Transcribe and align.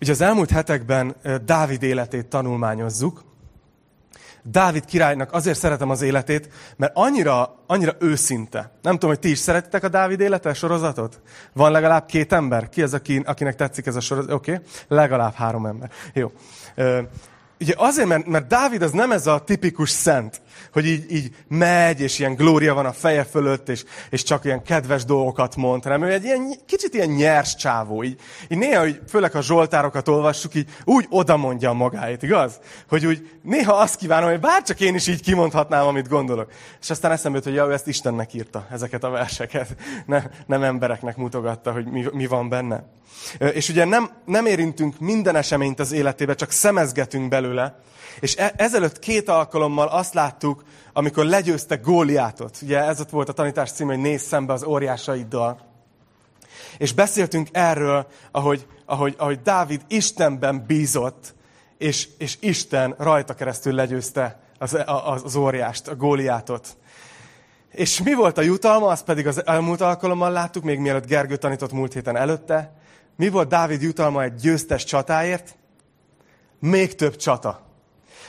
Ugye 0.00 0.12
az 0.12 0.20
elmúlt 0.20 0.50
hetekben 0.50 1.16
Dávid 1.44 1.82
életét 1.82 2.26
tanulmányozzuk. 2.26 3.24
Dávid 4.42 4.84
királynak 4.84 5.32
azért 5.32 5.58
szeretem 5.58 5.90
az 5.90 6.02
életét, 6.02 6.48
mert 6.76 6.92
annyira, 6.94 7.58
annyira 7.66 7.96
őszinte. 7.98 8.70
Nem 8.82 8.92
tudom, 8.92 9.10
hogy 9.10 9.18
ti 9.18 9.30
is 9.30 9.38
szeretitek 9.38 9.84
a 9.84 9.88
Dávid 9.88 10.20
élete 10.20 10.54
sorozatot? 10.54 11.20
Van 11.52 11.70
legalább 11.70 12.06
két 12.06 12.32
ember? 12.32 12.68
Ki 12.68 12.82
az, 12.82 12.94
aki, 12.94 13.22
akinek 13.24 13.54
tetszik 13.54 13.86
ez 13.86 13.96
a 13.96 14.00
sorozat? 14.00 14.32
Oké, 14.32 14.52
okay. 14.52 14.64
legalább 14.88 15.34
három 15.34 15.66
ember. 15.66 15.90
Jó. 16.12 16.32
Ugye 17.60 17.74
azért, 17.76 18.08
mert, 18.08 18.26
mert 18.26 18.46
Dávid 18.46 18.82
az 18.82 18.92
nem 18.92 19.12
ez 19.12 19.26
a 19.26 19.44
tipikus 19.44 19.90
szent, 19.90 20.40
hogy 20.72 20.86
így, 20.86 21.12
így 21.12 21.30
megy, 21.48 22.00
és 22.00 22.18
ilyen 22.18 22.34
glória 22.34 22.74
van 22.74 22.86
a 22.86 22.92
feje 22.92 23.24
fölött, 23.24 23.68
és, 23.68 23.84
és 24.10 24.22
csak 24.22 24.44
ilyen 24.44 24.62
kedves 24.62 25.04
dolgokat 25.04 25.56
mond, 25.56 25.82
hanem 25.82 26.02
ő 26.02 26.12
egy 26.12 26.24
ilyen, 26.24 26.54
kicsit 26.66 26.94
ilyen 26.94 27.08
nyers 27.08 27.54
csávó. 27.54 28.02
Így, 28.02 28.20
így 28.48 28.58
néha, 28.58 28.80
hogy 28.80 29.00
főleg 29.08 29.34
a 29.34 29.42
zsoltárokat 29.42 30.08
olvassuk, 30.08 30.54
így 30.54 30.68
úgy 30.84 31.06
oda 31.10 31.36
mondja 31.36 31.72
magáét, 31.72 32.22
igaz? 32.22 32.60
Hogy 32.88 33.06
úgy 33.06 33.30
néha 33.42 33.72
azt 33.72 33.96
kívánom, 33.96 34.30
hogy 34.30 34.40
bárcsak 34.40 34.80
én 34.80 34.94
is 34.94 35.06
így 35.06 35.22
kimondhatnám, 35.22 35.86
amit 35.86 36.08
gondolok. 36.08 36.50
És 36.80 36.90
aztán 36.90 37.12
eszembe 37.12 37.36
jut, 37.36 37.46
hogy 37.46 37.56
ja, 37.56 37.66
ő 37.66 37.72
ezt 37.72 37.88
Istennek 37.88 38.34
írta, 38.34 38.66
ezeket 38.70 39.04
a 39.04 39.10
verseket. 39.10 39.74
Ne, 40.06 40.22
nem 40.46 40.62
embereknek 40.62 41.16
mutogatta, 41.16 41.72
hogy 41.72 41.86
mi, 41.86 42.04
mi 42.12 42.26
van 42.26 42.48
benne. 42.48 42.84
És 43.52 43.68
ugye 43.68 43.84
nem, 43.84 44.10
nem 44.24 44.46
érintünk 44.46 44.98
minden 44.98 45.36
eseményt 45.36 45.80
az 45.80 45.92
életébe, 45.92 46.34
csak 46.34 46.50
szemezgetünk 46.50 47.28
belőle, 47.28 47.78
és 48.20 48.36
e- 48.36 48.52
ezelőtt 48.56 48.98
két 48.98 49.28
alkalommal 49.28 49.86
azt 49.86 50.14
láttuk, 50.14 50.45
amikor 50.92 51.24
legyőzte 51.24 51.76
Góliátot. 51.76 52.58
Ugye 52.62 52.78
ez 52.78 53.00
ott 53.00 53.10
volt 53.10 53.28
a 53.28 53.32
tanítás 53.32 53.70
cím, 53.70 53.86
hogy 53.86 53.98
nézz 53.98 54.22
szembe 54.22 54.52
az 54.52 54.64
óriásaiddal. 54.64 55.60
És 56.78 56.92
beszéltünk 56.92 57.48
erről, 57.52 58.06
ahogy, 58.30 58.66
ahogy, 58.84 59.14
ahogy 59.18 59.40
Dávid 59.42 59.80
Istenben 59.88 60.64
bízott, 60.66 61.34
és, 61.78 62.08
és 62.18 62.36
Isten 62.40 62.94
rajta 62.98 63.34
keresztül 63.34 63.74
legyőzte 63.74 64.40
az, 64.58 64.74
az, 64.86 65.22
az 65.24 65.36
óriást, 65.36 65.88
a 65.88 65.96
Góliátot. 65.96 66.76
És 67.70 68.02
mi 68.02 68.14
volt 68.14 68.38
a 68.38 68.42
jutalma, 68.42 68.86
azt 68.86 69.04
pedig 69.04 69.26
az 69.26 69.46
elmúlt 69.46 69.80
alkalommal 69.80 70.30
láttuk, 70.30 70.64
még 70.64 70.78
mielőtt 70.78 71.06
Gergő 71.06 71.36
tanított 71.36 71.72
múlt 71.72 71.92
héten 71.92 72.16
előtte. 72.16 72.72
Mi 73.16 73.28
volt 73.28 73.48
Dávid 73.48 73.82
jutalma 73.82 74.22
egy 74.22 74.34
győztes 74.34 74.84
csatáért? 74.84 75.56
Még 76.58 76.94
több 76.94 77.16
csata. 77.16 77.65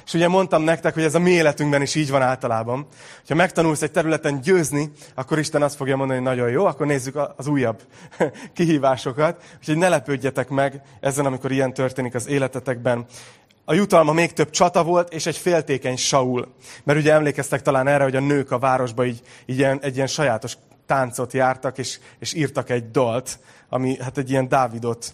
És 0.07 0.13
ugye 0.13 0.27
mondtam 0.27 0.61
nektek, 0.61 0.93
hogy 0.93 1.03
ez 1.03 1.15
a 1.15 1.19
mi 1.19 1.29
életünkben 1.29 1.81
is 1.81 1.95
így 1.95 2.09
van 2.09 2.21
általában. 2.21 2.87
Ha 3.27 3.35
megtanulsz 3.35 3.81
egy 3.81 3.91
területen 3.91 4.41
győzni, 4.41 4.91
akkor 5.15 5.39
Isten 5.39 5.61
azt 5.61 5.75
fogja 5.75 5.95
mondani, 5.95 6.19
hogy 6.19 6.27
nagyon 6.27 6.49
jó, 6.49 6.65
akkor 6.65 6.85
nézzük 6.85 7.19
az 7.35 7.47
újabb 7.47 7.81
kihívásokat. 8.55 9.43
Úgyhogy 9.57 9.77
ne 9.77 9.89
lepődjetek 9.89 10.49
meg 10.49 10.81
ezen, 10.99 11.25
amikor 11.25 11.51
ilyen 11.51 11.73
történik 11.73 12.15
az 12.15 12.27
életetekben. 12.27 13.05
A 13.65 13.73
jutalma 13.73 14.13
még 14.13 14.33
több 14.33 14.49
csata 14.49 14.83
volt, 14.83 15.13
és 15.13 15.25
egy 15.25 15.37
féltékeny 15.37 15.97
Saul. 15.97 16.53
Mert 16.83 16.99
ugye 16.99 17.13
emlékeztek 17.13 17.61
talán 17.61 17.87
erre, 17.87 18.03
hogy 18.03 18.15
a 18.15 18.19
nők 18.19 18.51
a 18.51 18.59
városba 18.59 19.05
így, 19.05 19.21
így 19.45 19.61
egy 19.61 19.95
ilyen 19.95 20.07
sajátos 20.07 20.57
táncot 20.85 21.33
jártak, 21.33 21.77
és, 21.77 21.99
és 22.19 22.33
írtak 22.33 22.69
egy 22.69 22.91
dalt, 22.91 23.39
ami 23.69 23.97
hát 24.01 24.17
egy 24.17 24.29
ilyen 24.29 24.47
Dávidot 24.47 25.13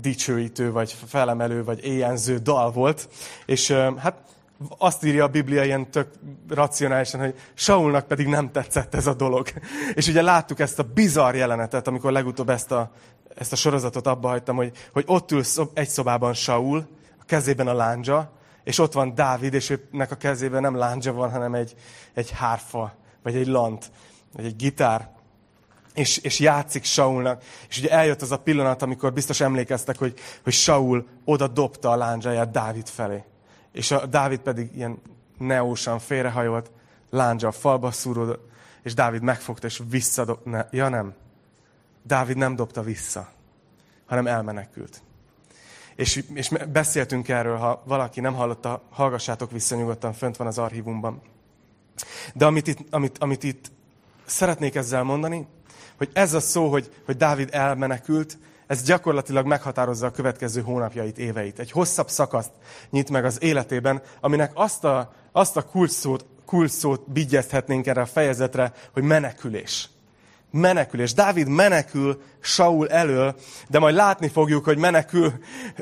dicsőítő, 0.00 0.72
vagy 0.72 0.96
felemelő, 1.06 1.64
vagy 1.64 1.84
éjenző 1.84 2.38
dal 2.38 2.70
volt. 2.70 3.08
És 3.46 3.70
hát 3.96 4.16
azt 4.78 5.04
írja 5.04 5.24
a 5.24 5.28
Biblia 5.28 5.64
ilyen 5.64 5.90
tök 5.90 6.08
racionálisan, 6.48 7.20
hogy 7.20 7.34
Saulnak 7.54 8.06
pedig 8.06 8.26
nem 8.26 8.50
tetszett 8.50 8.94
ez 8.94 9.06
a 9.06 9.14
dolog. 9.14 9.48
És 9.94 10.08
ugye 10.08 10.22
láttuk 10.22 10.60
ezt 10.60 10.78
a 10.78 10.82
bizarr 10.94 11.34
jelenetet, 11.34 11.86
amikor 11.86 12.12
legutóbb 12.12 12.48
ezt 12.48 12.72
a, 12.72 12.90
ezt 13.34 13.52
a 13.52 13.56
sorozatot 13.56 14.06
abba 14.06 14.28
hagytam, 14.28 14.56
hogy, 14.56 14.72
hogy 14.92 15.04
ott 15.06 15.30
ül 15.32 15.42
egy 15.74 15.88
szobában 15.88 16.34
Saul, 16.34 16.86
a 17.20 17.24
kezében 17.24 17.68
a 17.68 17.74
lándzsa, 17.74 18.32
és 18.64 18.78
ott 18.78 18.92
van 18.92 19.14
Dávid, 19.14 19.54
és 19.54 19.78
őnek 19.92 20.10
a 20.10 20.16
kezében 20.16 20.60
nem 20.60 20.76
lándzsa 20.76 21.12
van, 21.12 21.30
hanem 21.30 21.54
egy, 21.54 21.74
egy 22.14 22.30
hárfa, 22.30 22.94
vagy 23.22 23.36
egy 23.36 23.46
lant, 23.46 23.90
vagy 24.32 24.44
egy 24.44 24.56
gitár 24.56 25.13
és, 25.94 26.16
és 26.16 26.38
játszik 26.38 26.84
Saulnak. 26.84 27.42
És 27.68 27.78
ugye 27.78 27.90
eljött 27.90 28.22
az 28.22 28.32
a 28.32 28.38
pillanat, 28.38 28.82
amikor 28.82 29.12
biztos 29.12 29.40
emlékeztek, 29.40 29.98
hogy, 29.98 30.18
hogy 30.42 30.52
Saul 30.52 31.06
oda 31.24 31.48
dobta 31.48 31.90
a 31.90 31.96
lándzsáját 31.96 32.50
Dávid 32.50 32.88
felé. 32.88 33.24
És 33.72 33.90
a 33.90 34.06
Dávid 34.06 34.40
pedig 34.40 34.70
ilyen 34.74 35.00
neósan 35.38 35.98
félrehajolt, 35.98 36.70
lándzsa 37.10 37.48
a 37.48 37.52
falba 37.52 37.90
szúródott, 37.90 38.50
és 38.82 38.94
Dávid 38.94 39.22
megfogta, 39.22 39.66
és 39.66 39.80
visszadobta. 39.88 40.50
Ne, 40.50 40.66
ja 40.70 40.88
nem, 40.88 41.14
Dávid 42.02 42.36
nem 42.36 42.56
dobta 42.56 42.82
vissza, 42.82 43.32
hanem 44.06 44.26
elmenekült. 44.26 45.02
És, 45.96 46.24
és 46.34 46.50
beszéltünk 46.72 47.28
erről, 47.28 47.56
ha 47.56 47.82
valaki 47.86 48.20
nem 48.20 48.34
hallotta, 48.34 48.82
hallgassátok 48.90 49.50
vissza 49.50 49.76
nyugodtan, 49.76 50.12
fönt 50.12 50.36
van 50.36 50.46
az 50.46 50.58
archívumban. 50.58 51.22
De 52.34 52.46
amit 52.46 52.66
itt, 52.66 52.78
amit, 52.90 53.18
amit 53.18 53.42
itt 53.42 53.70
szeretnék 54.24 54.74
ezzel 54.74 55.02
mondani, 55.02 55.46
hogy 55.96 56.10
ez 56.12 56.34
a 56.34 56.40
szó, 56.40 56.70
hogy, 56.70 56.92
hogy 57.04 57.16
Dávid 57.16 57.48
elmenekült, 57.52 58.38
ez 58.66 58.82
gyakorlatilag 58.82 59.46
meghatározza 59.46 60.06
a 60.06 60.10
következő 60.10 60.60
hónapjait, 60.60 61.18
éveit. 61.18 61.58
Egy 61.58 61.70
hosszabb 61.70 62.08
szakaszt 62.08 62.50
nyit 62.90 63.10
meg 63.10 63.24
az 63.24 63.42
életében, 63.42 64.02
aminek 64.20 64.50
azt 64.54 64.84
a, 64.84 65.12
azt 65.32 65.56
a 65.56 65.62
kulcsszót, 65.62 66.26
kulcsszót 66.46 67.10
bigyezthetnénk 67.10 67.86
erre 67.86 68.00
a 68.00 68.06
fejezetre, 68.06 68.72
hogy 68.92 69.02
menekülés. 69.02 69.88
Menekülés. 70.50 71.14
Dávid 71.14 71.48
menekül 71.48 72.22
Saul 72.40 72.88
elől, 72.88 73.34
de 73.68 73.78
majd 73.78 73.94
látni 73.94 74.28
fogjuk, 74.28 74.64
hogy 74.64 74.78
menekül 74.78 75.32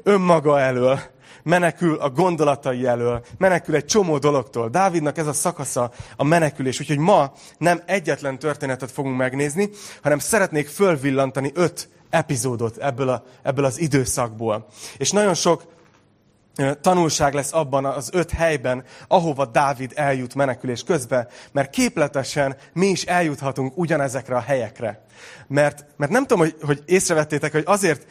önmaga 0.03 0.61
elől 0.61 1.01
menekül 1.43 1.95
a 1.95 2.11
gondolatai 2.11 2.87
elől, 2.87 3.25
menekül 3.39 3.75
egy 3.75 3.85
csomó 3.85 4.19
dologtól. 4.19 4.69
Dávidnak 4.69 5.19
ez 5.19 5.27
a 5.27 5.33
szakasza 5.33 5.91
a 6.17 6.25
menekülés, 6.25 6.81
úgyhogy 6.81 6.99
ma 6.99 7.33
nem 7.59 7.83
egyetlen 7.87 8.39
történetet 8.39 8.91
fogunk 8.91 9.17
megnézni, 9.17 9.71
hanem 10.03 10.19
szeretnék 10.19 10.69
fölvillantani 10.69 11.51
öt 11.55 11.89
epizódot 12.11 12.77
ebből, 12.77 13.09
a, 13.09 13.25
ebből 13.43 13.65
az 13.65 13.81
időszakból. 13.81 14.67
És 14.97 15.11
nagyon 15.11 15.35
sok 15.35 15.63
tanulság 16.81 17.35
lesz 17.35 17.53
abban 17.53 17.85
az 17.85 18.09
öt 18.13 18.31
helyben, 18.31 18.85
ahova 19.09 19.47
Dávid 19.47 19.93
eljut 19.95 20.35
menekülés 20.35 20.83
közben, 20.83 21.29
mert 21.53 21.71
képletesen 21.71 22.57
mi 22.73 22.87
is 22.87 23.03
eljuthatunk 23.05 23.79
ugyanezekre 23.79 24.37
a 24.37 24.41
helyekre. 24.41 25.05
Mert, 25.47 25.85
mert 25.97 26.13
nem 26.13 26.23
tudom, 26.23 26.39
hogy, 26.39 26.57
hogy 26.63 26.83
észrevettétek, 26.87 27.53
hogy 27.53 27.63
azért 27.67 28.07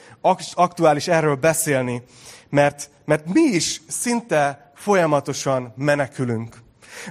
aktuális 0.54 1.08
erről 1.08 1.36
beszélni, 1.36 2.04
mert, 2.52 2.90
mert 3.06 3.34
mi 3.34 3.42
is 3.42 3.82
szinte 3.88 4.72
folyamatosan 4.76 5.74
menekülünk. 5.76 6.56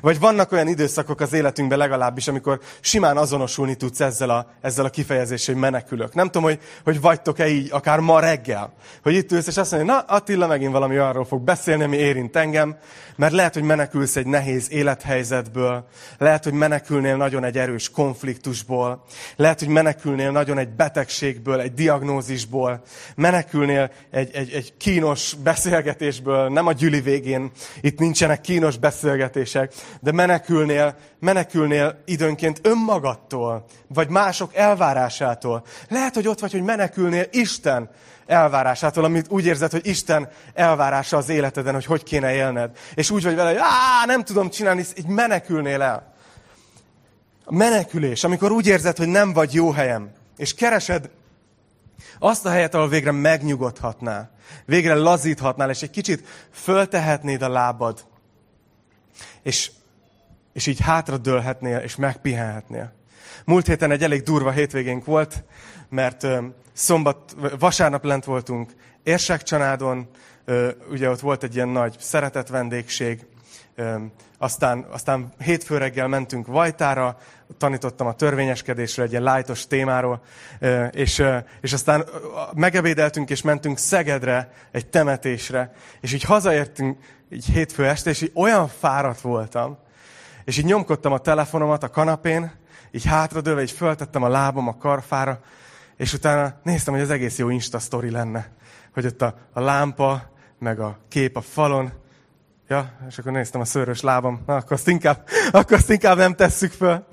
Vagy 0.01 0.19
vannak 0.19 0.53
olyan 0.53 0.69
időszakok 0.69 1.21
az 1.21 1.33
életünkben 1.33 1.79
legalábbis, 1.79 2.29
amikor 2.29 2.61
simán 2.81 3.17
azonosulni 3.17 3.75
tudsz 3.75 4.01
ezzel 4.01 4.31
a, 4.31 4.47
ezzel 4.61 4.85
a 4.85 4.91
kifejezéssel, 4.91 5.55
hogy 5.55 5.63
menekülök. 5.63 6.15
Nem 6.15 6.27
tudom, 6.27 6.43
hogy, 6.43 6.59
hogy 6.85 7.01
vagytok-e 7.01 7.49
így, 7.49 7.69
akár 7.73 7.99
ma 7.99 8.21
reggel, 8.21 8.73
hogy 9.03 9.15
itt 9.15 9.33
ülsz, 9.33 9.47
és 9.47 9.57
azt 9.57 9.73
mondja, 9.73 9.93
na 9.93 9.99
Attila 10.01 10.47
megint 10.47 10.73
valami 10.73 10.97
arról 10.97 11.25
fog 11.25 11.43
beszélni, 11.43 11.83
ami 11.83 11.97
érint 11.97 12.37
engem, 12.37 12.77
mert 13.17 13.33
lehet, 13.33 13.55
hogy 13.55 13.63
menekülsz 13.63 14.17
egy 14.17 14.27
nehéz 14.27 14.71
élethelyzetből, 14.71 15.85
lehet, 16.19 16.45
hogy 16.45 16.53
menekülnél 16.53 17.17
nagyon 17.17 17.45
egy 17.45 17.59
erős 17.59 17.91
konfliktusból, 17.91 19.05
lehet, 19.37 19.59
hogy 19.59 19.69
menekülnél 19.69 20.31
nagyon 20.31 20.59
egy 20.59 20.69
betegségből, 20.69 21.61
egy 21.61 21.75
diagnózisból, 21.75 22.83
menekülnél 23.17 23.91
egy, 24.11 24.31
egy, 24.35 24.53
egy 24.53 24.77
kínos 24.77 25.35
beszélgetésből, 25.43 26.49
nem 26.49 26.67
a 26.67 26.73
gyüli 26.73 27.01
végén, 27.01 27.51
itt 27.81 27.99
nincsenek 27.99 28.41
kínos 28.41 28.77
beszélgetések, 28.77 29.70
de 30.01 30.13
menekülnél, 30.13 30.95
menekülnél 31.19 32.03
időnként 32.05 32.61
önmagadtól, 32.63 33.65
vagy 33.87 34.09
mások 34.09 34.55
elvárásától. 34.55 35.65
Lehet, 35.89 36.15
hogy 36.15 36.29
ott 36.29 36.41
vagy, 36.41 36.53
hogy 36.53 36.63
menekülnél 36.63 37.27
Isten 37.31 37.91
elvárásától, 38.27 39.05
amit 39.05 39.27
úgy 39.29 39.47
érzed, 39.47 39.71
hogy 39.71 39.87
Isten 39.87 40.29
elvárása 40.55 41.17
az 41.17 41.29
életeden, 41.29 41.75
hogy 41.75 41.85
hogy 41.85 42.03
kéne 42.03 42.33
élned. 42.33 42.71
És 42.95 43.11
úgy 43.11 43.23
vagy 43.23 43.35
vele, 43.35 43.49
hogy 43.49 43.61
Á, 43.61 44.07
nem 44.07 44.25
tudom 44.25 44.51
csinálni, 44.51 44.85
így 44.97 45.07
menekülnél 45.07 45.83
el. 45.83 46.15
A 47.45 47.55
menekülés, 47.55 48.25
amikor 48.25 48.51
úgy 48.51 48.67
érzed, 48.67 48.97
hogy 48.97 49.09
nem 49.09 49.33
vagy 49.33 49.55
jó 49.55 49.71
helyem, 49.71 50.11
és 50.37 50.55
keresed 50.55 51.11
azt 52.19 52.47
a 52.47 52.51
helyet, 52.51 52.75
ahol 52.75 52.89
végre 52.89 53.13
megnyugodhatnál, 53.13 54.31
végre 54.65 54.95
lazíthatnál, 54.95 55.71
és 55.71 55.83
egy 55.83 55.91
kicsit 55.91 56.27
föltehetnéd 56.53 57.43
a 57.43 57.49
lábad, 57.49 58.05
és, 59.43 59.71
és 60.53 60.67
így 60.67 60.81
hátradőlhetnél, 60.81 61.79
és 61.79 61.97
megpihenhetnél. 61.97 62.93
Múlt 63.45 63.67
héten 63.67 63.91
egy 63.91 64.03
elég 64.03 64.23
durva 64.23 64.51
hétvégénk 64.51 65.05
volt, 65.05 65.45
mert 65.89 66.27
szombat, 66.73 67.37
vasárnap 67.59 68.05
lent 68.05 68.25
voltunk 68.25 68.73
Érsekcsanádon, 69.03 70.09
ugye 70.91 71.11
ott 71.11 71.21
volt 71.21 71.43
egy 71.43 71.55
ilyen 71.55 71.69
nagy 71.69 71.97
szeretett 71.99 72.49
vendégség, 72.49 73.27
aztán, 74.39 74.87
aztán 74.91 75.33
hétfő 75.39 75.79
reggel 75.79 76.09
mentünk 76.09 76.47
Vajtára, 76.47 77.19
tanítottam 77.59 78.07
a 78.07 78.15
törvényeskedésről, 78.15 79.05
egy 79.05 79.11
ilyen 79.11 79.23
lájtos 79.23 79.67
témáról, 79.67 80.23
és, 80.91 81.23
és 81.61 81.73
aztán 81.73 82.05
megebédeltünk, 82.55 83.31
és 83.31 83.43
mentünk 83.43 83.79
Szegedre, 83.79 84.53
egy 84.71 84.87
temetésre, 84.87 85.73
és 86.01 86.13
így 86.13 86.23
hazaértünk 86.23 86.99
így 87.31 87.45
hétfő 87.45 87.87
este, 87.87 88.11
és 88.11 88.21
így 88.21 88.33
olyan 88.35 88.69
fáradt 88.69 89.21
voltam, 89.21 89.79
és 90.45 90.59
így 90.59 90.65
nyomkodtam 90.65 91.13
a 91.13 91.19
telefonomat 91.19 91.83
a 91.83 91.91
kanapén, 91.91 92.53
így 92.91 93.05
hátradőve, 93.05 93.63
így 93.63 93.71
föltettem 93.71 94.23
a 94.23 94.29
lábam 94.29 94.69
a 94.69 94.77
karfára, 94.77 95.41
és 95.97 96.13
utána 96.13 96.55
néztem, 96.63 96.95
hogy 96.95 97.03
az 97.03 97.11
egész 97.11 97.39
jó 97.39 97.49
Insta 97.49 97.79
sztori 97.79 98.11
lenne. 98.11 98.49
Hogy 98.95 99.07
ott 99.07 99.23
a, 99.23 99.35
a 99.53 99.61
lámpa, 99.61 100.31
meg 100.59 100.81
a 100.81 100.99
kép 101.09 101.37
a 101.37 101.41
falon, 101.41 101.93
Ja, 102.69 102.93
és 103.09 103.19
akkor 103.19 103.33
néztem 103.33 103.61
a 103.61 103.65
szőrös 103.65 104.01
lábam, 104.01 104.43
na, 104.47 104.57
akkor 104.57 104.73
azt 104.73 104.89
inkább, 104.89 105.29
akkor 105.51 105.77
azt 105.77 105.91
inkább 105.91 106.17
nem 106.17 106.35
tesszük 106.35 106.73
föl. 106.73 107.07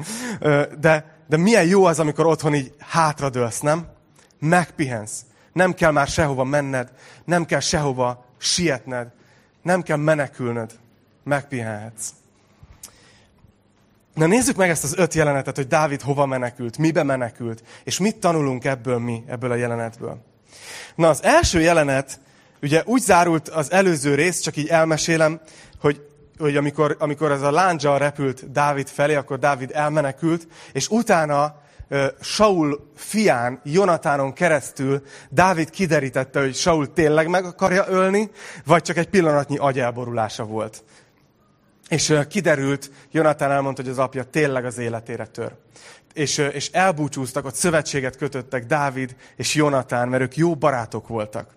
De, 0.79 1.21
de 1.27 1.37
milyen 1.37 1.65
jó 1.65 1.85
az, 1.85 1.99
amikor 1.99 2.25
otthon 2.25 2.55
így 2.55 2.73
hátradőlsz, 2.79 3.59
nem? 3.59 3.87
Megpihensz. 4.39 5.21
Nem 5.53 5.73
kell 5.73 5.91
már 5.91 6.07
sehova 6.07 6.43
menned, 6.43 6.91
nem 7.25 7.45
kell 7.45 7.59
sehova 7.59 8.25
sietned, 8.37 9.11
nem 9.67 9.81
kell 9.81 9.97
menekülnöd. 9.97 10.71
Megpihenhetsz. 11.23 12.09
Na 14.13 14.25
nézzük 14.25 14.55
meg 14.55 14.69
ezt 14.69 14.83
az 14.83 14.97
öt 14.97 15.13
jelenetet, 15.13 15.55
hogy 15.55 15.67
Dávid 15.67 16.01
hova 16.01 16.25
menekült, 16.25 16.77
mibe 16.77 17.03
menekült, 17.03 17.63
és 17.83 17.99
mit 17.99 18.15
tanulunk 18.17 18.65
ebből 18.65 18.99
mi, 18.99 19.23
ebből 19.27 19.51
a 19.51 19.55
jelenetből. 19.55 20.21
Na 20.95 21.09
az 21.09 21.23
első 21.23 21.61
jelenet, 21.61 22.19
ugye 22.61 22.83
úgy 22.85 23.01
zárult 23.01 23.49
az 23.49 23.71
előző 23.71 24.15
rész, 24.15 24.39
csak 24.39 24.55
így 24.55 24.67
elmesélem, 24.67 25.39
hogy, 25.79 26.07
hogy 26.37 26.57
amikor, 26.57 26.95
amikor 26.99 27.31
ez 27.31 27.41
a 27.41 27.51
lándzsa 27.51 27.97
repült 27.97 28.51
Dávid 28.51 28.87
felé, 28.87 29.15
akkor 29.15 29.39
Dávid 29.39 29.71
elmenekült, 29.73 30.47
és 30.73 30.89
utána 30.89 31.61
Saul 32.21 32.91
fián, 32.95 33.59
Jonatánon 33.63 34.33
keresztül 34.33 35.03
Dávid 35.29 35.69
kiderítette, 35.69 36.39
hogy 36.39 36.55
Saul 36.55 36.93
tényleg 36.93 37.27
meg 37.27 37.45
akarja 37.45 37.85
ölni, 37.87 38.31
vagy 38.65 38.81
csak 38.81 38.97
egy 38.97 39.09
pillanatnyi 39.09 39.57
agyelborulása 39.57 40.45
volt. 40.45 40.83
És 41.89 42.13
kiderült, 42.29 42.91
Jonatán 43.11 43.51
elmondta, 43.51 43.81
hogy 43.81 43.91
az 43.91 43.97
apja 43.97 44.23
tényleg 44.23 44.65
az 44.65 44.77
életére 44.77 45.25
tör. 45.25 45.55
És, 46.13 46.37
és 46.37 46.69
elbúcsúztak, 46.71 47.45
ott 47.45 47.55
szövetséget 47.55 48.17
kötöttek 48.17 48.65
Dávid 48.65 49.15
és 49.35 49.55
Jonatán, 49.55 50.07
mert 50.09 50.23
ők 50.23 50.35
jó 50.35 50.55
barátok 50.55 51.07
voltak. 51.07 51.49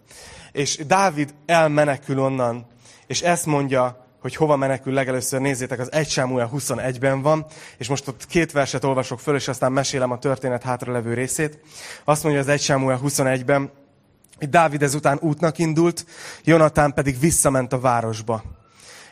És 0.53 0.77
Dávid 0.87 1.35
elmenekül 1.47 2.19
onnan, 2.19 2.67
és 3.07 3.23
ezt 3.23 3.47
mondja, 3.47 4.07
hogy 4.21 4.37
hova 4.37 4.57
menekül 4.57 4.93
legelőször, 4.93 5.41
nézzétek, 5.41 5.79
az 5.79 5.93
1 5.93 6.09
Sámuel 6.09 6.51
21-ben 6.55 7.23
van, 7.23 7.47
és 7.79 7.89
most 7.89 8.09
ott 8.09 8.27
két 8.27 8.53
verset 8.53 8.85
olvasok 8.85 9.21
föl, 9.21 9.35
és 9.35 9.49
aztán 9.49 9.73
mesélem 9.73 10.11
a 10.11 10.19
történet 10.19 10.63
hátralevő 10.63 11.15
részét. 11.15 11.59
Azt 12.05 12.23
mondja 12.23 12.41
az 12.41 12.49
1 12.49 12.61
Sámuel 12.61 13.01
21-ben, 13.05 13.71
hogy 14.39 14.49
Dávid 14.49 14.83
ezután 14.83 15.19
útnak 15.21 15.59
indult, 15.59 16.07
Jonatán 16.45 16.95
pedig 16.95 17.19
visszament 17.19 17.73
a 17.73 17.81
városba. 17.81 18.43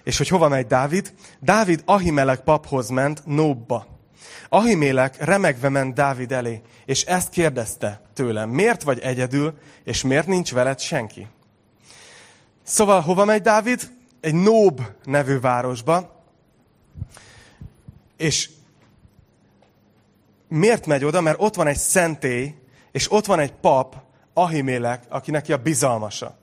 És 0.04 0.18
hogy 0.18 0.28
hova 0.28 0.48
megy 0.48 0.66
Dávid? 0.66 1.14
Dávid 1.40 1.82
Ahimelek 1.84 2.40
paphoz 2.40 2.88
ment 2.88 3.22
Nóbba. 3.24 3.86
Ahimélek 4.48 5.24
remegve 5.24 5.68
ment 5.68 5.94
Dávid 5.94 6.32
elé, 6.32 6.62
és 6.84 7.04
ezt 7.04 7.30
kérdezte 7.30 8.00
tőlem, 8.14 8.48
miért 8.48 8.82
vagy 8.82 8.98
egyedül, 8.98 9.54
és 9.84 10.02
miért 10.02 10.26
nincs 10.26 10.52
veled 10.52 10.80
senki? 10.80 11.26
Szóval 12.62 13.00
hova 13.00 13.24
megy 13.24 13.42
Dávid? 13.42 13.97
Egy 14.20 14.34
Nób 14.34 14.80
nevű 15.04 15.40
városba. 15.40 16.22
És 18.16 18.50
miért 20.48 20.86
megy 20.86 21.04
oda? 21.04 21.20
Mert 21.20 21.40
ott 21.40 21.54
van 21.54 21.66
egy 21.66 21.76
szentély, 21.76 22.54
és 22.92 23.12
ott 23.12 23.26
van 23.26 23.38
egy 23.38 23.52
pap, 23.52 24.06
Ahimélek, 24.32 25.04
aki 25.08 25.30
neki 25.30 25.52
a 25.52 25.56
bizalmasa 25.56 26.38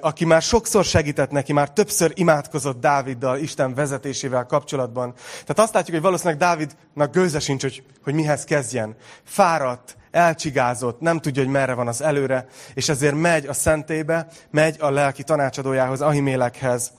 aki 0.00 0.24
már 0.24 0.42
sokszor 0.42 0.84
segített 0.84 1.30
neki, 1.30 1.52
már 1.52 1.70
többször 1.70 2.12
imádkozott 2.14 2.80
Dáviddal, 2.80 3.38
Isten 3.38 3.74
vezetésével 3.74 4.46
kapcsolatban. 4.46 5.12
Tehát 5.30 5.58
azt 5.58 5.74
látjuk, 5.74 5.96
hogy 5.96 6.04
valószínűleg 6.04 6.38
Dávidnak 6.38 7.12
gőze 7.12 7.38
sincs, 7.38 7.62
hogy, 7.62 7.82
hogy 8.02 8.14
mihez 8.14 8.44
kezdjen. 8.44 8.96
Fáradt, 9.24 9.96
elcsigázott, 10.10 11.00
nem 11.00 11.20
tudja, 11.20 11.42
hogy 11.42 11.52
merre 11.52 11.74
van 11.74 11.88
az 11.88 12.02
előre, 12.02 12.46
és 12.74 12.88
ezért 12.88 13.14
megy 13.14 13.46
a 13.46 13.52
szentébe, 13.52 14.26
megy 14.50 14.76
a 14.80 14.90
lelki 14.90 15.22
tanácsadójához, 15.22 16.00
Ahimélekhez, 16.00 16.92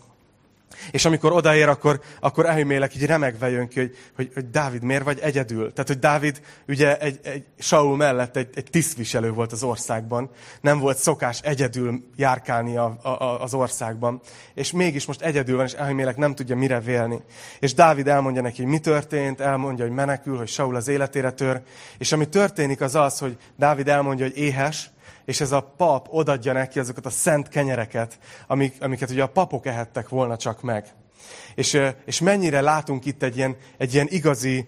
és 0.91 1.05
amikor 1.05 1.31
odaér, 1.31 1.67
akkor, 1.67 2.01
akkor 2.19 2.45
elhimélek, 2.45 2.95
így 2.95 3.05
remegve 3.05 3.49
jön 3.49 3.67
ki, 3.67 3.79
hogy, 3.79 3.95
hogy, 4.15 4.31
hogy 4.33 4.49
Dávid 4.49 4.83
miért 4.83 5.03
vagy 5.03 5.19
egyedül. 5.19 5.73
Tehát, 5.73 5.87
hogy 5.87 5.99
Dávid 5.99 6.41
ugye 6.67 6.97
egy, 6.97 7.19
egy 7.23 7.45
Saul 7.57 7.95
mellett 7.95 8.35
egy, 8.35 8.49
egy 8.55 8.67
tisztviselő 8.71 9.31
volt 9.31 9.51
az 9.51 9.63
országban. 9.63 10.29
Nem 10.61 10.79
volt 10.79 10.97
szokás 10.97 11.39
egyedül 11.41 12.03
járkálni 12.15 12.77
a, 12.77 12.97
a, 13.01 13.41
az 13.41 13.53
országban. 13.53 14.21
És 14.53 14.71
mégis 14.71 15.05
most 15.05 15.21
egyedül 15.21 15.55
van, 15.55 15.65
és 15.65 15.73
elhimélek 15.73 16.17
nem 16.17 16.35
tudja 16.35 16.55
mire 16.55 16.79
vélni. 16.79 17.21
És 17.59 17.73
Dávid 17.73 18.07
elmondja 18.07 18.41
neki, 18.41 18.61
hogy 18.61 18.71
mi 18.71 18.79
történt, 18.79 19.41
elmondja, 19.41 19.85
hogy 19.85 19.93
menekül, 19.93 20.37
hogy 20.37 20.47
Saul 20.47 20.75
az 20.75 20.87
életére 20.87 21.31
tör. 21.31 21.61
És 21.97 22.11
ami 22.11 22.29
történik 22.29 22.81
az 22.81 22.95
az, 22.95 23.19
hogy 23.19 23.37
Dávid 23.57 23.87
elmondja, 23.87 24.25
hogy 24.25 24.37
éhes, 24.37 24.89
és 25.25 25.41
ez 25.41 25.51
a 25.51 25.73
pap 25.77 26.07
odadja 26.09 26.53
neki 26.53 26.79
azokat 26.79 27.05
a 27.05 27.09
szent 27.09 27.47
kenyereket, 27.47 28.19
amik, 28.47 28.75
amiket 28.79 29.09
ugye 29.09 29.23
a 29.23 29.27
papok 29.27 29.65
ehettek 29.65 30.09
volna 30.09 30.37
csak 30.37 30.61
meg. 30.61 30.85
És, 31.55 31.81
és 32.05 32.19
mennyire 32.19 32.61
látunk 32.61 33.05
itt 33.05 33.23
egy 33.23 33.37
ilyen, 33.37 33.55
egy 33.77 33.93
ilyen 33.93 34.07
igazi 34.09 34.65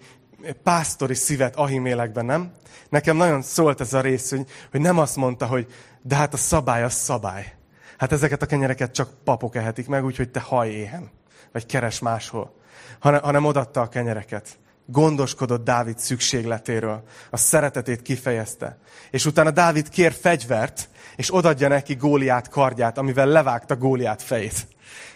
pásztori 0.62 1.14
szívet 1.14 1.56
Ahimélekben, 1.56 2.24
nem? 2.24 2.52
Nekem 2.88 3.16
nagyon 3.16 3.42
szólt 3.42 3.80
ez 3.80 3.92
a 3.92 4.00
rész, 4.00 4.30
hogy, 4.30 4.46
hogy 4.70 4.80
nem 4.80 4.98
azt 4.98 5.16
mondta, 5.16 5.46
hogy 5.46 5.66
de 6.02 6.14
hát 6.14 6.34
a 6.34 6.36
szabály 6.36 6.82
az 6.82 6.94
szabály. 6.94 7.54
Hát 7.98 8.12
ezeket 8.12 8.42
a 8.42 8.46
kenyereket 8.46 8.92
csak 8.92 9.10
papok 9.24 9.56
ehetik 9.56 9.88
meg, 9.88 10.04
úgyhogy 10.04 10.30
te 10.30 10.40
haj 10.40 10.68
éhen, 10.68 11.10
vagy 11.52 11.66
keres 11.66 11.98
máshol. 11.98 12.54
Hanem, 12.98 13.22
hanem 13.22 13.44
odatta 13.44 13.80
a 13.80 13.88
kenyereket 13.88 14.58
gondoskodott 14.90 15.64
Dávid 15.64 15.98
szükségletéről, 15.98 17.02
a 17.30 17.36
szeretetét 17.36 18.02
kifejezte. 18.02 18.78
És 19.10 19.26
utána 19.26 19.50
Dávid 19.50 19.88
kér 19.88 20.12
fegyvert, 20.12 20.88
és 21.16 21.34
odadja 21.34 21.68
neki 21.68 21.94
Góliát 21.94 22.48
kardját, 22.48 22.98
amivel 22.98 23.26
levágta 23.26 23.76
Góliát 23.76 24.22
fejét. 24.22 24.66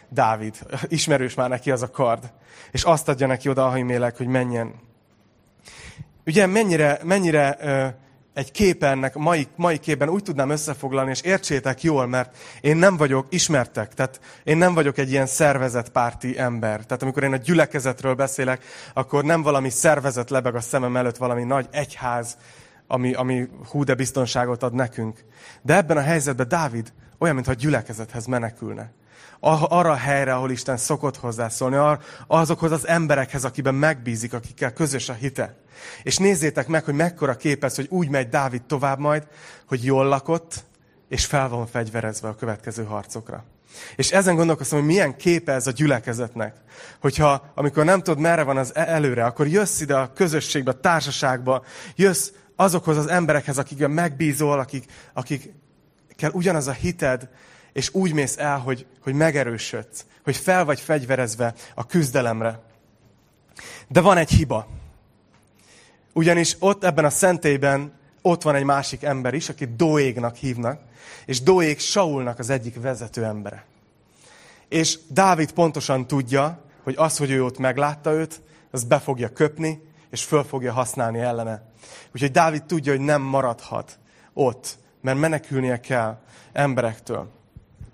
Dávid, 0.08 0.58
ismerős 0.88 1.34
már 1.34 1.48
neki 1.48 1.70
az 1.70 1.82
a 1.82 1.90
kard. 1.90 2.32
És 2.70 2.82
azt 2.82 3.08
adja 3.08 3.26
neki 3.26 3.48
oda 3.48 3.66
Ahimélek, 3.66 4.16
hogy 4.16 4.26
menjen. 4.26 4.74
Ugye 6.26 6.46
mennyire, 6.46 6.98
mennyire 7.02 7.58
egy 8.34 8.50
képe 8.50 8.86
ennek, 8.86 9.14
mai, 9.14 9.48
mai 9.56 9.78
képen 9.78 10.08
úgy 10.08 10.22
tudnám 10.22 10.50
összefoglalni, 10.50 11.10
és 11.10 11.20
értsétek 11.20 11.82
jól, 11.82 12.06
mert 12.06 12.36
én 12.60 12.76
nem 12.76 12.96
vagyok, 12.96 13.26
ismertek, 13.28 13.94
tehát 13.94 14.20
én 14.44 14.56
nem 14.56 14.74
vagyok 14.74 14.98
egy 14.98 15.10
ilyen 15.10 15.26
szervezetpárti 15.26 16.38
ember. 16.38 16.84
Tehát 16.84 17.02
amikor 17.02 17.22
én 17.22 17.32
a 17.32 17.36
gyülekezetről 17.36 18.14
beszélek, 18.14 18.64
akkor 18.94 19.24
nem 19.24 19.42
valami 19.42 19.70
szervezet 19.70 20.30
lebeg 20.30 20.54
a 20.54 20.60
szemem 20.60 20.96
előtt, 20.96 21.16
valami 21.16 21.44
nagy 21.44 21.66
egyház, 21.70 22.36
ami, 22.86 23.12
ami 23.12 23.48
hú 23.70 23.84
de 23.84 23.94
biztonságot 23.94 24.62
ad 24.62 24.74
nekünk. 24.74 25.24
De 25.62 25.76
ebben 25.76 25.96
a 25.96 26.00
helyzetben 26.00 26.48
Dávid 26.48 26.92
olyan, 27.18 27.34
mintha 27.34 27.52
a 27.52 27.60
gyülekezethez 27.60 28.26
menekülne 28.26 28.92
arra 29.44 29.90
a 29.90 29.94
helyre, 29.94 30.34
ahol 30.34 30.50
Isten 30.50 30.76
szokott 30.76 31.16
hozzászólni, 31.16 31.98
azokhoz 32.26 32.72
az 32.72 32.86
emberekhez, 32.86 33.44
akiben 33.44 33.74
megbízik, 33.74 34.34
akikkel 34.34 34.72
közös 34.72 35.08
a 35.08 35.12
hite. 35.12 35.56
És 36.02 36.16
nézzétek 36.16 36.66
meg, 36.66 36.84
hogy 36.84 36.94
mekkora 36.94 37.36
képez, 37.36 37.74
hogy 37.74 37.86
úgy 37.90 38.08
megy 38.08 38.28
Dávid 38.28 38.62
tovább 38.62 38.98
majd, 38.98 39.26
hogy 39.66 39.84
jól 39.84 40.04
lakott, 40.04 40.64
és 41.08 41.24
fel 41.26 41.48
van 41.48 41.66
fegyverezve 41.66 42.28
a 42.28 42.34
következő 42.34 42.84
harcokra. 42.84 43.44
És 43.96 44.10
ezen 44.10 44.36
gondolkoztam, 44.36 44.78
hogy 44.78 44.88
milyen 44.88 45.16
képe 45.16 45.52
ez 45.52 45.66
a 45.66 45.70
gyülekezetnek. 45.70 46.56
Hogyha, 47.00 47.52
amikor 47.54 47.84
nem 47.84 48.02
tudod, 48.02 48.20
merre 48.20 48.42
van 48.42 48.56
az 48.56 48.74
e- 48.74 48.86
előre, 48.88 49.24
akkor 49.24 49.46
jössz 49.46 49.80
ide 49.80 49.96
a 49.96 50.12
közösségbe, 50.12 50.70
a 50.70 50.80
társaságba, 50.80 51.64
jössz 51.96 52.30
azokhoz 52.56 52.96
az 52.96 53.06
emberekhez, 53.06 53.58
akikben 53.58 53.90
megbízol, 53.90 54.58
akik, 54.58 54.84
akik 55.12 55.52
kell 56.16 56.30
ugyanaz 56.30 56.66
a 56.66 56.72
hited, 56.72 57.28
és 57.72 57.94
úgy 57.94 58.12
mész 58.12 58.38
el, 58.38 58.58
hogy, 58.58 58.86
hogy 59.00 59.14
megerősödsz, 59.14 60.04
hogy 60.24 60.36
fel 60.36 60.64
vagy 60.64 60.80
fegyverezve 60.80 61.54
a 61.74 61.86
küzdelemre. 61.86 62.60
De 63.88 64.00
van 64.00 64.16
egy 64.16 64.30
hiba. 64.30 64.68
Ugyanis 66.12 66.56
ott 66.58 66.84
ebben 66.84 67.04
a 67.04 67.10
szentélyben 67.10 67.92
ott 68.22 68.42
van 68.42 68.54
egy 68.54 68.64
másik 68.64 69.02
ember 69.02 69.34
is, 69.34 69.48
akit 69.48 69.76
Doégnak 69.76 70.36
hívnak, 70.36 70.80
és 71.26 71.42
Doég 71.42 71.78
Saulnak 71.78 72.38
az 72.38 72.50
egyik 72.50 72.80
vezető 72.80 73.24
embere. 73.24 73.64
És 74.68 74.98
Dávid 75.08 75.52
pontosan 75.52 76.06
tudja, 76.06 76.64
hogy 76.82 76.94
az, 76.96 77.16
hogy 77.16 77.30
ő 77.30 77.44
ott 77.44 77.58
meglátta 77.58 78.12
őt, 78.12 78.40
az 78.70 78.84
be 78.84 78.98
fogja 78.98 79.28
köpni, 79.28 79.82
és 80.10 80.24
föl 80.24 80.44
fogja 80.44 80.72
használni 80.72 81.18
ellene. 81.18 81.62
Úgyhogy 82.14 82.30
Dávid 82.30 82.64
tudja, 82.64 82.92
hogy 82.92 83.00
nem 83.00 83.22
maradhat 83.22 83.98
ott, 84.32 84.78
mert 85.00 85.18
menekülnie 85.18 85.80
kell 85.80 86.20
emberektől. 86.52 87.30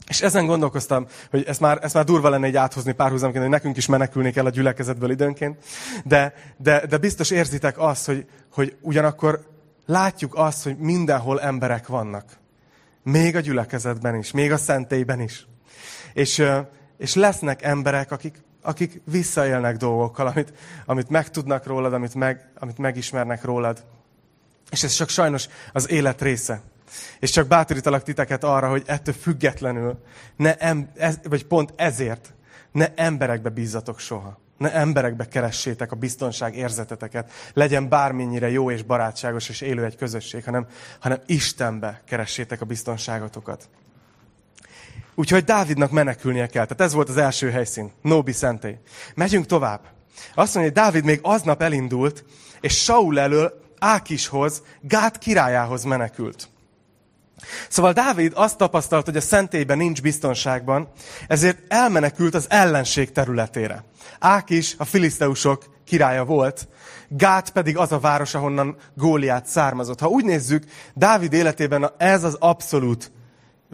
És 0.08 0.22
ezen 0.22 0.46
gondolkoztam, 0.46 1.06
hogy 1.30 1.44
ezt 1.46 1.60
már, 1.60 1.78
ezt 1.82 1.94
már 1.94 2.04
durva 2.04 2.28
lenne 2.28 2.46
egy 2.46 2.56
áthozni 2.56 2.92
párhuzamként, 2.92 3.42
hogy 3.42 3.52
nekünk 3.52 3.76
is 3.76 3.86
menekülni 3.86 4.32
kell 4.32 4.44
a 4.44 4.50
gyülekezetből 4.50 5.10
időnként, 5.10 5.64
de, 6.04 6.34
de, 6.56 6.86
de 6.86 6.96
biztos 6.96 7.30
érzitek 7.30 7.78
azt, 7.78 8.06
hogy, 8.06 8.26
hogy 8.52 8.76
ugyanakkor 8.80 9.46
látjuk 9.86 10.34
azt, 10.34 10.64
hogy 10.64 10.76
mindenhol 10.76 11.40
emberek 11.40 11.86
vannak. 11.86 12.24
Még 13.02 13.36
a 13.36 13.40
gyülekezetben 13.40 14.14
is, 14.14 14.30
még 14.30 14.52
a 14.52 14.56
szentélyben 14.56 15.20
is. 15.20 15.46
És, 16.12 16.42
és 16.98 17.14
lesznek 17.14 17.62
emberek, 17.62 18.10
akik, 18.10 18.42
akik 18.62 19.00
visszaélnek 19.04 19.76
dolgokkal, 19.76 20.26
amit, 20.26 20.52
amit 20.86 21.08
megtudnak 21.08 21.66
rólad, 21.66 21.92
amit, 21.92 22.14
meg, 22.14 22.50
amit 22.58 22.78
megismernek 22.78 23.44
rólad. 23.44 23.84
És 24.70 24.82
ez 24.82 24.92
csak 24.92 25.08
sajnos 25.08 25.48
az 25.72 25.90
élet 25.90 26.22
része. 26.22 26.60
És 27.18 27.30
csak 27.30 27.46
bátorítalak 27.46 28.02
titeket 28.02 28.44
arra, 28.44 28.68
hogy 28.68 28.82
ettől 28.86 29.14
függetlenül, 29.14 29.98
ne 30.36 30.56
em, 30.56 30.90
ez, 30.96 31.18
vagy 31.22 31.46
pont 31.46 31.72
ezért, 31.76 32.34
ne 32.72 32.94
emberekbe 32.94 33.48
bízzatok 33.48 33.98
soha. 33.98 34.40
Ne 34.56 34.72
emberekbe 34.72 35.28
keressétek 35.28 35.92
a 35.92 35.96
biztonság 35.96 36.56
érzeteteket. 36.56 37.30
Legyen 37.52 37.88
bármennyire 37.88 38.50
jó 38.50 38.70
és 38.70 38.82
barátságos 38.82 39.48
és 39.48 39.60
élő 39.60 39.84
egy 39.84 39.96
közösség, 39.96 40.44
hanem, 40.44 40.66
hanem 41.00 41.18
Istenbe 41.26 42.02
keressétek 42.06 42.60
a 42.60 42.64
biztonságotokat. 42.64 43.68
Úgyhogy 45.14 45.44
Dávidnak 45.44 45.90
menekülnie 45.90 46.46
kell. 46.46 46.64
Tehát 46.64 46.80
ez 46.80 46.92
volt 46.92 47.08
az 47.08 47.16
első 47.16 47.50
helyszín. 47.50 47.92
Nóbi 48.02 48.32
szentély. 48.32 48.78
Megyünk 49.14 49.46
tovább. 49.46 49.80
Azt 50.34 50.54
mondja, 50.54 50.72
hogy 50.72 50.82
Dávid 50.82 51.04
még 51.04 51.18
aznap 51.22 51.62
elindult, 51.62 52.24
és 52.60 52.82
Saul 52.82 53.20
elől 53.20 53.60
Ákishoz, 53.78 54.62
Gát 54.80 55.18
királyához 55.18 55.84
menekült. 55.84 56.48
Szóval 57.68 57.92
Dávid 57.92 58.32
azt 58.34 58.56
tapasztalt, 58.56 59.04
hogy 59.04 59.16
a 59.16 59.20
szentélyben 59.20 59.76
nincs 59.76 60.02
biztonságban, 60.02 60.88
ezért 61.28 61.58
elmenekült 61.68 62.34
az 62.34 62.46
ellenség 62.48 63.12
területére. 63.12 63.84
Ákis 64.18 64.74
a 64.78 64.84
filiszteusok 64.84 65.64
királya 65.84 66.24
volt, 66.24 66.68
Gát 67.08 67.50
pedig 67.50 67.76
az 67.76 67.92
a 67.92 67.98
város, 67.98 68.34
ahonnan 68.34 68.76
Góliát 68.94 69.46
származott. 69.46 70.00
Ha 70.00 70.08
úgy 70.08 70.24
nézzük, 70.24 70.64
Dávid 70.94 71.32
életében 71.32 71.90
ez 71.96 72.24
az 72.24 72.36
abszolút 72.40 73.12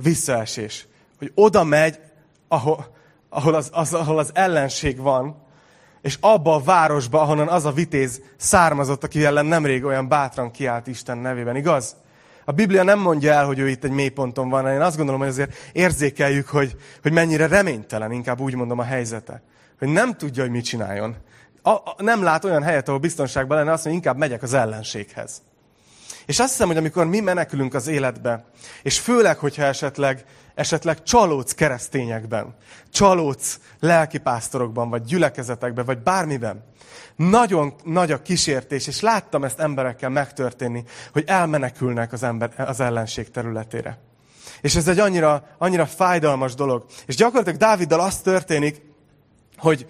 visszaesés. 0.02 0.86
Hogy 1.18 1.32
oda 1.34 1.64
megy, 1.64 1.98
ahol, 2.48 2.86
ahol, 3.28 3.54
az, 3.54 3.70
az, 3.72 3.94
ahol 3.94 4.18
az 4.18 4.30
ellenség 4.34 4.98
van, 4.98 5.42
és 6.02 6.18
abba 6.20 6.54
a 6.54 6.62
városba, 6.62 7.20
ahonnan 7.20 7.48
az 7.48 7.64
a 7.64 7.72
vitéz 7.72 8.20
származott, 8.36 9.04
aki 9.04 9.24
ellen 9.24 9.46
nemrég 9.46 9.84
olyan 9.84 10.08
bátran 10.08 10.50
kiállt 10.50 10.86
Isten 10.86 11.18
nevében, 11.18 11.56
igaz? 11.56 11.96
A 12.44 12.52
Biblia 12.52 12.82
nem 12.82 12.98
mondja 12.98 13.32
el, 13.32 13.46
hogy 13.46 13.58
ő 13.58 13.68
itt 13.68 13.84
egy 13.84 13.90
mélyponton 13.90 14.48
van, 14.48 14.68
én 14.68 14.80
azt 14.80 14.96
gondolom, 14.96 15.20
hogy 15.20 15.30
azért 15.30 15.54
érzékeljük, 15.72 16.48
hogy, 16.48 16.76
hogy 17.02 17.12
mennyire 17.12 17.46
reménytelen, 17.46 18.12
inkább 18.12 18.40
úgy 18.40 18.54
mondom 18.54 18.78
a 18.78 18.84
helyzete. 18.84 19.42
Hogy 19.78 19.88
nem 19.88 20.16
tudja, 20.16 20.42
hogy 20.42 20.52
mit 20.52 20.64
csináljon. 20.64 21.16
A, 21.62 21.70
a, 21.70 21.94
nem 21.98 22.22
lát 22.22 22.44
olyan 22.44 22.62
helyet, 22.62 22.88
ahol 22.88 23.00
biztonságban 23.00 23.56
lenne, 23.56 23.72
azt 23.72 23.84
mondja, 23.84 24.02
inkább 24.02 24.18
megyek 24.18 24.42
az 24.42 24.54
ellenséghez. 24.54 25.42
És 26.26 26.38
azt 26.38 26.50
hiszem, 26.50 26.66
hogy 26.66 26.76
amikor 26.76 27.06
mi 27.06 27.20
menekülünk 27.20 27.74
az 27.74 27.86
életbe, 27.86 28.44
és 28.82 28.98
főleg, 28.98 29.38
hogyha 29.38 29.62
esetleg, 29.62 30.24
esetleg 30.54 31.02
csalódsz 31.02 31.54
keresztényekben, 31.54 32.54
csalódsz 32.90 33.60
lelkipásztorokban, 33.80 34.90
vagy 34.90 35.02
gyülekezetekben, 35.02 35.84
vagy 35.84 35.98
bármiben, 35.98 36.64
nagyon 37.16 37.74
nagy 37.84 38.12
a 38.12 38.22
kísértés, 38.22 38.86
és 38.86 39.00
láttam 39.00 39.44
ezt 39.44 39.58
emberekkel 39.58 40.10
megtörténni, 40.10 40.84
hogy 41.12 41.24
elmenekülnek 41.26 42.12
az, 42.12 42.22
ember, 42.22 42.50
az 42.56 42.80
ellenség 42.80 43.30
területére. 43.30 43.98
És 44.60 44.74
ez 44.74 44.88
egy 44.88 44.98
annyira, 44.98 45.46
annyira 45.58 45.86
fájdalmas 45.86 46.54
dolog. 46.54 46.84
És 47.06 47.16
gyakorlatilag 47.16 47.58
Dáviddal 47.58 48.00
az 48.00 48.18
történik, 48.18 48.82
hogy, 49.56 49.86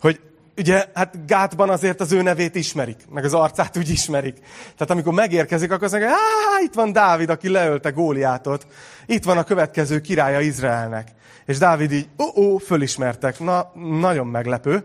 hogy 0.00 0.20
ugye, 0.56 0.84
hát 0.94 1.26
Gátban 1.26 1.70
azért 1.70 2.00
az 2.00 2.12
ő 2.12 2.22
nevét 2.22 2.54
ismerik, 2.54 2.96
meg 3.10 3.24
az 3.24 3.34
arcát 3.34 3.76
úgy 3.76 3.88
ismerik. 3.88 4.38
Tehát 4.62 4.90
amikor 4.90 5.12
megérkezik, 5.12 5.70
akkor 5.70 5.84
azt 5.84 5.92
mondják, 5.92 6.14
itt 6.62 6.74
van 6.74 6.92
Dávid, 6.92 7.30
aki 7.30 7.48
leölte 7.48 7.90
Góliátot. 7.90 8.66
Itt 9.06 9.24
van 9.24 9.38
a 9.38 9.44
következő 9.44 10.00
királya 10.00 10.40
Izraelnek. 10.40 11.08
És 11.46 11.58
Dávid 11.58 11.92
így, 11.92 12.08
ó, 12.18 12.42
ó, 12.42 12.58
fölismertek. 12.58 13.38
Na, 13.38 13.72
nagyon 14.00 14.26
meglepő. 14.26 14.84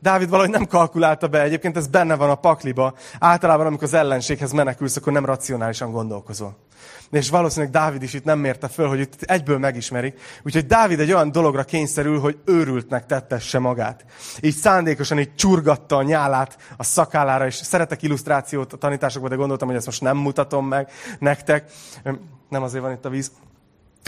Dávid 0.00 0.28
valahogy 0.28 0.50
nem 0.50 0.66
kalkulálta 0.66 1.28
be, 1.28 1.42
egyébként 1.42 1.76
ez 1.76 1.86
benne 1.86 2.16
van 2.16 2.30
a 2.30 2.34
pakliba. 2.34 2.94
Általában, 3.18 3.66
amikor 3.66 3.84
az 3.84 3.94
ellenséghez 3.94 4.52
menekülsz, 4.52 4.96
akkor 4.96 5.12
nem 5.12 5.24
racionálisan 5.24 5.90
gondolkozol. 5.90 6.56
És 7.10 7.30
valószínűleg 7.30 7.72
Dávid 7.72 8.02
is 8.02 8.14
itt 8.14 8.24
nem 8.24 8.38
mérte 8.38 8.68
föl, 8.68 8.88
hogy 8.88 9.00
itt 9.00 9.22
egyből 9.22 9.58
megismerik. 9.58 10.20
Úgyhogy 10.42 10.66
Dávid 10.66 11.00
egy 11.00 11.12
olyan 11.12 11.32
dologra 11.32 11.64
kényszerül, 11.64 12.20
hogy 12.20 12.38
őrültnek 12.44 13.06
tettesse 13.06 13.58
magát. 13.58 14.04
Így 14.40 14.54
szándékosan 14.54 15.18
így 15.18 15.34
csurgatta 15.34 15.96
a 15.96 16.02
nyálát 16.02 16.56
a 16.76 16.84
szakállára, 16.84 17.46
és 17.46 17.54
szeretek 17.54 18.02
illusztrációt 18.02 18.72
a 18.72 18.76
tanításokban, 18.76 19.30
de 19.30 19.36
gondoltam, 19.36 19.68
hogy 19.68 19.76
ezt 19.76 19.86
most 19.86 20.02
nem 20.02 20.16
mutatom 20.16 20.66
meg 20.66 20.90
nektek. 21.18 21.70
Nem 22.48 22.62
azért 22.62 22.82
van 22.82 22.92
itt 22.92 23.04
a 23.04 23.10
víz. 23.10 23.30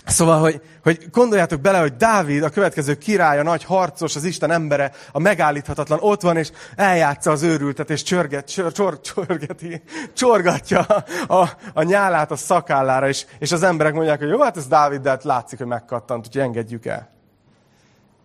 Szóval, 0.07 0.41
hogy, 0.41 0.61
hogy 0.83 1.07
gondoljátok 1.11 1.61
bele, 1.61 1.79
hogy 1.79 1.97
Dávid, 1.97 2.43
a 2.43 2.51
következő 2.51 2.95
király, 2.95 3.39
a 3.39 3.43
nagy 3.43 3.65
harcos, 3.65 4.17
az 4.17 4.25
Isten 4.25 4.51
embere, 4.51 4.93
a 5.13 5.19
megállíthatatlan 5.19 5.99
ott 6.03 6.21
van, 6.21 6.37
és 6.37 6.51
eljátsza 6.77 7.31
az 7.31 7.43
őrültet, 7.43 7.91
és 7.91 8.03
csörget, 8.03 8.51
csör, 8.51 8.73
csor, 8.73 9.01
csörgeti, 9.01 9.83
csorgatja 10.13 10.81
a, 11.27 11.49
a, 11.73 11.83
nyálát 11.83 12.31
a 12.31 12.37
szakállára, 12.37 13.09
és, 13.09 13.27
és 13.39 13.53
az 13.53 13.63
emberek 13.63 13.95
mondják, 13.95 14.19
hogy 14.19 14.29
jó, 14.29 14.41
hát 14.41 14.57
ez 14.57 14.67
Dávid, 14.67 15.01
de 15.01 15.09
hát 15.09 15.25
látszik, 15.25 15.59
hogy 15.59 15.67
megkattant, 15.67 16.27
úgyhogy 16.27 16.43
engedjük 16.43 16.87
el. 16.87 17.11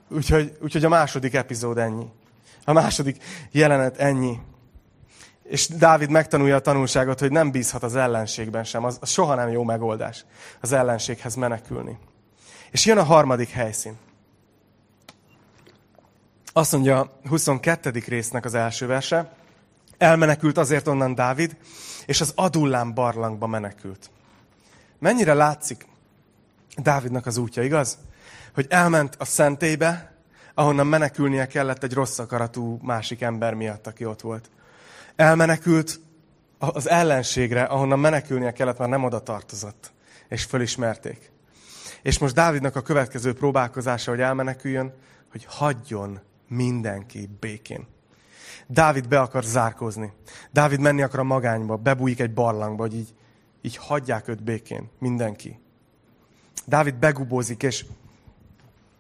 Úgyhogy, 0.10 0.58
úgyhogy 0.62 0.86
a 0.86 0.90
második 0.90 1.34
epizód 1.34 1.78
ennyi. 1.78 2.06
A 2.66 2.74
második 2.74 3.24
jelenet 3.52 3.98
ennyi. 3.98 4.40
És 5.48 5.68
Dávid 5.68 6.10
megtanulja 6.10 6.56
a 6.56 6.60
tanulságot, 6.60 7.20
hogy 7.20 7.32
nem 7.32 7.52
bízhat 7.52 7.84
az 7.84 7.96
ellenségben 7.96 8.64
sem. 8.64 8.84
Az, 8.84 8.98
az 9.02 9.10
soha 9.10 9.36
nem 9.36 9.50
jó 9.50 9.64
megoldás 9.64 10.26
az 10.62 10.72
ellenséghez 10.72 11.36
menekülni. 11.36 11.98
És 12.72 12.86
jön 12.86 12.98
a 12.98 13.04
harmadik 13.04 13.50
helyszín. 13.50 13.98
Azt 16.54 16.72
mondja 16.72 17.00
a 17.00 17.12
22. 17.28 18.04
résznek 18.08 18.46
az 18.46 18.54
első 18.54 18.88
verse. 18.88 19.36
Elmenekült 19.98 20.58
azért 20.58 20.88
onnan 20.88 21.16
Dávid, 21.16 21.58
és 22.06 22.22
az 22.22 22.32
Adullám 22.36 22.94
barlangba 22.94 23.48
menekült. 23.48 24.10
Mennyire 25.00 25.34
látszik 25.34 25.88
Dávidnak 26.78 27.26
az 27.26 27.38
útja, 27.38 27.64
igaz? 27.64 27.98
Hogy 28.54 28.66
elment 28.70 29.16
a 29.20 29.26
szentélybe, 29.26 30.14
ahonnan 30.54 30.88
menekülnie 30.88 31.48
kellett 31.48 31.84
egy 31.84 31.94
rossz 31.94 32.20
akaratú 32.20 32.80
másik 32.82 33.22
ember 33.22 33.54
miatt, 33.54 33.88
aki 33.88 34.06
ott 34.06 34.22
volt 34.22 34.50
elmenekült 35.16 36.00
az 36.58 36.90
ellenségre, 36.90 37.64
ahonnan 37.64 38.00
menekülnie 38.00 38.52
kellett, 38.52 38.78
már 38.78 38.90
nem 38.90 39.04
oda 39.04 39.20
tartozott. 39.20 39.94
És 40.30 40.44
fölismerték. 40.44 41.32
És 42.02 42.18
most 42.18 42.34
Dávidnak 42.34 42.76
a 42.76 42.82
következő 42.82 43.34
próbálkozása, 43.34 44.12
hogy 44.12 44.20
elmeneküljön, 44.20 44.94
hogy 45.32 45.46
hagyjon 45.50 46.20
mindenki 46.48 47.30
békén. 47.40 47.88
Dávid 48.68 49.08
be 49.08 49.20
akar 49.20 49.44
zárkózni. 49.44 50.14
Dávid 50.52 50.80
menni 50.80 51.02
akar 51.02 51.20
a 51.20 51.24
magányba, 51.24 51.76
bebújik 51.76 52.20
egy 52.20 52.34
barlangba, 52.34 52.82
hogy 52.82 52.96
így, 52.96 53.14
így 53.62 53.78
hagyják 53.78 54.28
őt 54.28 54.44
békén, 54.44 54.90
mindenki. 55.00 55.60
Dávid 56.66 56.96
begubózik, 56.96 57.64
és 57.64 57.86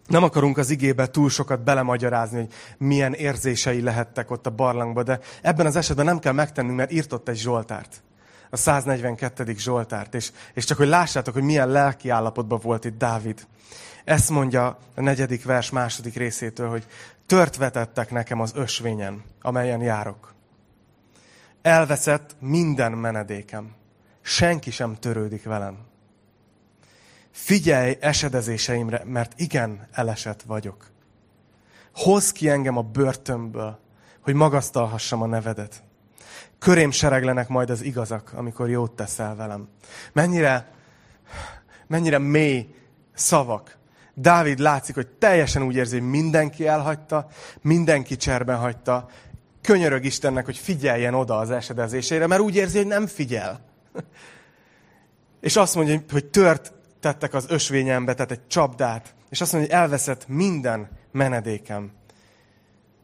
nem 0.07 0.23
akarunk 0.23 0.57
az 0.57 0.69
igébe 0.69 1.07
túl 1.07 1.29
sokat 1.29 1.63
belemagyarázni, 1.63 2.37
hogy 2.37 2.53
milyen 2.77 3.13
érzései 3.13 3.81
lehettek 3.81 4.31
ott 4.31 4.45
a 4.45 4.49
barlangba, 4.49 5.03
de 5.03 5.19
ebben 5.41 5.65
az 5.65 5.75
esetben 5.75 6.05
nem 6.05 6.19
kell 6.19 6.33
megtennünk, 6.33 6.77
mert 6.77 6.91
írtott 6.91 7.27
egy 7.29 7.37
Zsoltárt. 7.37 8.03
A 8.49 8.57
142. 8.57 9.55
Zsoltárt. 9.57 10.13
És, 10.13 10.31
és 10.53 10.65
csak 10.65 10.77
hogy 10.77 10.87
lássátok, 10.87 11.33
hogy 11.33 11.43
milyen 11.43 11.69
lelki 11.69 12.09
állapotban 12.09 12.59
volt 12.63 12.85
itt 12.85 12.97
Dávid. 12.97 13.47
Ezt 14.03 14.29
mondja 14.29 14.77
a 14.95 15.01
negyedik 15.01 15.43
vers 15.43 15.69
második 15.69 16.15
részétől, 16.15 16.69
hogy 16.69 16.85
tört 17.25 17.55
vetettek 17.57 18.11
nekem 18.11 18.39
az 18.39 18.51
ösvényen, 18.55 19.23
amelyen 19.41 19.81
járok. 19.81 20.33
Elveszett 21.61 22.35
minden 22.39 22.91
menedékem. 22.91 23.73
Senki 24.21 24.71
sem 24.71 24.95
törődik 24.95 25.43
velem. 25.43 25.77
Figyelj 27.35 27.97
esedezéseimre, 27.99 29.01
mert 29.05 29.39
igen, 29.39 29.87
elesett 29.91 30.41
vagyok. 30.41 30.91
Hozz 31.93 32.29
ki 32.29 32.49
engem 32.49 32.77
a 32.77 32.81
börtönből, 32.81 33.79
hogy 34.21 34.33
magasztalhassam 34.33 35.21
a 35.21 35.25
nevedet. 35.25 35.83
Körém 36.59 36.91
sereglenek 36.91 37.47
majd 37.47 37.69
az 37.69 37.81
igazak, 37.81 38.31
amikor 38.35 38.69
jót 38.69 38.91
teszel 38.91 39.35
velem. 39.35 39.67
Mennyire, 40.13 40.71
mennyire 41.87 42.17
mély 42.17 42.75
szavak. 43.13 43.77
Dávid 44.13 44.59
látszik, 44.59 44.95
hogy 44.95 45.07
teljesen 45.07 45.63
úgy 45.63 45.75
érzi, 45.75 45.99
hogy 45.99 46.09
mindenki 46.09 46.67
elhagyta, 46.67 47.27
mindenki 47.61 48.15
cserben 48.15 48.57
hagyta. 48.57 49.09
Könyörög 49.61 50.05
Istennek, 50.05 50.45
hogy 50.45 50.57
figyeljen 50.57 51.13
oda 51.13 51.37
az 51.37 51.51
esedezésére, 51.51 52.27
mert 52.27 52.41
úgy 52.41 52.55
érzi, 52.55 52.77
hogy 52.77 52.87
nem 52.87 53.07
figyel. 53.07 53.59
És 55.41 55.55
azt 55.55 55.75
mondja, 55.75 56.01
hogy 56.11 56.25
tört 56.25 56.74
tettek 57.05 57.33
az 57.33 57.45
ösvényembe, 57.49 58.13
tehát 58.13 58.31
egy 58.31 58.47
csapdát. 58.47 59.13
És 59.29 59.41
azt 59.41 59.53
mondja, 59.53 59.71
hogy 59.71 59.81
elveszett 59.81 60.27
minden 60.27 60.89
menedékem. 61.11 61.91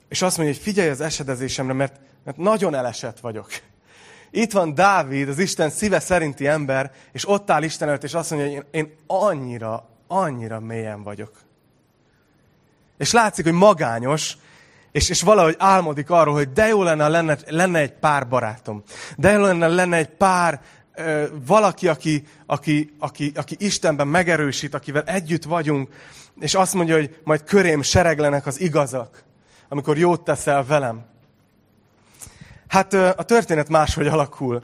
És 0.09 0.21
azt 0.21 0.37
mondja, 0.37 0.55
hogy 0.55 0.63
figyelj 0.63 0.89
az 0.89 1.01
esedezésemre, 1.01 1.73
mert, 1.73 1.99
mert 2.23 2.37
nagyon 2.37 2.75
elesett 2.75 3.19
vagyok. 3.19 3.49
Itt 4.31 4.51
van 4.51 4.73
Dávid, 4.73 5.29
az 5.29 5.39
Isten 5.39 5.69
szíve 5.69 5.99
szerinti 5.99 6.47
ember, 6.47 6.91
és 7.11 7.29
ott 7.29 7.51
áll 7.51 7.63
Isten 7.63 7.87
előtt, 7.87 8.03
és 8.03 8.13
azt 8.13 8.31
mondja, 8.31 8.49
hogy 8.49 8.65
én, 8.71 8.85
én 8.85 8.95
annyira, 9.07 9.89
annyira 10.07 10.59
mélyen 10.59 11.03
vagyok. 11.03 11.31
És 12.97 13.11
látszik, 13.11 13.45
hogy 13.45 13.53
magányos, 13.53 14.37
és, 14.91 15.09
és 15.09 15.21
valahogy 15.21 15.55
álmodik 15.57 16.09
arról, 16.09 16.33
hogy 16.33 16.51
de 16.51 16.67
jó 16.67 16.83
lenne, 16.83 17.07
lenne, 17.07 17.37
lenne 17.47 17.79
egy 17.79 17.93
pár 17.93 18.27
barátom. 18.27 18.83
De 19.17 19.31
jó 19.31 19.41
lenne, 19.41 19.67
lenne 19.67 19.97
egy 19.97 20.09
pár 20.09 20.61
valaki, 21.45 21.87
aki, 21.87 22.23
aki, 22.45 22.93
aki, 22.99 23.31
aki 23.35 23.55
Istenben 23.59 24.07
megerősít, 24.07 24.73
akivel 24.73 25.03
együtt 25.03 25.43
vagyunk, 25.43 25.89
és 26.39 26.55
azt 26.55 26.73
mondja, 26.73 26.95
hogy 26.95 27.19
majd 27.23 27.43
körém 27.43 27.81
sereglenek 27.81 28.45
az 28.45 28.59
igazak, 28.59 29.23
amikor 29.69 29.97
jót 29.97 30.23
teszel 30.23 30.65
velem. 30.65 31.05
Hát 32.67 32.93
a 32.93 33.23
történet 33.23 33.69
máshogy 33.69 34.07
alakul. 34.07 34.63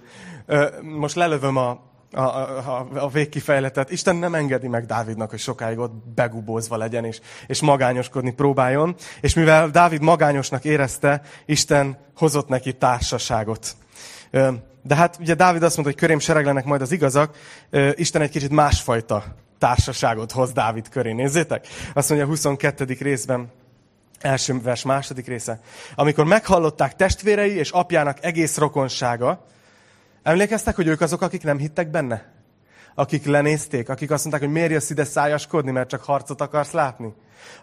Most 0.82 1.16
lelövöm 1.16 1.56
a, 1.56 1.70
a, 2.12 2.20
a, 2.20 2.88
a 2.94 3.10
végkifejletet. 3.10 3.92
Isten 3.92 4.16
nem 4.16 4.36
engedi 4.36 4.68
meg 4.68 4.86
Dávidnak, 4.86 5.30
hogy 5.30 5.40
sokáig 5.40 5.78
ott 5.78 5.94
begubózva 6.16 6.78
legyen, 6.78 7.06
és, 7.06 7.20
és 7.48 7.62
magányoskodni 7.62 8.32
próbáljon. 8.32 8.96
És 9.22 9.34
mivel 9.34 9.70
Dávid 9.70 10.02
magányosnak 10.02 10.66
érezte, 10.66 11.22
Isten 11.46 11.98
hozott 12.16 12.48
neki 12.48 12.74
társaságot. 12.74 13.76
De 14.88 14.96
hát 14.96 15.18
ugye 15.20 15.34
Dávid 15.34 15.64
azt 15.64 15.76
mondta, 15.76 15.94
hogy 15.94 16.02
körém 16.02 16.20
sereglenek 16.20 16.66
majd 16.66 16.82
az 16.82 16.92
igazak, 16.92 17.36
Isten 17.94 18.22
egy 18.22 18.30
kicsit 18.30 18.52
másfajta 18.52 19.24
társaságot 19.58 20.32
hoz 20.32 20.52
Dávid 20.52 20.90
köré. 20.90 21.12
Nézzétek! 21.12 21.68
Azt 21.94 22.10
mondja 22.10 22.28
a 22.28 22.30
22. 22.30 22.98
részben, 23.00 23.52
első 24.20 24.62
vers 24.62 24.84
második 24.84 25.28
része. 25.28 25.60
Amikor 25.96 26.26
meghallották 26.26 26.96
testvérei 26.96 27.56
és 27.56 27.72
apjának 27.72 28.18
egész 28.22 28.58
rokonsága, 28.58 29.46
emlékeztek, 30.24 30.76
hogy 30.76 30.88
ők 30.88 31.02
azok, 31.02 31.22
akik 31.22 31.44
nem 31.44 31.58
hittek 31.58 31.90
benne? 31.90 32.32
Akik 32.96 33.26
lenézték, 33.26 33.90
akik 33.90 34.12
azt 34.12 34.22
mondták, 34.22 34.44
hogy 34.44 34.54
miért 34.54 34.72
jössz 34.72 34.90
ide 34.90 35.04
szájaskodni, 35.04 35.72
mert 35.72 35.90
csak 35.90 36.04
harcot 36.04 36.42
akarsz 36.42 36.72
látni? 36.72 37.14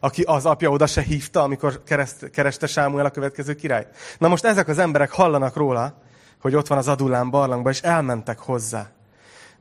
Aki 0.01 0.23
az 0.23 0.47
apja 0.47 0.71
oda 0.71 0.87
se 0.87 1.03
hívta, 1.03 1.43
amikor 1.43 1.83
kereszt, 1.83 2.31
kereste 2.31 2.67
Sámuel 2.67 3.05
a 3.05 3.11
következő 3.11 3.55
király. 3.55 3.87
Na 4.19 4.29
most 4.29 4.45
ezek 4.45 4.69
az 4.69 4.79
emberek 4.79 5.11
hallanak 5.11 5.57
róla, 5.57 6.03
hogy 6.45 6.55
ott 6.55 6.67
van 6.67 6.79
az 6.79 6.89
Adulán 6.89 7.31
barlangban, 7.31 7.73
és 7.73 7.81
elmentek 7.81 8.39
hozzá. 8.39 8.87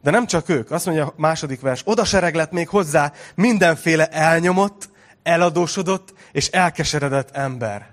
De 0.02 0.12
nem 0.12 0.26
csak 0.26 0.50
ők, 0.50 0.72
azt 0.72 0.86
mondja 0.86 1.06
a 1.06 1.14
második 1.16 1.62
vers, 1.62 1.82
oda 1.86 2.06
sereglett 2.06 2.52
még 2.52 2.68
hozzá 2.68 3.12
mindenféle 3.36 4.08
elnyomott, 4.08 4.90
eladósodott 5.24 6.14
és 6.32 6.48
elkeseredett 6.48 7.30
ember. 7.32 7.90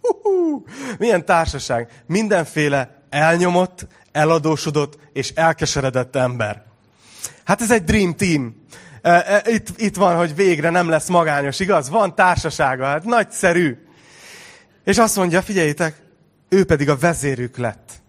Hú, 0.00 0.64
milyen 0.98 1.24
társaság. 1.24 2.02
Mindenféle 2.06 3.02
elnyomott, 3.10 3.86
eladósodott 4.12 4.98
és 5.12 5.30
elkeseredett 5.30 6.16
ember. 6.16 6.62
Hát 7.44 7.60
ez 7.60 7.70
egy 7.70 7.84
dream 7.84 8.16
team. 8.16 8.66
E, 9.02 9.10
e, 9.10 9.42
itt, 9.50 9.80
itt 9.80 9.96
van, 9.96 10.16
hogy 10.16 10.34
végre 10.34 10.70
nem 10.70 10.88
lesz 10.88 11.08
magányos, 11.08 11.60
igaz? 11.60 11.88
Van 11.88 12.14
társasága, 12.14 12.84
hát 12.84 13.04
nagyszerű. 13.04 13.78
És 14.84 14.98
azt 14.98 15.16
mondja, 15.16 15.42
figyeljétek, 15.42 16.02
ő 16.48 16.64
pedig 16.64 16.88
a 16.88 16.96
vezérük 16.96 17.56
lett. 17.56 18.02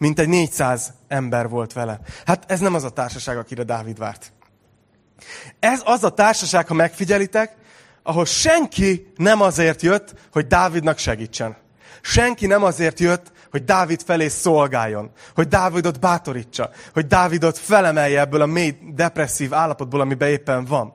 Mint 0.00 0.18
egy 0.18 0.28
400 0.28 0.92
ember 1.08 1.48
volt 1.48 1.72
vele. 1.72 2.00
Hát 2.26 2.50
ez 2.50 2.60
nem 2.60 2.74
az 2.74 2.84
a 2.84 2.90
társaság, 2.90 3.38
akire 3.38 3.62
Dávid 3.62 3.98
várt. 3.98 4.32
Ez 5.58 5.82
az 5.84 6.04
a 6.04 6.10
társaság, 6.10 6.66
ha 6.66 6.74
megfigyelitek, 6.74 7.56
ahol 8.02 8.24
senki 8.24 9.12
nem 9.16 9.40
azért 9.40 9.82
jött, 9.82 10.14
hogy 10.32 10.46
Dávidnak 10.46 10.98
segítsen. 10.98 11.56
Senki 12.00 12.46
nem 12.46 12.64
azért 12.64 13.00
jött, 13.00 13.32
hogy 13.50 13.64
Dávid 13.64 14.02
felé 14.02 14.28
szolgáljon, 14.28 15.10
hogy 15.34 15.48
Dávidot 15.48 16.00
bátorítsa, 16.00 16.70
hogy 16.92 17.06
Dávidot 17.06 17.58
felemelje 17.58 18.20
ebből 18.20 18.40
a 18.40 18.46
mély 18.46 18.78
depresszív 18.94 19.54
állapotból, 19.54 20.00
amiben 20.00 20.28
éppen 20.28 20.64
van. 20.64 20.94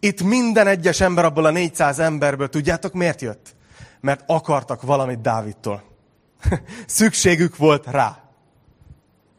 Itt 0.00 0.22
minden 0.22 0.66
egyes 0.66 1.00
ember 1.00 1.24
abból 1.24 1.44
a 1.44 1.50
400 1.50 1.98
emberből, 1.98 2.48
tudjátok 2.48 2.92
miért 2.92 3.20
jött? 3.20 3.54
Mert 4.00 4.22
akartak 4.26 4.82
valamit 4.82 5.20
Dávidtól. 5.20 5.89
Szükségük 6.86 7.56
volt 7.56 7.86
rá. 7.86 8.22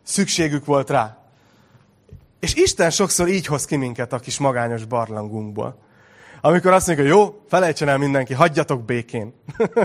Szükségük 0.03 0.65
volt 0.65 0.89
rá. 0.89 1.17
És 2.39 2.53
Isten 2.53 2.89
sokszor 2.89 3.27
így 3.27 3.45
hoz 3.45 3.65
ki 3.65 3.75
minket 3.75 4.13
a 4.13 4.19
kis 4.19 4.37
magányos 4.37 4.85
barlangunkból. 4.85 5.79
Amikor 6.43 6.71
azt 6.71 6.87
mondjuk, 6.87 7.07
hogy 7.07 7.17
jó, 7.17 7.41
felejtsen 7.49 7.87
el 7.87 7.97
mindenki, 7.97 8.33
hagyjatok 8.33 8.85
békén. 8.85 9.33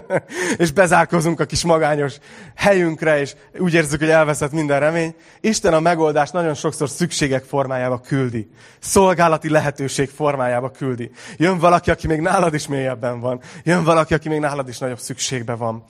és 0.57 0.73
bezárkozunk 0.73 1.41
a 1.41 1.45
kis 1.45 1.65
magányos 1.65 2.19
helyünkre, 2.55 3.21
és 3.21 3.35
úgy 3.59 3.75
érzük, 3.75 3.99
hogy 3.99 4.09
elveszett 4.09 4.53
minden 4.53 4.81
remény. 4.81 5.15
Isten 5.41 5.75
a 5.75 5.81
megoldást 5.81 6.33
nagyon 6.33 6.55
sokszor 6.55 6.89
szükségek 6.89 7.45
formájába 7.45 8.01
küldi. 8.01 8.51
Szolgálati 8.79 9.49
lehetőség 9.49 10.09
formájába 10.09 10.71
küldi. 10.71 11.11
Jön 11.37 11.59
valaki, 11.59 11.91
aki 11.91 12.07
még 12.07 12.21
nálad 12.21 12.55
is 12.55 12.67
mélyebben 12.67 13.21
van. 13.21 13.41
Jön 13.65 13.85
valaki, 13.85 14.15
aki 14.15 14.29
még 14.29 14.41
nálad 14.41 14.69
is 14.69 14.79
nagyobb 14.79 15.01
szükségben 15.01 15.59
van. 15.59 15.85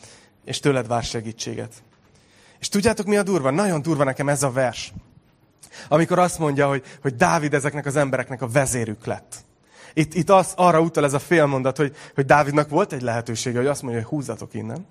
És 0.46 0.60
tőled 0.60 0.86
vár 0.86 1.02
segítséget. 1.02 1.72
És 2.58 2.68
tudjátok, 2.68 3.06
mi 3.06 3.16
a 3.16 3.22
durva? 3.22 3.50
Nagyon 3.50 3.82
durva 3.82 4.04
nekem 4.04 4.28
ez 4.28 4.42
a 4.42 4.50
vers. 4.50 4.92
Amikor 5.88 6.18
azt 6.18 6.38
mondja, 6.38 6.68
hogy, 6.68 6.82
hogy 7.02 7.16
Dávid 7.16 7.54
ezeknek 7.54 7.86
az 7.86 7.96
embereknek 7.96 8.42
a 8.42 8.48
vezérük 8.48 9.04
lett. 9.04 9.44
Itt, 9.94 10.14
itt 10.14 10.30
az, 10.30 10.52
arra 10.56 10.80
utal 10.80 11.04
ez 11.04 11.12
a 11.12 11.18
félmondat, 11.18 11.76
hogy, 11.76 11.96
hogy 12.14 12.24
Dávidnak 12.24 12.68
volt 12.68 12.92
egy 12.92 13.02
lehetősége, 13.02 13.58
hogy 13.58 13.66
azt 13.66 13.82
mondja, 13.82 14.00
hogy 14.00 14.10
húzzatok 14.10 14.54
innen. 14.54 14.86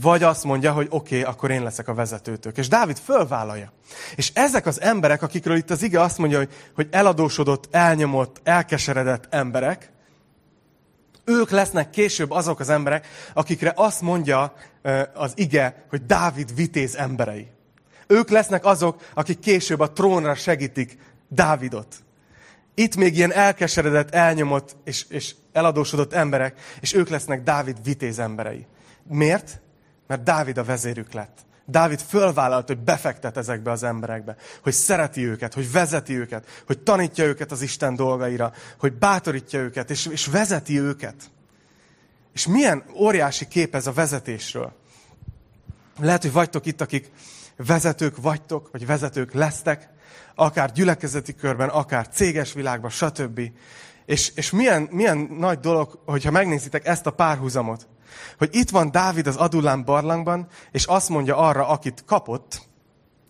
Vagy 0.00 0.22
azt 0.22 0.44
mondja, 0.44 0.72
hogy 0.72 0.86
oké, 0.90 1.20
okay, 1.20 1.32
akkor 1.32 1.50
én 1.50 1.62
leszek 1.62 1.88
a 1.88 1.94
vezetőtök. 1.94 2.56
És 2.56 2.68
Dávid 2.68 2.98
fölvállalja. 2.98 3.72
És 4.16 4.30
ezek 4.34 4.66
az 4.66 4.80
emberek, 4.80 5.22
akikről 5.22 5.56
itt 5.56 5.70
az 5.70 5.82
ige 5.82 6.00
azt 6.00 6.18
mondja, 6.18 6.38
hogy, 6.38 6.48
hogy 6.74 6.88
eladósodott, 6.90 7.68
elnyomott, 7.70 8.40
elkeseredett 8.42 9.26
emberek, 9.30 9.92
ők 11.24 11.50
lesznek 11.50 11.90
később 11.90 12.30
azok 12.30 12.60
az 12.60 12.68
emberek, 12.68 13.06
akikre 13.32 13.72
azt 13.76 14.00
mondja 14.00 14.54
az 15.14 15.32
ige, 15.34 15.84
hogy 15.88 16.06
Dávid 16.06 16.54
vitéz 16.54 16.96
emberei. 16.96 17.46
Ők 18.06 18.30
lesznek 18.30 18.64
azok, 18.64 19.02
akik 19.14 19.38
később 19.38 19.80
a 19.80 19.92
trónra 19.92 20.34
segítik 20.34 20.98
Dávidot. 21.28 21.96
Itt 22.74 22.96
még 22.96 23.16
ilyen 23.16 23.32
elkeseredett, 23.32 24.10
elnyomott 24.10 24.76
és, 24.84 25.04
és 25.08 25.34
eladósodott 25.52 26.12
emberek, 26.12 26.60
és 26.80 26.94
ők 26.94 27.08
lesznek 27.08 27.42
Dávid 27.42 27.76
vitéz 27.84 28.18
emberei. 28.18 28.66
Miért? 29.08 29.60
Mert 30.06 30.22
Dávid 30.22 30.58
a 30.58 30.64
vezérük 30.64 31.12
lett. 31.12 31.38
Dávid 31.66 32.00
fölvállalt, 32.00 32.66
hogy 32.66 32.78
befektet 32.78 33.36
ezekbe 33.36 33.70
az 33.70 33.82
emberekbe, 33.82 34.36
hogy 34.62 34.72
szereti 34.72 35.26
őket, 35.26 35.54
hogy 35.54 35.72
vezeti 35.72 36.18
őket, 36.18 36.62
hogy 36.66 36.78
tanítja 36.78 37.24
őket 37.24 37.52
az 37.52 37.62
Isten 37.62 37.94
dolgaira, 37.94 38.52
hogy 38.78 38.92
bátorítja 38.92 39.58
őket, 39.60 39.90
és, 39.90 40.06
és 40.06 40.26
vezeti 40.26 40.80
őket. 40.80 41.14
És 42.32 42.46
milyen 42.46 42.84
óriási 42.94 43.48
kép 43.48 43.74
ez 43.74 43.86
a 43.86 43.92
vezetésről. 43.92 44.72
Lehet, 46.00 46.22
hogy 46.22 46.32
vagytok 46.32 46.66
itt, 46.66 46.80
akik 46.80 47.10
vezetők 47.56 48.16
vagytok, 48.16 48.68
vagy 48.72 48.86
vezetők 48.86 49.32
lesztek, 49.32 49.88
akár 50.34 50.72
gyülekezeti 50.72 51.34
körben, 51.34 51.68
akár 51.68 52.08
céges 52.08 52.52
világban, 52.52 52.90
stb. 52.90 53.40
És, 54.06 54.32
és 54.34 54.50
milyen, 54.50 54.88
milyen 54.90 55.18
nagy 55.18 55.58
dolog, 55.58 56.02
hogyha 56.04 56.30
megnézitek 56.30 56.86
ezt 56.86 57.06
a 57.06 57.10
párhuzamot, 57.10 57.86
hogy 58.38 58.48
itt 58.52 58.70
van 58.70 58.90
Dávid 58.90 59.26
az 59.26 59.36
Adullám 59.36 59.84
barlangban, 59.84 60.46
és 60.70 60.84
azt 60.84 61.08
mondja 61.08 61.36
arra, 61.36 61.68
akit 61.68 62.04
kapott, 62.06 62.62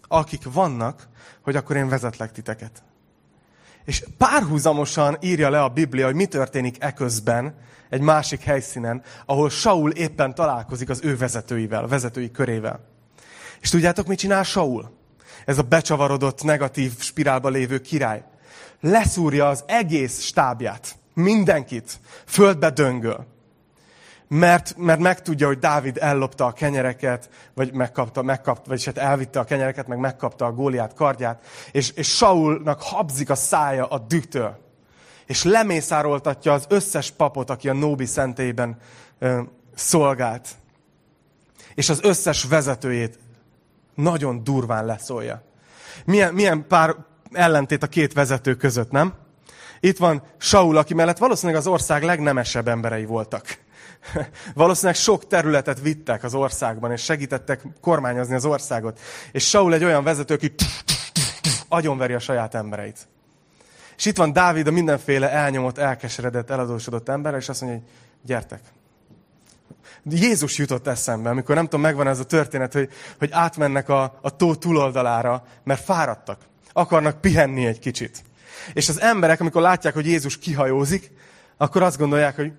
akik 0.09 0.43
vannak, 0.53 1.09
hogy 1.43 1.57
akkor 1.57 1.77
én 1.77 1.89
vezetlek 1.89 2.33
titeket. 2.33 2.83
És 3.85 4.05
párhuzamosan 4.19 5.17
írja 5.21 5.51
le 5.51 5.63
a 5.63 5.69
Biblia, 5.69 6.07
hogy 6.07 6.15
mi 6.15 6.27
történik 6.27 6.83
eközben, 6.83 7.55
egy 7.91 8.01
másik 8.01 8.41
helyszínen, 8.41 9.03
ahol 9.27 9.51
Saul 9.51 9.91
éppen 9.91 10.35
találkozik 10.35 10.89
az 10.89 11.01
ő 11.03 11.17
vezetőivel, 11.17 11.87
vezetői 11.87 12.31
körével. 12.31 12.81
És 13.61 13.71
tudjátok, 13.71 14.07
mit 14.07 14.19
csinál 14.19 14.43
Saul? 14.43 14.91
Ez 15.45 15.59
a 15.59 15.63
becsavarodott, 15.63 16.43
negatív 16.43 16.99
spirálba 16.99 17.49
lévő 17.49 17.81
király. 17.81 18.25
Leszúrja 18.81 19.49
az 19.49 19.65
egész 19.67 20.21
stábját. 20.21 20.97
Mindenkit. 21.15 22.01
Földbe 22.27 22.71
döngöl. 22.71 23.34
Mert, 24.35 24.75
mert 24.77 25.01
megtudja, 25.01 25.47
hogy 25.47 25.59
Dávid 25.59 25.99
ellopta 26.01 26.47
a 26.47 26.53
kenyereket, 26.53 27.29
vagy 27.55 27.73
megkapta, 27.73 28.23
megkapta, 28.23 28.68
vagyis 28.68 28.85
hát 28.85 28.99
elvitte 28.99 29.40
a 29.40 29.44
kenyereket, 29.44 29.87
meg 29.87 29.99
megkapta 29.99 30.44
a 30.44 30.53
góliát 30.53 30.94
kardját, 30.94 31.47
és, 31.73 31.90
és 31.90 32.16
Saulnak 32.16 32.83
habzik 32.83 33.31
a 33.31 33.35
szája 33.35 33.87
a 33.87 33.99
dühtől. 33.99 34.59
És 35.27 35.42
lemészároltatja 35.42 36.53
az 36.53 36.64
összes 36.68 37.11
papot, 37.11 37.51
aki 37.51 37.68
a 37.68 37.73
Nóbi 37.73 38.07
szentélyben 38.07 38.77
ö, 39.18 39.40
szolgált. 39.75 40.49
És 41.75 41.88
az 41.88 42.01
összes 42.03 42.44
vezetőjét 42.44 43.18
nagyon 43.94 44.44
durván 44.44 44.85
leszólja. 44.85 45.42
Milyen, 46.05 46.35
milyen 46.35 46.66
pár 46.66 46.97
ellentét 47.33 47.83
a 47.83 47.87
két 47.87 48.12
vezető 48.12 48.55
között, 48.55 48.90
nem? 48.90 49.14
Itt 49.81 49.99
van 49.99 50.23
Saul, 50.37 50.77
aki 50.77 50.94
mellett 50.94 51.18
valószínűleg 51.18 51.61
az 51.61 51.66
ország 51.66 52.03
legnemesebb 52.03 52.68
emberei 52.68 53.05
voltak. 53.05 53.63
Valószínűleg 54.55 54.97
sok 54.97 55.27
területet 55.27 55.81
vittek 55.81 56.25
az 56.25 56.35
országban, 56.35 56.93
és 56.93 57.03
segítettek 57.03 57.62
kormányozni 57.81 58.35
az 58.35 58.45
országot. 58.45 59.01
És 59.33 59.49
Saul 59.49 59.75
egy 59.75 59.85
olyan 59.85 60.05
vezető, 60.05 60.35
aki 60.35 60.55
agyonveri 61.69 62.12
a 62.12 62.19
saját 62.19 62.55
embereit. 62.55 63.09
És 63.97 64.05
itt 64.05 64.17
van 64.17 64.33
Dávid, 64.33 64.67
a 64.67 64.71
mindenféle 64.71 65.31
elnyomott, 65.31 65.79
elkeseredett, 65.79 66.51
eladósodott 66.51 67.09
ember, 67.09 67.35
és 67.35 67.49
azt 67.49 67.61
mondja, 67.61 67.81
hogy 67.81 67.90
gyertek. 68.23 68.61
Jézus 70.05 70.59
jutott 70.59 70.87
eszembe, 70.87 71.31
amikor 71.31 71.55
nem 71.55 71.64
tudom, 71.64 71.81
megvan 71.81 72.07
ez 72.07 72.19
a 72.19 72.25
történet, 72.25 72.73
hogy, 72.73 72.88
hogy 73.19 73.29
átmennek 73.33 73.88
a, 73.88 74.19
a 74.23 74.37
tó 74.37 74.55
túloldalára, 74.55 75.45
mert 75.64 75.85
fáradtak. 75.85 76.40
Akarnak 76.73 77.21
pihenni 77.21 77.67
egy 77.67 77.79
kicsit. 77.79 78.23
És 78.73 78.88
az 78.88 79.01
emberek, 79.01 79.40
amikor 79.40 79.62
látják, 79.62 79.95
hogy 79.95 80.07
Jézus 80.07 80.38
kihajózik, 80.38 81.11
akkor 81.57 81.83
azt 81.83 81.99
gondolják, 81.99 82.37
hogy 82.37 82.53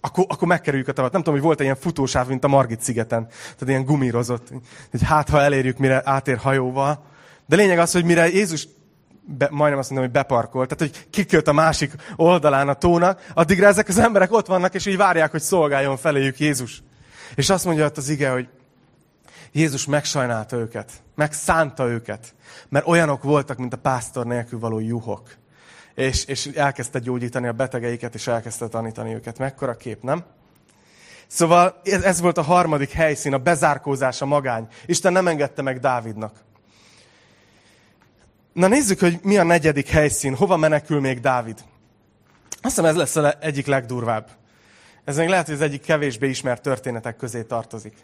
akkor, 0.00 0.24
akkor 0.28 0.48
megkerüljük 0.48 0.88
a 0.88 0.92
tavat. 0.92 1.12
Nem 1.12 1.20
tudom, 1.20 1.34
hogy 1.34 1.46
volt 1.46 1.58
egy 1.58 1.64
ilyen 1.64 1.76
futósáv, 1.76 2.28
mint 2.28 2.44
a 2.44 2.48
Margit 2.48 2.80
szigeten. 2.80 3.26
Tehát 3.26 3.68
ilyen 3.68 3.84
gumírozott. 3.84 4.48
Hogy 4.90 5.02
hát, 5.02 5.28
ha 5.28 5.40
elérjük, 5.40 5.78
mire 5.78 6.02
átér 6.04 6.36
hajóval. 6.36 7.04
De 7.46 7.56
lényeg 7.56 7.78
az, 7.78 7.92
hogy 7.92 8.04
mire 8.04 8.28
Jézus 8.28 8.68
be, 9.36 9.48
majdnem 9.50 9.78
azt 9.78 9.90
mondom, 9.90 10.08
hogy 10.10 10.16
beparkolt, 10.16 10.68
tehát 10.68 10.94
hogy 10.94 11.06
kikölt 11.10 11.48
a 11.48 11.52
másik 11.52 11.92
oldalán 12.16 12.68
a 12.68 12.74
tónak, 12.74 13.30
addigra 13.34 13.66
ezek 13.66 13.88
az 13.88 13.98
emberek 13.98 14.32
ott 14.32 14.46
vannak, 14.46 14.74
és 14.74 14.86
így 14.86 14.96
várják, 14.96 15.30
hogy 15.30 15.40
szolgáljon 15.40 15.96
feléjük 15.96 16.38
Jézus. 16.38 16.82
És 17.34 17.50
azt 17.50 17.64
mondja 17.64 17.84
ott 17.84 17.96
az 17.96 18.08
ige, 18.08 18.30
hogy 18.30 18.48
Jézus 19.52 19.86
megsajnálta 19.86 20.56
őket, 20.56 20.92
megszánta 21.14 21.88
őket, 21.88 22.34
mert 22.68 22.86
olyanok 22.86 23.22
voltak, 23.22 23.58
mint 23.58 23.72
a 23.72 23.76
pásztor 23.78 24.26
nélkül 24.26 24.58
való 24.58 24.78
juhok. 24.78 25.36
És, 25.98 26.24
és 26.24 26.46
elkezdte 26.46 26.98
gyógyítani 26.98 27.46
a 27.46 27.52
betegeiket, 27.52 28.14
és 28.14 28.26
elkezdte 28.26 28.68
tanítani 28.68 29.14
őket. 29.14 29.38
Mekkora 29.38 29.76
kép, 29.76 30.02
nem? 30.02 30.24
Szóval 31.26 31.80
ez, 31.84 32.20
volt 32.20 32.38
a 32.38 32.42
harmadik 32.42 32.90
helyszín, 32.90 33.34
a 33.34 33.38
bezárkózás, 33.38 34.22
a 34.22 34.26
magány. 34.26 34.66
Isten 34.86 35.12
nem 35.12 35.28
engedte 35.28 35.62
meg 35.62 35.80
Dávidnak. 35.80 36.36
Na 38.52 38.66
nézzük, 38.66 39.00
hogy 39.00 39.18
mi 39.22 39.38
a 39.38 39.42
negyedik 39.42 39.88
helyszín, 39.88 40.34
hova 40.34 40.56
menekül 40.56 41.00
még 41.00 41.20
Dávid. 41.20 41.58
Azt 42.50 42.60
hiszem 42.60 42.84
ez 42.84 42.96
lesz 42.96 43.16
az 43.16 43.36
egyik 43.40 43.66
legdurvább. 43.66 44.28
Ez 45.04 45.16
még 45.16 45.28
lehet, 45.28 45.46
hogy 45.46 45.54
az 45.54 45.60
egyik 45.60 45.82
kevésbé 45.82 46.28
ismert 46.28 46.62
történetek 46.62 47.16
közé 47.16 47.42
tartozik. 47.42 47.94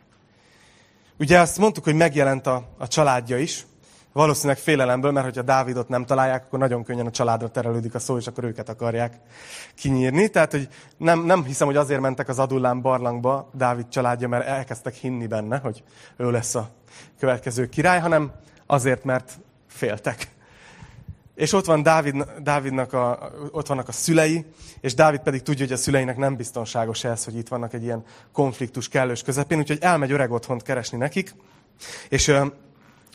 Ugye 1.18 1.38
azt 1.38 1.58
mondtuk, 1.58 1.84
hogy 1.84 1.94
megjelent 1.94 2.46
a, 2.46 2.68
a 2.78 2.88
családja 2.88 3.38
is, 3.38 3.66
valószínűleg 4.14 4.58
félelemből, 4.58 5.12
mert 5.12 5.24
hogyha 5.24 5.42
Dávidot 5.42 5.88
nem 5.88 6.04
találják, 6.04 6.44
akkor 6.44 6.58
nagyon 6.58 6.84
könnyen 6.84 7.06
a 7.06 7.10
családra 7.10 7.48
terelődik 7.48 7.94
a 7.94 7.98
szó, 7.98 8.16
és 8.16 8.26
akkor 8.26 8.44
őket 8.44 8.68
akarják 8.68 9.20
kinyírni. 9.74 10.28
Tehát, 10.28 10.50
hogy 10.50 10.68
nem, 10.96 11.24
nem 11.24 11.44
hiszem, 11.44 11.66
hogy 11.66 11.76
azért 11.76 12.00
mentek 12.00 12.28
az 12.28 12.38
Adullán 12.38 12.80
barlangba 12.80 13.50
Dávid 13.54 13.88
családja, 13.88 14.28
mert 14.28 14.46
elkezdtek 14.46 14.94
hinni 14.94 15.26
benne, 15.26 15.58
hogy 15.58 15.82
ő 16.16 16.30
lesz 16.30 16.54
a 16.54 16.70
következő 17.18 17.68
király, 17.68 18.00
hanem 18.00 18.32
azért, 18.66 19.04
mert 19.04 19.32
féltek. 19.66 20.28
És 21.34 21.52
ott, 21.52 21.64
van 21.64 21.82
Dávid, 21.82 22.24
Dávidnak 22.42 22.92
a, 22.92 23.30
ott 23.50 23.66
vannak 23.66 23.88
a 23.88 23.92
szülei, 23.92 24.44
és 24.80 24.94
Dávid 24.94 25.20
pedig 25.20 25.42
tudja, 25.42 25.64
hogy 25.64 25.74
a 25.74 25.78
szüleinek 25.78 26.16
nem 26.16 26.36
biztonságos 26.36 27.04
ez, 27.04 27.24
hogy 27.24 27.36
itt 27.36 27.48
vannak 27.48 27.72
egy 27.72 27.82
ilyen 27.82 28.04
konfliktus 28.32 28.88
kellős 28.88 29.22
közepén, 29.22 29.58
úgyhogy 29.58 29.78
elmegy 29.80 30.12
öreg 30.12 30.32
otthont 30.32 30.62
keresni 30.62 30.98
nekik. 30.98 31.34
És 32.08 32.32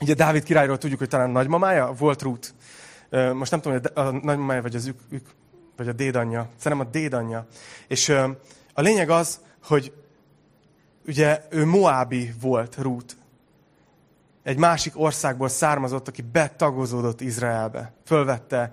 ugye 0.01 0.13
Dávid 0.13 0.43
királyról 0.43 0.77
tudjuk, 0.77 0.99
hogy 0.99 1.09
talán 1.09 1.29
nagymamája 1.29 1.91
volt. 1.97 2.23
Uh, 2.23 3.33
most 3.33 3.51
nem 3.51 3.61
tudom, 3.61 3.79
hogy 3.79 3.91
a, 3.93 4.01
nagymamája 4.01 4.61
vagy 4.61 4.75
az 4.75 4.87
ük, 4.87 4.99
ük, 5.09 5.27
vagy 5.77 5.87
a 5.87 5.93
dédanyja. 5.93 6.49
Szerintem 6.57 6.87
a 6.87 6.91
dédanyja. 6.91 7.47
És 7.87 8.09
a 8.73 8.81
lényeg 8.81 9.09
az, 9.09 9.39
hogy 9.63 9.93
ugye 11.07 11.41
ő 11.49 11.65
Moábi 11.65 12.33
volt 12.41 12.77
Ruth, 12.77 13.13
egy 14.43 14.57
másik 14.57 14.99
országból 14.99 15.49
származott, 15.49 16.07
aki 16.07 16.21
betagozódott 16.21 17.21
Izraelbe. 17.21 17.93
Fölvette 18.05 18.71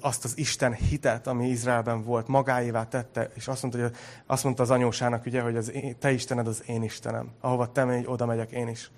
azt 0.00 0.24
az 0.24 0.38
Isten 0.38 0.72
hitet, 0.74 1.26
ami 1.26 1.48
Izraelben 1.48 2.04
volt, 2.04 2.28
magáévá 2.28 2.84
tette, 2.84 3.30
és 3.34 3.48
azt 3.48 3.62
mondta, 3.62 3.80
hogy 3.80 3.92
azt 4.26 4.44
mondta 4.44 4.62
az 4.62 4.70
anyósának, 4.70 5.26
ugye, 5.26 5.40
hogy 5.40 5.56
az 5.56 5.72
én, 5.72 5.98
te 5.98 6.12
Istened 6.12 6.46
az 6.46 6.62
én 6.66 6.82
Istenem. 6.82 7.28
Ahova 7.40 7.72
te 7.72 7.84
megy, 7.84 8.04
oda 8.06 8.26
megyek 8.26 8.50
én 8.50 8.68
is. 8.68 8.90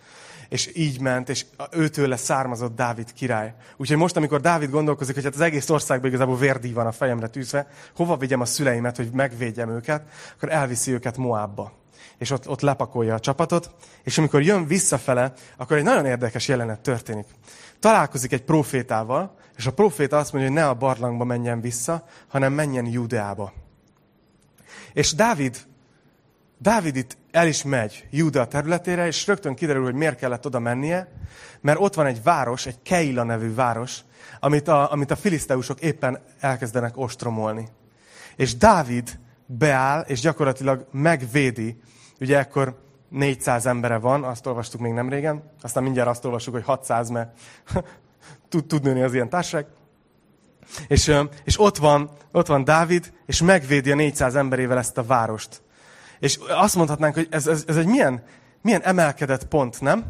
És 0.48 0.70
így 0.74 1.00
ment, 1.00 1.28
és 1.28 1.46
őtől 1.70 2.16
származott 2.16 2.76
Dávid 2.76 3.12
király. 3.12 3.54
Úgyhogy 3.76 3.96
most, 3.96 4.16
amikor 4.16 4.40
Dávid 4.40 4.70
gondolkozik, 4.70 5.14
hogy 5.14 5.24
hát 5.24 5.34
az 5.34 5.40
egész 5.40 5.70
országban 5.70 6.08
igazából 6.08 6.36
vérdíj 6.36 6.72
van 6.72 6.86
a 6.86 6.92
fejemre 6.92 7.28
tűzve, 7.28 7.66
hova 7.96 8.16
vigyem 8.16 8.40
a 8.40 8.44
szüleimet, 8.44 8.96
hogy 8.96 9.10
megvédjem 9.12 9.70
őket, 9.70 10.02
akkor 10.36 10.52
elviszi 10.52 10.92
őket 10.92 11.16
Moabba 11.16 11.72
és 12.18 12.30
ott, 12.30 12.48
ott 12.48 12.60
lepakolja 12.60 13.14
a 13.14 13.20
csapatot, 13.20 13.70
és 14.02 14.18
amikor 14.18 14.42
jön 14.42 14.66
visszafele, 14.66 15.32
akkor 15.56 15.76
egy 15.76 15.82
nagyon 15.82 16.06
érdekes 16.06 16.48
jelenet 16.48 16.80
történik. 16.80 17.26
Találkozik 17.80 18.32
egy 18.32 18.42
profétával, 18.42 19.34
és 19.56 19.66
a 19.66 19.72
proféta 19.72 20.18
azt 20.18 20.32
mondja, 20.32 20.50
hogy 20.50 20.60
ne 20.60 20.68
a 20.68 20.74
barlangba 20.74 21.24
menjen 21.24 21.60
vissza, 21.60 22.06
hanem 22.28 22.52
menjen 22.52 22.86
Judeába. 22.86 23.52
És 24.92 25.14
Dávid, 25.14 25.56
Dávid 26.58 26.96
itt 26.96 27.16
el 27.30 27.46
is 27.46 27.62
megy 27.62 28.06
Judea 28.10 28.46
területére, 28.46 29.06
és 29.06 29.26
rögtön 29.26 29.54
kiderül, 29.54 29.84
hogy 29.84 29.94
miért 29.94 30.18
kellett 30.18 30.46
oda 30.46 30.58
mennie, 30.58 31.12
mert 31.60 31.80
ott 31.80 31.94
van 31.94 32.06
egy 32.06 32.22
város, 32.22 32.66
egy 32.66 32.82
Keila 32.82 33.22
nevű 33.22 33.54
város, 33.54 34.00
amit 34.40 34.68
a, 34.68 34.92
amit 34.92 35.10
a 35.10 35.16
filiszteusok 35.16 35.80
éppen 35.80 36.18
elkezdenek 36.40 36.96
ostromolni. 36.96 37.68
És 38.36 38.56
Dávid 38.56 39.18
beáll, 39.46 40.00
és 40.00 40.20
gyakorlatilag 40.20 40.86
megvédi 40.90 41.82
Ugye 42.20 42.38
ekkor 42.38 42.82
400 43.08 43.66
embere 43.66 43.98
van, 43.98 44.24
azt 44.24 44.46
olvastuk 44.46 44.80
még 44.80 44.92
nem 44.92 45.08
régen, 45.08 45.42
aztán 45.62 45.82
mindjárt 45.82 46.08
azt 46.08 46.24
olvasjuk, 46.24 46.54
hogy 46.54 46.64
600, 46.64 47.10
mert 47.10 47.38
tud, 48.48 48.66
tud 48.66 48.82
nőni 48.82 49.02
az 49.02 49.14
ilyen 49.14 49.28
társaság. 49.28 49.66
És, 50.88 51.14
és 51.44 51.60
ott, 51.60 51.76
van, 51.76 52.10
ott 52.32 52.46
van 52.46 52.64
Dávid, 52.64 53.12
és 53.26 53.42
megvédi 53.42 53.90
a 53.90 53.94
400 53.94 54.34
emberével 54.34 54.78
ezt 54.78 54.98
a 54.98 55.04
várost. 55.04 55.62
És 56.18 56.38
azt 56.48 56.76
mondhatnánk, 56.76 57.14
hogy 57.14 57.28
ez, 57.30 57.46
ez, 57.46 57.64
ez 57.66 57.76
egy 57.76 57.86
milyen, 57.86 58.24
milyen 58.62 58.82
emelkedett 58.82 59.44
pont, 59.44 59.80
nem? 59.80 60.04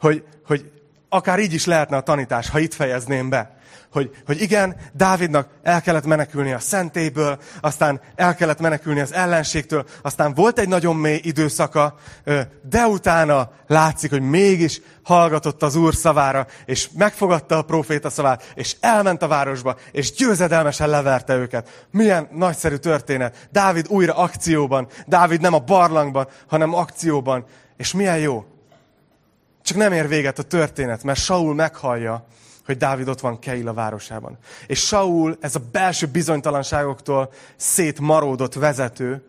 Hogy, 0.00 0.24
hogy 0.46 0.72
akár 1.12 1.38
így 1.38 1.52
is 1.52 1.64
lehetne 1.64 1.96
a 1.96 2.00
tanítás, 2.00 2.48
ha 2.48 2.58
itt 2.58 2.74
fejezném 2.74 3.28
be 3.28 3.60
hogy, 3.92 4.10
hogy 4.26 4.40
igen, 4.40 4.76
Dávidnak 4.92 5.48
el 5.62 5.82
kellett 5.82 6.04
menekülni 6.04 6.52
a 6.52 6.58
szentélyből, 6.58 7.38
aztán 7.60 8.00
el 8.14 8.34
kellett 8.34 8.60
menekülni 8.60 9.00
az 9.00 9.12
ellenségtől, 9.12 9.84
aztán 10.02 10.34
volt 10.34 10.58
egy 10.58 10.68
nagyon 10.68 10.96
mély 10.96 11.20
időszaka, 11.22 11.94
de 12.62 12.86
utána 12.86 13.50
látszik, 13.66 14.10
hogy 14.10 14.22
mégis 14.22 14.80
hallgatott 15.02 15.62
az 15.62 15.74
Úr 15.74 15.94
szavára, 15.94 16.46
és 16.64 16.88
megfogadta 16.96 17.56
a 17.56 17.62
proféta 17.62 18.10
szavát, 18.10 18.52
és 18.54 18.76
elment 18.80 19.22
a 19.22 19.28
városba, 19.28 19.76
és 19.90 20.12
győzedelmesen 20.12 20.88
leverte 20.88 21.34
őket. 21.34 21.86
Milyen 21.90 22.28
nagyszerű 22.30 22.76
történet. 22.76 23.48
Dávid 23.50 23.86
újra 23.88 24.14
akcióban. 24.14 24.88
Dávid 25.06 25.40
nem 25.40 25.54
a 25.54 25.58
barlangban, 25.58 26.28
hanem 26.48 26.74
akcióban. 26.74 27.44
És 27.76 27.92
milyen 27.92 28.18
jó. 28.18 28.51
Csak 29.72 29.80
nem 29.80 29.92
ér 29.92 30.08
véget 30.08 30.38
a 30.38 30.42
történet, 30.42 31.02
mert 31.02 31.18
Saul 31.18 31.54
meghallja, 31.54 32.26
hogy 32.64 32.76
Dávid 32.76 33.08
ott 33.08 33.20
van 33.20 33.38
Keila 33.38 33.72
városában. 33.72 34.38
És 34.66 34.86
Saul, 34.86 35.36
ez 35.40 35.54
a 35.54 35.60
belső 35.72 36.06
bizonytalanságoktól 36.06 37.32
szétmaródott 37.56 38.54
vezető, 38.54 39.24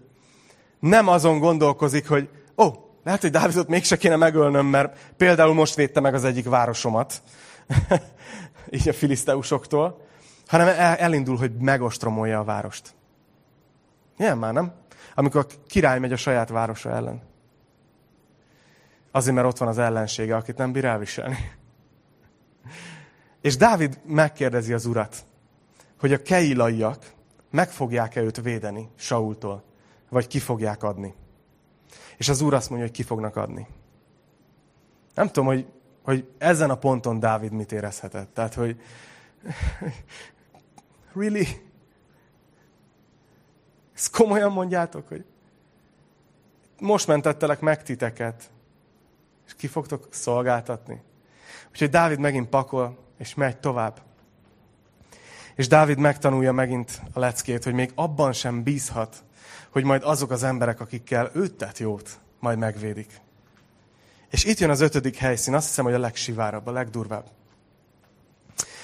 nem 0.79 1.07
azon 1.07 1.39
gondolkozik, 1.39 2.07
hogy 2.07 2.29
ó, 2.57 2.63
oh, 2.63 2.75
lehet, 3.03 3.21
hogy 3.21 3.31
Dávidot 3.31 3.67
mégse 3.67 3.97
kéne 3.97 4.15
megölnöm, 4.15 4.65
mert 4.65 5.13
például 5.17 5.53
most 5.53 5.75
védte 5.75 5.99
meg 5.99 6.13
az 6.13 6.23
egyik 6.23 6.49
városomat, 6.49 7.21
így 8.69 8.89
a 8.89 8.93
filiszteusoktól, 8.93 10.05
hanem 10.47 10.67
elindul, 10.97 11.37
hogy 11.37 11.51
megostromolja 11.59 12.39
a 12.39 12.43
várost. 12.43 12.93
Ilyen 14.17 14.37
már, 14.37 14.53
nem? 14.53 14.73
Amikor 15.15 15.45
a 15.49 15.53
király 15.67 15.99
megy 15.99 16.11
a 16.11 16.17
saját 16.17 16.49
városa 16.49 16.89
ellen. 16.89 17.31
Azért, 19.15 19.35
mert 19.35 19.47
ott 19.47 19.57
van 19.57 19.67
az 19.67 19.77
ellensége, 19.77 20.35
akit 20.35 20.57
nem 20.57 20.71
bír 20.71 20.85
elviselni. 20.85 21.37
És 23.41 23.57
Dávid 23.57 23.99
megkérdezi 24.05 24.73
az 24.73 24.85
urat, 24.85 25.25
hogy 25.99 26.13
a 26.13 26.21
keilaiak 26.21 27.13
meg 27.51 27.69
fogják-e 27.69 28.21
őt 28.21 28.41
védeni 28.41 28.89
Saultól, 28.95 29.63
vagy 30.09 30.27
ki 30.27 30.39
fogják 30.39 30.83
adni. 30.83 31.13
És 32.17 32.29
az 32.29 32.41
úr 32.41 32.53
azt 32.53 32.69
mondja, 32.69 32.87
hogy 32.87 32.95
ki 32.95 33.03
fognak 33.03 33.35
adni. 33.35 33.67
Nem 35.13 35.27
tudom, 35.27 35.45
hogy, 35.45 35.67
hogy 36.03 36.27
ezen 36.37 36.69
a 36.69 36.77
ponton 36.77 37.19
Dávid 37.19 37.51
mit 37.51 37.71
érezhetett. 37.71 38.33
Tehát, 38.33 38.53
hogy 38.53 38.81
really? 41.15 41.47
Ezt 43.95 44.15
komolyan 44.15 44.51
mondjátok, 44.51 45.07
hogy 45.07 45.25
most 46.79 47.07
mentettelek 47.07 47.59
meg 47.59 47.83
titeket, 47.83 48.51
és 49.53 49.59
ki 49.59 49.67
fogtok 49.67 50.07
szolgáltatni. 50.09 51.01
Úgyhogy 51.69 51.89
Dávid 51.89 52.19
megint 52.19 52.49
pakol, 52.49 52.97
és 53.17 53.33
megy 53.33 53.57
tovább. 53.57 54.01
És 55.55 55.67
Dávid 55.67 55.97
megtanulja 55.97 56.51
megint 56.51 57.01
a 57.13 57.19
leckét, 57.19 57.63
hogy 57.63 57.73
még 57.73 57.91
abban 57.95 58.33
sem 58.33 58.63
bízhat, 58.63 59.23
hogy 59.69 59.83
majd 59.83 60.03
azok 60.03 60.31
az 60.31 60.43
emberek, 60.43 60.79
akikkel 60.79 61.31
őt 61.33 61.53
tett 61.53 61.77
jót, 61.77 62.19
majd 62.39 62.57
megvédik. 62.57 63.21
És 64.29 64.43
itt 64.43 64.59
jön 64.59 64.69
az 64.69 64.81
ötödik 64.81 65.15
helyszín, 65.15 65.53
azt 65.53 65.67
hiszem, 65.67 65.85
hogy 65.85 65.93
a 65.93 65.99
legsivárabb, 65.99 66.67
a 66.67 66.71
legdurvább. 66.71 67.25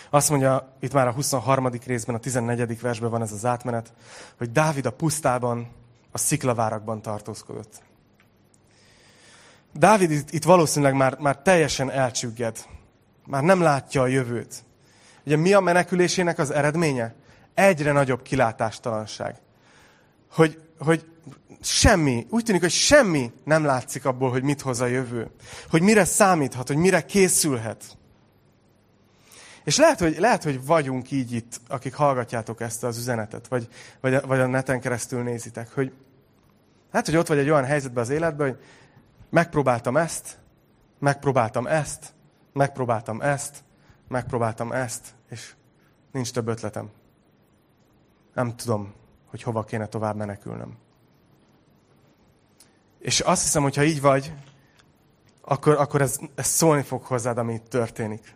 Azt 0.09 0.29
mondja, 0.29 0.75
itt 0.79 0.93
már 0.93 1.07
a 1.07 1.11
23. 1.11 1.69
részben, 1.85 2.15
a 2.15 2.19
14. 2.19 2.81
versben 2.81 3.09
van 3.09 3.21
ez 3.21 3.31
az 3.31 3.45
átmenet, 3.45 3.93
hogy 4.37 4.51
Dávid 4.51 4.85
a 4.85 4.91
pusztában, 4.91 5.71
a 6.11 6.17
sziklavárakban 6.17 7.01
tartózkodott. 7.01 7.88
Dávid 9.73 10.11
itt, 10.29 10.43
valószínűleg 10.43 10.93
már, 10.93 11.17
már 11.17 11.37
teljesen 11.37 11.91
elcsügged. 11.91 12.57
Már 13.25 13.43
nem 13.43 13.61
látja 13.61 14.01
a 14.01 14.07
jövőt. 14.07 14.63
Ugye 15.25 15.35
mi 15.35 15.53
a 15.53 15.59
menekülésének 15.59 16.39
az 16.39 16.51
eredménye? 16.51 17.15
Egyre 17.53 17.91
nagyobb 17.91 18.21
kilátástalanság. 18.21 19.35
Hogy, 20.31 20.61
hogy 20.79 21.05
semmi, 21.61 22.27
úgy 22.29 22.43
tűnik, 22.43 22.61
hogy 22.61 22.71
semmi 22.71 23.31
nem 23.43 23.65
látszik 23.65 24.05
abból, 24.05 24.29
hogy 24.29 24.43
mit 24.43 24.61
hoz 24.61 24.81
a 24.81 24.85
jövő. 24.85 25.31
Hogy 25.69 25.81
mire 25.81 26.05
számíthat, 26.05 26.67
hogy 26.67 26.77
mire 26.77 27.05
készülhet. 27.05 27.83
És 29.63 29.77
lehet, 29.77 29.99
hogy, 29.99 30.19
lehet, 30.19 30.43
hogy 30.43 30.65
vagyunk 30.65 31.11
így 31.11 31.31
itt, 31.31 31.61
akik 31.67 31.93
hallgatjátok 31.93 32.61
ezt 32.61 32.83
az 32.83 32.97
üzenetet, 32.97 33.47
vagy, 33.47 33.67
vagy, 34.01 34.21
vagy 34.25 34.39
a 34.39 34.47
neten 34.47 34.79
keresztül 34.79 35.23
nézitek, 35.23 35.73
hogy 35.73 35.91
hát, 36.91 37.05
hogy 37.05 37.15
ott 37.15 37.27
vagy 37.27 37.37
egy 37.37 37.49
olyan 37.49 37.65
helyzetben 37.65 38.03
az 38.03 38.09
életben, 38.09 38.47
hogy 38.47 38.59
megpróbáltam 39.29 39.97
ezt, 39.97 40.37
megpróbáltam 40.99 41.67
ezt, 41.67 42.13
megpróbáltam 42.53 43.21
ezt, 43.21 43.63
megpróbáltam 44.07 44.71
ezt, 44.71 45.15
és 45.29 45.53
nincs 46.11 46.31
több 46.31 46.47
ötletem. 46.47 46.89
Nem 48.33 48.55
tudom, 48.55 48.93
hogy 49.25 49.43
hova 49.43 49.63
kéne 49.63 49.85
tovább 49.85 50.15
menekülnöm. 50.15 50.77
És 52.99 53.19
azt 53.19 53.41
hiszem, 53.43 53.61
hogy 53.61 53.75
ha 53.75 53.83
így 53.83 54.01
vagy, 54.01 54.33
akkor, 55.41 55.73
akkor 55.77 56.01
ez, 56.01 56.19
ez 56.35 56.47
szólni 56.47 56.81
fog 56.81 57.03
hozzád, 57.03 57.37
ami 57.37 57.53
itt 57.53 57.69
történik. 57.69 58.35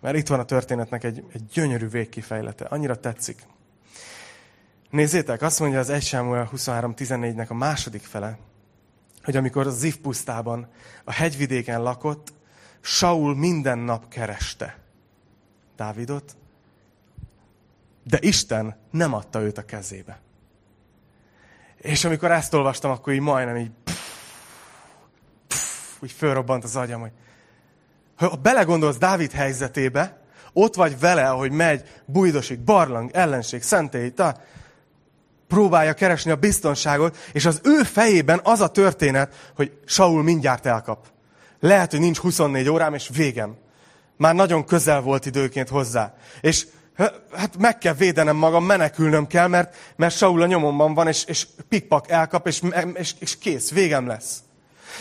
Mert 0.00 0.16
itt 0.16 0.26
van 0.26 0.40
a 0.40 0.44
történetnek 0.44 1.04
egy, 1.04 1.24
egy 1.32 1.44
gyönyörű 1.46 1.88
végkifejlete. 1.88 2.64
Annyira 2.64 3.00
tetszik. 3.00 3.42
Nézzétek, 4.90 5.42
azt 5.42 5.60
mondja 5.60 5.78
az 5.78 5.90
1 5.90 6.02
Sámuel 6.02 6.50
23.14-nek 6.56 7.48
a 7.48 7.54
második 7.54 8.02
fele, 8.02 8.38
hogy 9.26 9.36
amikor 9.36 9.66
Ziv 9.70 9.96
pusztában, 9.96 10.68
a 11.04 11.12
hegyvidéken 11.12 11.82
lakott, 11.82 12.32
Saul 12.80 13.36
minden 13.36 13.78
nap 13.78 14.08
kereste 14.08 14.78
Dávidot, 15.76 16.36
de 18.02 18.18
Isten 18.20 18.76
nem 18.90 19.14
adta 19.14 19.40
őt 19.40 19.58
a 19.58 19.64
kezébe. 19.64 20.20
És 21.76 22.04
amikor 22.04 22.30
ezt 22.30 22.54
olvastam, 22.54 22.90
akkor 22.90 23.12
így 23.12 23.20
majdnem 23.20 23.56
így, 23.56 23.70
pff, 23.84 24.00
pff, 25.46 26.02
úgy 26.02 26.12
fölrobbant 26.12 26.64
az 26.64 26.76
agyam, 26.76 27.00
hogy 27.00 27.12
ha 28.16 28.36
belegondolsz 28.36 28.98
Dávid 28.98 29.30
helyzetébe, 29.30 30.20
ott 30.52 30.74
vagy 30.74 30.98
vele, 30.98 31.30
ahogy 31.30 31.50
megy, 31.50 32.02
bújdosik, 32.04 32.60
barlang, 32.60 33.10
ellenség, 33.12 33.62
szentély, 33.62 34.10
ta, 34.10 34.40
próbálja 35.48 35.92
keresni 35.92 36.30
a 36.30 36.36
biztonságot, 36.36 37.16
és 37.32 37.46
az 37.46 37.60
ő 37.64 37.82
fejében 37.82 38.40
az 38.42 38.60
a 38.60 38.68
történet, 38.68 39.50
hogy 39.54 39.72
Saul 39.84 40.22
mindjárt 40.22 40.66
elkap. 40.66 41.06
Lehet, 41.60 41.90
hogy 41.90 42.00
nincs 42.00 42.18
24 42.18 42.68
órám, 42.68 42.94
és 42.94 43.10
végem. 43.14 43.56
Már 44.16 44.34
nagyon 44.34 44.64
közel 44.64 45.00
volt 45.00 45.26
időként 45.26 45.68
hozzá. 45.68 46.14
És 46.40 46.66
hát 47.32 47.56
meg 47.58 47.78
kell 47.78 47.94
védenem 47.94 48.36
magam, 48.36 48.64
menekülnöm 48.64 49.26
kell, 49.26 49.46
mert, 49.46 49.76
mert 49.96 50.16
Saul 50.16 50.42
a 50.42 50.46
nyomomban 50.46 50.94
van, 50.94 51.08
és, 51.08 51.24
és 51.24 51.46
pikpak 51.68 52.10
elkap, 52.10 52.46
és, 52.46 52.62
és, 52.94 53.14
és 53.18 53.38
kész, 53.38 53.70
végem 53.70 54.06
lesz. 54.06 54.38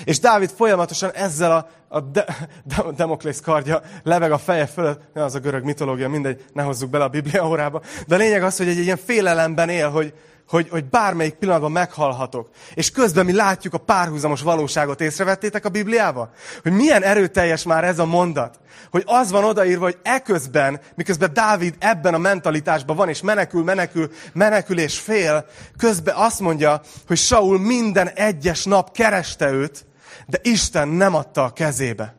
És 0.04 0.20
Dávid 0.20 0.50
folyamatosan 0.50 1.12
ezzel 1.12 1.52
a, 1.52 1.70
a 1.88 2.00
de, 2.00 2.26
de, 2.64 2.84
Demoklész 2.96 3.40
kardja 3.40 3.82
leveg 4.04 4.32
a 4.32 4.38
feje 4.38 4.66
fölött, 4.66 5.02
ne 5.14 5.24
az 5.24 5.36
a 5.36 5.40
görög 5.40 5.64
mitológia, 5.64 6.10
mindegy, 6.10 6.46
ne 6.54 6.64
hozzuk 6.64 6.90
bele 6.90 7.04
a 7.04 7.10
Biblia 7.10 7.48
órába, 7.48 7.82
de 8.08 8.16
a 8.16 8.18
lényeg 8.18 8.44
az, 8.44 8.58
hogy 8.58 8.68
egy, 8.68 8.78
ilyen 8.78 9.00
félelemben 9.06 9.70
él, 9.70 9.90
hogy, 9.90 10.14
hogy, 10.48 10.70
hogy 10.70 10.86
bármelyik 10.86 11.34
pillanatban 11.34 11.72
meghalhatok. 11.72 12.50
És 12.74 12.92
közben 12.92 13.26
mi 13.26 13.34
látjuk 13.34 13.74
a 13.74 13.78
párhuzamos 13.78 14.42
valóságot. 14.42 15.02
Észrevettétek 15.02 15.66
a 15.66 15.70
Bibliába? 15.70 16.30
Hogy 16.62 16.72
milyen 16.72 17.04
erőteljes 17.04 17.64
már 17.64 17.84
ez 17.84 18.00
a 18.00 18.06
mondat. 18.06 18.60
Hogy 18.92 19.04
az 19.06 19.32
van 19.32 19.44
odaírva, 19.44 19.84
hogy 19.84 19.98
eközben, 20.04 20.80
miközben 20.96 21.34
Dávid 21.34 21.76
ebben 21.80 22.14
a 22.14 22.18
mentalitásban 22.18 22.96
van, 22.96 23.10
és 23.10 23.22
menekül, 23.22 23.64
menekül, 23.64 24.12
menekül 24.34 24.80
és 24.80 25.00
fél, 25.00 25.46
közben 25.78 26.16
azt 26.16 26.40
mondja, 26.40 26.82
hogy 27.08 27.18
Saul 27.18 27.60
minden 27.60 28.08
egyes 28.08 28.64
nap 28.64 28.92
kereste 28.92 29.52
őt, 29.52 29.86
de 30.28 30.40
Isten 30.42 30.88
nem 30.88 31.16
adta 31.16 31.44
a 31.44 31.54
kezébe. 31.54 32.16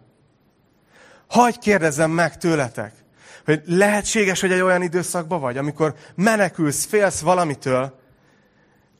Hagy 1.28 1.58
kérdezem 1.58 2.10
meg 2.10 2.38
tőletek, 2.38 2.92
hogy 3.44 3.62
lehetséges, 3.66 4.40
hogy 4.40 4.52
egy 4.52 4.60
olyan 4.60 4.82
időszakban 4.82 5.40
vagy, 5.40 5.56
amikor 5.56 5.94
menekülsz, 6.14 6.84
félsz 6.84 7.20
valamitől, 7.20 8.04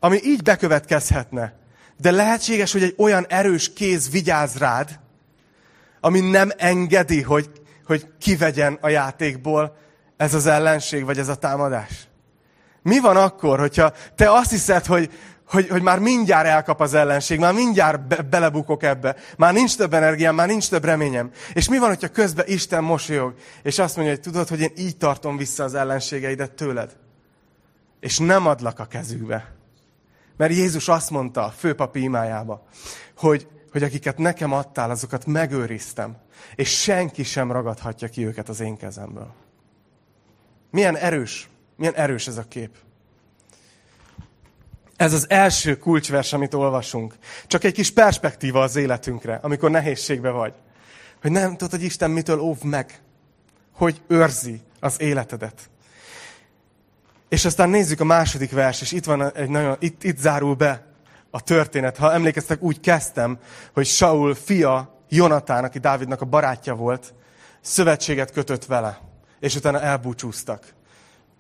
ami 0.07 0.21
így 0.25 0.43
bekövetkezhetne. 0.43 1.53
De 2.01 2.11
lehetséges, 2.11 2.73
hogy 2.73 2.83
egy 2.83 2.95
olyan 2.99 3.27
erős 3.29 3.73
kéz 3.73 4.11
vigyáz 4.11 4.57
rád, 4.57 4.99
ami 6.01 6.21
nem 6.21 6.51
engedi, 6.57 7.23
hogy, 7.23 7.51
hogy 7.87 8.07
kivegyen 8.19 8.79
a 8.81 8.89
játékból 8.89 9.77
ez 10.17 10.35
az 10.35 10.47
ellenség, 10.47 11.05
vagy 11.05 11.19
ez 11.19 11.29
a 11.29 11.35
támadás. 11.35 12.09
Mi 12.83 13.01
van 13.01 13.17
akkor, 13.17 13.59
hogyha 13.59 13.93
te 14.15 14.31
azt 14.33 14.51
hiszed, 14.51 14.87
hogy, 14.87 15.11
hogy, 15.49 15.69
hogy 15.69 15.83
már 15.83 15.99
mindjárt 15.99 16.47
elkap 16.47 16.81
az 16.81 16.95
ellenség, 16.95 17.39
már 17.39 17.55
mindjárt 17.55 18.07
be, 18.07 18.17
belebukok 18.23 18.83
ebbe, 18.83 19.17
már 19.37 19.53
nincs 19.53 19.77
több 19.77 19.95
energiám, 19.95 20.35
már 20.35 20.49
nincs 20.49 20.69
több 20.69 20.85
reményem. 20.85 21.31
És 21.53 21.69
mi 21.69 21.79
van, 21.79 21.89
hogyha 21.89 22.09
közben 22.09 22.47
Isten 22.49 22.85
mosolyog, 22.85 23.35
és 23.63 23.79
azt 23.79 23.97
mondja, 23.97 24.15
hogy 24.15 24.23
tudod, 24.23 24.49
hogy 24.49 24.61
én 24.61 24.73
így 24.77 24.97
tartom 24.97 25.37
vissza 25.37 25.65
az 25.65 25.75
ellenségeidet 25.75 26.53
tőled. 26.53 26.97
És 28.01 28.19
nem 28.19 28.47
adlak 28.47 28.79
a 28.79 28.85
kezükbe. 28.85 29.56
Mert 30.37 30.53
Jézus 30.53 30.89
azt 30.89 31.11
mondta 31.11 31.45
a 31.45 31.51
főpapi 31.51 32.01
imájába, 32.01 32.67
hogy, 33.17 33.49
hogy 33.71 33.83
akiket 33.83 34.19
nekem 34.19 34.53
adtál, 34.53 34.91
azokat 34.91 35.27
megőriztem, 35.27 36.17
és 36.55 36.81
senki 36.81 37.23
sem 37.23 37.53
ragadhatja 37.53 38.09
ki 38.09 38.27
őket 38.27 38.49
az 38.49 38.61
én 38.61 38.77
kezemből. 38.77 39.33
Milyen 40.71 40.97
erős, 40.97 41.49
milyen 41.77 41.95
erős 41.95 42.27
ez 42.27 42.37
a 42.37 42.49
kép. 42.49 42.71
Ez 44.97 45.13
az 45.13 45.31
első 45.31 45.79
kulcsvers, 45.79 46.33
amit 46.33 46.55
olvasunk. 46.55 47.15
Csak 47.47 47.65
egy 47.65 47.73
kis 47.73 47.91
perspektíva 47.91 48.63
az 48.63 48.77
életünkre, 48.77 49.39
amikor 49.43 49.71
nehézségbe 49.71 50.31
vagy. 50.31 50.55
Hogy 51.21 51.31
nem 51.31 51.51
tudod, 51.51 51.71
hogy 51.71 51.83
Isten 51.83 52.11
mitől 52.11 52.41
óv 52.41 52.63
meg. 52.63 53.01
Hogy 53.73 54.03
őrzi 54.07 54.61
az 54.81 55.01
életedet. 55.01 55.71
És 57.29 57.45
aztán 57.45 57.69
nézzük 57.69 58.01
a 58.01 58.05
második 58.05 58.51
vers, 58.51 58.81
és 58.81 58.93
itt, 58.93 59.05
van 59.05 59.33
egy 59.35 59.49
nagyon, 59.49 59.77
itt, 59.79 60.05
itt 60.05 60.19
zárul 60.19 60.55
be 60.55 60.87
a 61.31 61.41
történet. 61.41 61.97
Ha 61.97 62.13
emlékeztek, 62.13 62.63
úgy 62.63 62.81
kezdtem, 62.81 63.39
hogy 63.73 63.87
Saul 63.87 64.35
fia, 64.35 65.01
Jonatán, 65.09 65.65
aki 65.65 65.79
Dávidnak 65.79 66.21
a 66.21 66.25
barátja 66.25 66.75
volt, 66.75 67.15
szövetséget 67.61 68.33
kötött 68.33 68.65
vele, 68.65 69.01
és 69.41 69.57
utána 69.57 69.81
elbúcsúztak. 69.81 70.75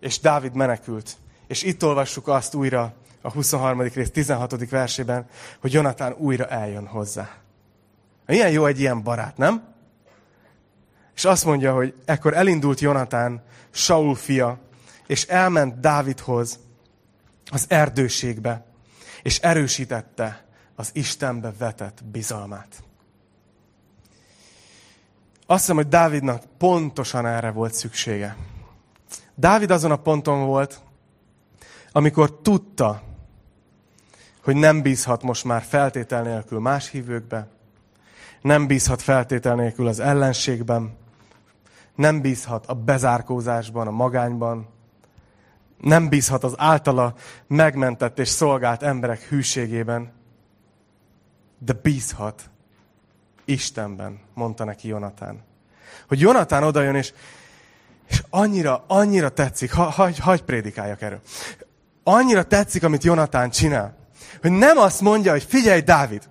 És 0.00 0.20
Dávid 0.20 0.54
menekült. 0.54 1.16
És 1.46 1.62
itt 1.62 1.84
olvassuk 1.84 2.28
azt 2.28 2.54
újra 2.54 2.94
a 3.20 3.30
23. 3.30 3.80
rész 3.80 4.10
16. 4.10 4.68
versében, 4.70 5.26
hogy 5.60 5.72
Jonatán 5.72 6.14
újra 6.18 6.46
eljön 6.46 6.86
hozzá. 6.86 7.28
Ilyen 8.26 8.50
jó 8.50 8.66
egy 8.66 8.80
ilyen 8.80 9.02
barát, 9.02 9.36
nem? 9.36 9.74
És 11.14 11.24
azt 11.24 11.44
mondja, 11.44 11.74
hogy 11.74 11.94
ekkor 12.04 12.34
elindult 12.34 12.80
Jonatán, 12.80 13.42
Saul 13.70 14.14
fia, 14.14 14.58
és 15.06 15.26
elment 15.26 15.80
Dávidhoz 15.80 16.58
az 17.50 17.64
erdőségbe, 17.68 18.66
és 19.22 19.38
erősítette 19.38 20.44
az 20.74 20.90
Istenbe 20.92 21.52
vetett 21.58 22.04
bizalmát. 22.04 22.82
Azt 25.46 25.60
hiszem, 25.60 25.76
hogy 25.76 25.88
Dávidnak 25.88 26.42
pontosan 26.58 27.26
erre 27.26 27.50
volt 27.50 27.74
szüksége. 27.74 28.36
Dávid 29.34 29.70
azon 29.70 29.90
a 29.90 29.96
ponton 29.96 30.46
volt, 30.46 30.80
amikor 31.92 32.40
tudta, 32.42 33.02
hogy 34.42 34.56
nem 34.56 34.82
bízhat 34.82 35.22
most 35.22 35.44
már 35.44 35.62
feltétel 35.62 36.22
nélkül 36.22 36.60
más 36.60 36.90
hívőkbe, 36.90 37.48
nem 38.40 38.66
bízhat 38.66 39.02
feltétel 39.02 39.54
nélkül 39.54 39.86
az 39.86 40.00
ellenségben, 40.00 40.96
nem 41.94 42.20
bízhat 42.20 42.66
a 42.66 42.74
bezárkózásban, 42.74 43.86
a 43.86 43.90
magányban, 43.90 44.68
nem 45.80 46.08
bízhat 46.08 46.44
az 46.44 46.54
általa 46.56 47.14
megmentett 47.46 48.18
és 48.18 48.28
szolgált 48.28 48.82
emberek 48.82 49.22
hűségében, 49.22 50.12
de 51.58 51.72
bízhat 51.72 52.50
Istenben, 53.44 54.20
mondta 54.34 54.64
neki 54.64 54.88
Jonatán. 54.88 55.44
Hogy 56.08 56.20
Jonatán 56.20 56.62
odajön, 56.62 56.94
és, 56.94 57.12
És 58.08 58.22
annyira, 58.30 58.84
annyira 58.86 59.28
tetszik, 59.28 59.72
ha, 59.72 59.82
hagy, 59.82 60.18
hagy 60.18 60.42
prédikáljak 60.42 61.02
erről. 61.02 61.20
Annyira 62.02 62.42
tetszik, 62.42 62.84
amit 62.84 63.04
Jonatán 63.04 63.50
csinál, 63.50 63.96
hogy 64.40 64.50
nem 64.50 64.78
azt 64.78 65.00
mondja, 65.00 65.32
hogy 65.32 65.44
figyelj, 65.44 65.80
Dávid, 65.80 66.28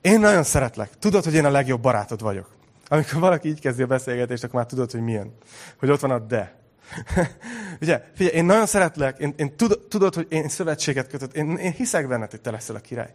én 0.00 0.20
nagyon 0.20 0.42
szeretlek. 0.42 0.90
Tudod, 0.98 1.24
hogy 1.24 1.34
én 1.34 1.44
a 1.44 1.50
legjobb 1.50 1.80
barátod 1.80 2.20
vagyok. 2.20 2.48
Amikor 2.88 3.20
valaki 3.20 3.48
így 3.48 3.60
kezdi 3.60 3.82
a 3.82 3.86
beszélgetést, 3.86 4.44
akkor 4.44 4.54
már 4.54 4.66
tudod, 4.66 4.90
hogy 4.90 5.00
milyen. 5.00 5.34
Hogy 5.78 5.90
ott 5.90 6.00
van 6.00 6.10
a 6.10 6.18
de. 6.18 6.59
Ugye, 7.80 8.02
figyelj, 8.14 8.36
én 8.36 8.44
nagyon 8.44 8.66
szeretlek, 8.66 9.18
én, 9.18 9.34
én 9.36 9.56
tudod, 9.56 9.86
tudod, 9.88 10.14
hogy 10.14 10.26
én 10.30 10.48
szövetséget 10.48 11.08
kötött, 11.08 11.36
én, 11.36 11.56
én 11.56 11.72
hiszek 11.72 12.08
benned, 12.08 12.30
hogy 12.30 12.40
te 12.40 12.50
leszel 12.50 12.76
a 12.76 12.80
király. 12.80 13.14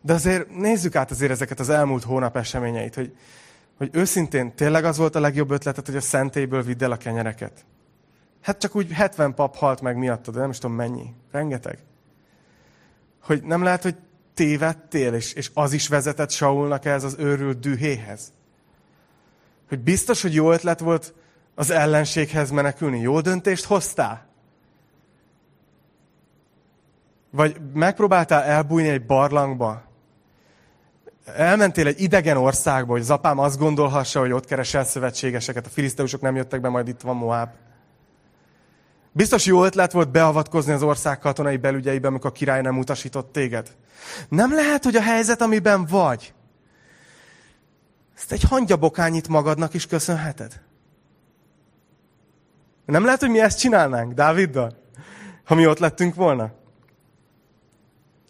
De 0.00 0.12
azért 0.12 0.50
nézzük 0.50 0.94
át 0.94 1.10
azért 1.10 1.30
ezeket 1.30 1.60
az 1.60 1.68
elmúlt 1.68 2.04
hónap 2.04 2.36
eseményeit, 2.36 2.94
hogy, 2.94 3.16
hogy 3.76 3.90
őszintén 3.92 4.54
tényleg 4.54 4.84
az 4.84 4.96
volt 4.96 5.14
a 5.14 5.20
legjobb 5.20 5.50
ötletet, 5.50 5.86
hogy 5.86 5.96
a 5.96 6.00
szentélyből 6.00 6.62
vidd 6.62 6.84
el 6.84 6.90
a 6.90 6.96
kenyereket. 6.96 7.64
Hát 8.40 8.58
csak 8.58 8.76
úgy 8.76 8.92
70 8.92 9.34
pap 9.34 9.56
halt 9.56 9.80
meg 9.80 9.96
miattad, 9.96 10.34
de 10.34 10.40
nem 10.40 10.50
is 10.50 10.58
tudom 10.58 10.76
mennyi. 10.76 11.14
Rengeteg. 11.32 11.78
Hogy 13.20 13.42
nem 13.42 13.62
lehet, 13.62 13.82
hogy 13.82 13.96
tévedtél, 14.34 15.14
és, 15.14 15.32
és 15.32 15.50
az 15.54 15.72
is 15.72 15.88
vezetett 15.88 16.30
Saulnak 16.30 16.84
ez 16.84 17.04
az 17.04 17.16
őrült 17.18 17.60
dühéhez. 17.60 18.32
Hogy 19.68 19.80
biztos, 19.80 20.22
hogy 20.22 20.34
jó 20.34 20.52
ötlet 20.52 20.80
volt 20.80 21.14
az 21.54 21.70
ellenséghez 21.70 22.50
menekülni. 22.50 23.00
Jó 23.00 23.20
döntést 23.20 23.64
hoztál? 23.64 24.26
Vagy 27.30 27.56
megpróbáltál 27.72 28.42
elbújni 28.42 28.88
egy 28.88 29.06
barlangba? 29.06 29.82
Elmentél 31.24 31.86
egy 31.86 32.00
idegen 32.00 32.36
országba, 32.36 32.92
hogy 32.92 33.00
az 33.00 33.10
apám 33.10 33.38
azt 33.38 33.58
gondolhassa, 33.58 34.20
hogy 34.20 34.32
ott 34.32 34.44
keresel 34.44 34.84
szövetségeseket. 34.84 35.66
A 35.66 35.70
filiszteusok 35.70 36.20
nem 36.20 36.36
jöttek 36.36 36.60
be, 36.60 36.68
majd 36.68 36.88
itt 36.88 37.00
van 37.00 37.16
Moab. 37.16 37.48
Biztos 39.12 39.46
jó 39.46 39.64
ötlet 39.64 39.92
volt 39.92 40.10
beavatkozni 40.10 40.72
az 40.72 40.82
ország 40.82 41.18
katonai 41.18 41.56
belügyeibe, 41.56 42.08
amikor 42.08 42.30
a 42.30 42.32
király 42.32 42.60
nem 42.60 42.78
utasított 42.78 43.32
téged. 43.32 43.76
Nem 44.28 44.54
lehet, 44.54 44.84
hogy 44.84 44.96
a 44.96 45.02
helyzet, 45.02 45.40
amiben 45.40 45.86
vagy, 45.86 46.34
ezt 48.16 48.32
egy 48.32 48.42
hangyabokányit 48.42 49.28
magadnak 49.28 49.74
is 49.74 49.86
köszönheted. 49.86 50.60
Nem 52.86 53.04
lehet, 53.04 53.20
hogy 53.20 53.30
mi 53.30 53.40
ezt 53.40 53.58
csinálnánk 53.58 54.12
Dáviddal, 54.12 54.76
ha 55.44 55.54
mi 55.54 55.66
ott 55.66 55.78
lettünk 55.78 56.14
volna. 56.14 56.52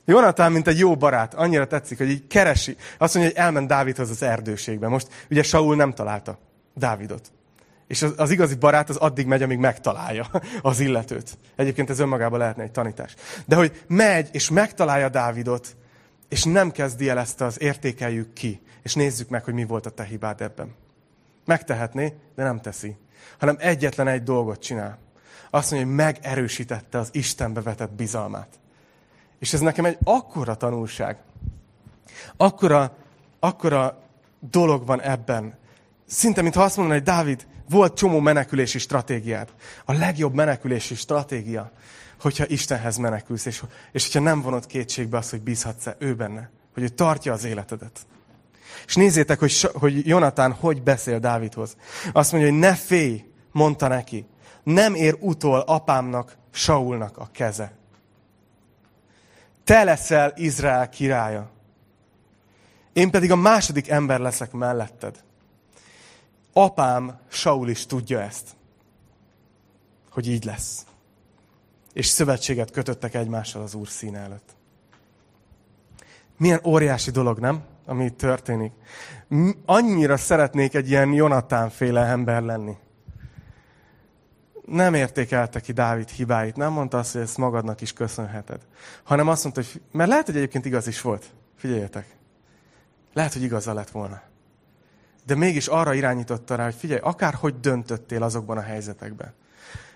Jonatán, 0.05 0.53
mint 0.53 0.69
egy 0.69 0.79
jó 0.79 0.97
barát, 0.97 1.35
annyira 1.35 1.67
tetszik, 1.67 1.99
hogy 1.99 2.11
így 2.11 2.27
keresi. 2.27 2.77
Azt 2.99 3.15
mondja, 3.15 3.33
hogy 3.33 3.43
elment 3.43 3.69
Dávidhoz 3.69 4.11
az 4.11 4.23
erdőségbe. 4.23 4.89
Most 4.89 5.09
ugye 5.31 5.43
Saul 5.43 5.77
nem 5.77 5.93
találta 5.93 6.39
Dávidot. 6.75 7.33
És 7.87 8.03
az, 8.03 8.15
az 8.17 8.31
igazi 8.31 8.55
barát 8.55 8.89
az 8.89 8.97
addig 8.97 9.27
megy, 9.27 9.43
amíg 9.43 9.59
megtalálja 9.59 10.27
az 10.63 10.81
illetőt. 10.81 11.39
Egyébként 11.57 11.91
ez 11.91 11.99
önmagában 11.99 12.39
lehetne 12.39 12.63
egy 12.63 12.71
tanítás. 12.71 13.15
De 13.47 13.57
hogy 13.57 13.85
megy, 13.87 14.29
és 14.33 14.51
megtalálja 14.51 15.09
Dávidot, 15.09 15.77
és 16.29 16.45
nem 16.45 16.71
kezdi 16.71 17.09
el 17.09 17.19
ezt 17.19 17.41
az 17.41 17.61
értékeljük 17.61 18.33
ki, 18.33 18.61
és 18.83 18.95
nézzük 18.95 19.29
meg, 19.29 19.45
hogy 19.45 19.55
mi 19.55 19.65
volt 19.65 19.87
a 19.87 19.91
te 19.91 20.05
hibád 20.05 20.41
ebben. 20.41 20.75
Megtehetné, 21.45 22.15
de 22.35 22.43
nem 22.43 22.61
teszi. 22.61 22.97
Hanem 23.39 23.57
egyetlen 23.59 24.09
egy 24.09 24.23
dolgot 24.23 24.61
csinál. 24.61 24.99
Azt 25.51 25.71
mondja, 25.71 25.89
hogy 25.89 25.97
megerősítette 25.97 26.99
az 26.99 27.09
Istenbe 27.13 27.61
vetett 27.61 27.93
bizalmát. 27.93 28.49
És 29.39 29.53
ez 29.53 29.61
nekem 29.61 29.85
egy 29.85 29.99
akkora 30.05 30.55
tanulság. 30.55 31.17
Akkora, 32.37 32.97
akkora 33.41 34.03
dolog 34.51 34.87
van 34.87 35.01
ebben. 35.01 35.59
Szinte, 36.07 36.43
mintha 36.43 36.63
azt 36.63 36.77
mondaná, 36.77 36.99
hogy 36.99 37.07
Dávid, 37.07 37.47
volt 37.69 37.97
csomó 37.97 38.21
menekülési 38.21 38.79
stratégiát. 38.79 39.55
A 39.85 39.93
legjobb 39.93 40.35
menekülési 40.35 40.95
stratégia, 40.95 41.73
hogyha 42.21 42.47
Istenhez 42.47 42.97
menekülsz, 42.97 43.47
és, 43.47 43.63
és 43.93 44.05
hogyha 44.05 44.21
nem 44.21 44.43
vonod 44.43 44.67
kétségbe 44.67 45.17
azt, 45.17 45.31
hogy 45.31 45.41
bízhatsz-e 45.41 45.97
ő 45.99 46.15
benne, 46.15 46.51
hogy 46.75 46.83
ő 46.83 46.89
tartja 46.89 47.33
az 47.33 47.45
életedet. 47.45 48.07
És 48.87 48.95
nézzétek, 48.95 49.39
hogy, 49.39 49.71
hogy 49.73 50.07
Jonatán 50.07 50.53
hogy 50.53 50.83
beszél 50.83 51.19
Dávidhoz. 51.19 51.77
Azt 52.13 52.33
mondja, 52.33 52.51
hogy 52.51 52.59
ne 52.59 52.75
félj, 52.75 53.25
mondta 53.53 53.89
neki. 53.89 54.27
Nem 54.63 54.95
ér 54.95 55.17
utol 55.21 55.61
apámnak, 55.61 56.37
Saulnak 56.51 57.19
a 57.19 57.29
keze. 57.33 57.73
Te 59.65 59.85
leszel 59.85 60.33
Izrael 60.37 60.89
királya. 60.89 61.51
Én 62.93 63.11
pedig 63.11 63.31
a 63.31 63.37
második 63.37 63.89
ember 63.89 64.21
leszek 64.21 64.53
melletted. 64.53 65.25
Apám, 66.53 67.19
Saul 67.29 67.69
is 67.69 67.87
tudja 67.87 68.21
ezt, 68.21 68.49
hogy 70.11 70.29
így 70.29 70.45
lesz. 70.45 70.87
És 71.93 72.07
szövetséget 72.07 72.71
kötöttek 72.71 73.15
egymással 73.15 73.63
az 73.63 73.75
Úr 73.75 73.89
színe 73.89 74.19
előtt. 74.19 74.57
Milyen 76.37 76.61
óriási 76.65 77.11
dolog, 77.11 77.39
nem? 77.39 77.65
Ami 77.87 78.05
itt 78.05 78.17
történik. 78.17 78.73
Annyira 79.65 80.17
szeretnék 80.17 80.75
egy 80.75 80.89
ilyen 80.89 81.13
Jonatán-féle 81.13 82.05
ember 82.05 82.43
lenni. 82.43 82.77
Nem 84.67 84.95
értékelte 84.95 85.61
ki 85.61 85.73
Dávid 85.73 86.09
hibáit, 86.09 86.57
nem 86.57 86.73
mondta 86.73 86.99
azt, 86.99 87.13
hogy 87.13 87.21
ezt 87.21 87.39
magadnak 87.39 87.81
is 87.81 87.93
köszönheted. 87.93 88.61
Hanem 89.03 89.29
azt 89.29 89.43
mondta, 89.43 89.63
hogy, 89.63 89.83
mert 89.93 90.09
lehet, 90.09 90.27
hogy 90.27 90.37
egyébként 90.37 90.65
igaz 90.65 90.87
is 90.87 91.01
volt. 91.01 91.25
Figyeljetek. 91.57 92.07
Lehet, 93.13 93.33
hogy 93.33 93.43
igaza 93.43 93.75
lett 93.75 93.91
volna 93.91 94.23
de 95.27 95.35
mégis 95.35 95.67
arra 95.67 95.95
irányította 95.95 96.55
rá, 96.55 96.65
hogy 96.65 96.75
figyelj, 96.75 97.01
akárhogy 97.03 97.61
döntöttél 97.61 98.23
azokban 98.23 98.57
a 98.57 98.61
helyzetekben. 98.61 99.35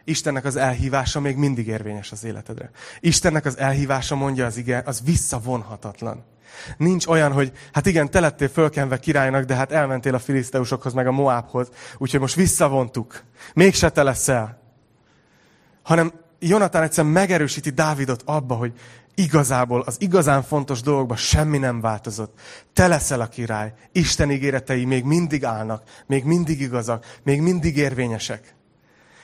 Istennek 0.05 0.45
az 0.45 0.57
elhívása 0.57 1.21
még 1.21 1.37
mindig 1.37 1.67
érvényes 1.67 2.13
az 2.13 2.25
életedre. 2.25 2.71
Istennek 3.01 3.45
az 3.45 3.59
elhívása, 3.59 4.15
mondja 4.15 4.47
az 4.47 4.57
ige, 4.57 4.83
az 4.87 5.03
visszavonhatatlan. 5.05 6.25
Nincs 6.77 7.07
olyan, 7.07 7.33
hogy 7.33 7.53
hát 7.73 7.87
igen, 7.87 8.11
te 8.11 8.21
lettél 8.21 8.49
fölkenve 8.49 8.99
királynak, 8.99 9.45
de 9.45 9.55
hát 9.55 9.73
elmentél 9.73 10.15
a 10.15 10.19
filiszteusokhoz, 10.19 10.93
meg 10.93 11.07
a 11.07 11.13
Moábhoz, 11.13 11.69
úgyhogy 11.99 12.21
most 12.21 12.35
visszavontuk. 12.35 13.23
Mégse 13.55 13.91
te 13.91 14.03
leszel. 14.03 14.61
Hanem 15.83 16.13
Jonatán 16.39 16.83
egyszerűen 16.83 17.13
megerősíti 17.13 17.71
Dávidot 17.71 18.23
abba, 18.25 18.55
hogy 18.55 18.73
igazából 19.15 19.83
az 19.87 19.97
igazán 19.99 20.43
fontos 20.43 20.81
dolgokban 20.81 21.17
semmi 21.17 21.59
nem 21.59 21.81
változott. 21.81 22.41
Te 22.73 22.87
leszel 22.87 23.21
a 23.21 23.27
király. 23.27 23.73
Isten 23.93 24.31
ígéretei 24.31 24.85
még 24.85 25.05
mindig 25.05 25.45
állnak, 25.45 25.83
még 26.07 26.25
mindig 26.25 26.61
igazak, 26.61 27.05
még 27.23 27.41
mindig 27.41 27.77
érvényesek. 27.77 28.55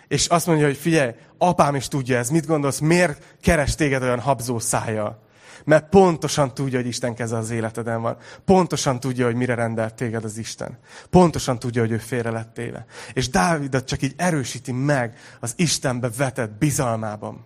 És 0.08 0.26
azt 0.26 0.46
mondja, 0.46 0.66
hogy 0.66 0.76
figyelj, 0.76 1.12
apám 1.38 1.74
is 1.74 1.88
tudja 1.88 2.18
ez. 2.18 2.28
Mit 2.28 2.46
gondolsz, 2.46 2.78
miért 2.78 3.36
keres 3.40 3.74
téged 3.74 4.02
olyan 4.02 4.20
habzó 4.20 4.58
szájjal? 4.58 5.22
Mert 5.64 5.88
pontosan 5.88 6.54
tudja, 6.54 6.78
hogy 6.78 6.86
Isten 6.86 7.14
keze 7.14 7.36
az 7.36 7.50
életeden 7.50 8.02
van. 8.02 8.16
Pontosan 8.44 9.00
tudja, 9.00 9.24
hogy 9.24 9.34
mire 9.34 9.54
rendelt 9.54 9.94
téged 9.94 10.24
az 10.24 10.36
Isten. 10.36 10.78
Pontosan 11.10 11.58
tudja, 11.58 11.80
hogy 11.80 11.90
ő 11.90 11.98
félre 11.98 12.30
lett 12.30 12.54
téve. 12.54 12.86
És 13.12 13.28
Dávidot 13.28 13.84
csak 13.84 14.02
így 14.02 14.14
erősíti 14.16 14.72
meg 14.72 15.16
az 15.40 15.54
Istenbe 15.56 16.10
vetett 16.16 16.50
bizalmában. 16.50 17.44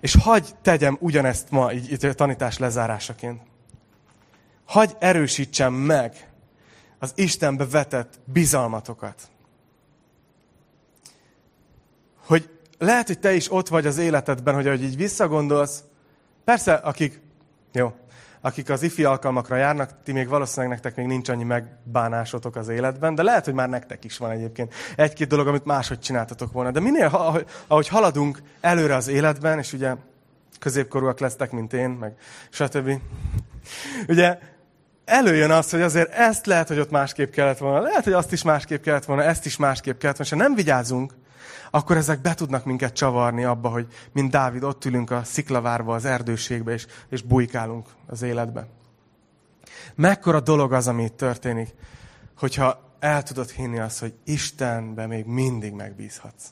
És 0.00 0.16
hagy 0.16 0.54
tegyem 0.62 0.96
ugyanezt 1.00 1.50
ma, 1.50 1.72
így, 1.72 1.92
így 1.92 2.04
a 2.04 2.12
tanítás 2.12 2.58
lezárásaként. 2.58 3.42
Hagy 4.64 4.96
erősítsem 4.98 5.72
meg 5.74 6.30
az 6.98 7.12
Istenbe 7.14 7.66
vetett 7.66 8.20
bizalmatokat. 8.24 9.30
Hogy 12.26 12.50
lehet, 12.78 13.06
hogy 13.06 13.18
te 13.18 13.34
is 13.34 13.52
ott 13.52 13.68
vagy 13.68 13.86
az 13.86 13.98
életedben, 13.98 14.54
hogy 14.54 14.66
ahogy 14.66 14.82
így 14.82 14.96
visszagondolsz, 14.96 15.82
persze, 16.44 16.72
akik, 16.72 17.20
jó, 17.72 17.92
akik 18.40 18.70
az 18.70 18.82
ifi 18.82 19.04
alkalmakra 19.04 19.56
járnak, 19.56 19.90
ti 20.04 20.12
még 20.12 20.28
valószínűleg 20.28 20.70
nektek 20.70 20.96
még 20.96 21.06
nincs 21.06 21.28
annyi 21.28 21.44
megbánásotok 21.44 22.56
az 22.56 22.68
életben, 22.68 23.14
de 23.14 23.22
lehet, 23.22 23.44
hogy 23.44 23.54
már 23.54 23.68
nektek 23.68 24.04
is 24.04 24.18
van 24.18 24.30
egyébként 24.30 24.74
egy-két 24.96 25.28
dolog, 25.28 25.46
amit 25.46 25.64
máshogy 25.64 25.98
csináltatok 25.98 26.52
volna. 26.52 26.70
De 26.70 26.80
minél, 26.80 27.10
ahogy 27.66 27.88
haladunk 27.88 28.42
előre 28.60 28.94
az 28.94 29.08
életben, 29.08 29.58
és 29.58 29.72
ugye 29.72 29.94
középkorúak 30.58 31.20
lesztek, 31.20 31.50
mint 31.50 31.72
én, 31.72 31.90
meg 31.90 32.14
stb. 32.50 32.90
Ugye 34.08 34.38
előjön 35.04 35.50
az, 35.50 35.70
hogy 35.70 35.82
azért 35.82 36.12
ezt 36.12 36.46
lehet, 36.46 36.68
hogy 36.68 36.78
ott 36.78 36.90
másképp 36.90 37.30
kellett 37.32 37.58
volna, 37.58 37.80
lehet, 37.80 38.04
hogy 38.04 38.12
azt 38.12 38.32
is 38.32 38.42
másképp 38.42 38.82
kellett 38.82 39.04
volna, 39.04 39.22
ezt 39.22 39.46
is 39.46 39.56
másképp 39.56 39.98
kellett 39.98 40.16
volna, 40.16 40.32
és 40.32 40.42
ha 40.42 40.48
nem 40.48 40.54
vigyázunk, 40.54 41.12
akkor 41.74 41.96
ezek 41.96 42.20
be 42.20 42.34
tudnak 42.34 42.64
minket 42.64 42.92
csavarni 42.92 43.44
abba, 43.44 43.68
hogy 43.68 43.86
mint 44.12 44.30
Dávid 44.30 44.62
ott 44.62 44.84
ülünk 44.84 45.10
a 45.10 45.24
sziklavárba, 45.24 45.94
az 45.94 46.04
erdőségbe, 46.04 46.72
és, 46.72 46.86
és 47.08 47.22
bujkálunk 47.22 47.88
az 48.06 48.22
életbe. 48.22 48.66
Mekkora 49.94 50.40
dolog 50.40 50.72
az, 50.72 50.88
ami 50.88 51.02
itt 51.02 51.16
történik, 51.16 51.74
hogyha 52.36 52.96
el 52.98 53.22
tudod 53.22 53.50
hinni 53.50 53.78
azt, 53.78 54.00
hogy 54.00 54.14
Istenbe 54.24 55.06
még 55.06 55.26
mindig 55.26 55.72
megbízhatsz. 55.72 56.44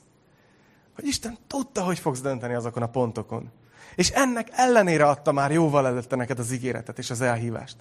Hogy 0.95 1.05
Isten 1.05 1.37
tudta, 1.47 1.83
hogy 1.83 1.99
fogsz 1.99 2.21
dönteni 2.21 2.53
azokon 2.53 2.83
a 2.83 2.89
pontokon. 2.89 3.51
És 3.95 4.09
ennek 4.09 4.49
ellenére 4.51 5.07
adta 5.07 5.31
már 5.31 5.51
jóval 5.51 5.87
előtte 5.87 6.15
neked 6.15 6.39
az 6.39 6.51
ígéretet 6.51 6.97
és 6.97 7.09
az 7.09 7.21
elhívást, 7.21 7.77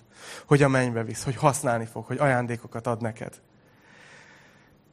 hogy 0.47 0.63
a 0.63 0.69
mennybe 0.69 1.05
visz, 1.05 1.25
hogy 1.25 1.37
használni 1.37 1.85
fog, 1.85 2.05
hogy 2.05 2.19
ajándékokat 2.19 2.87
ad 2.87 3.01
neked. 3.01 3.41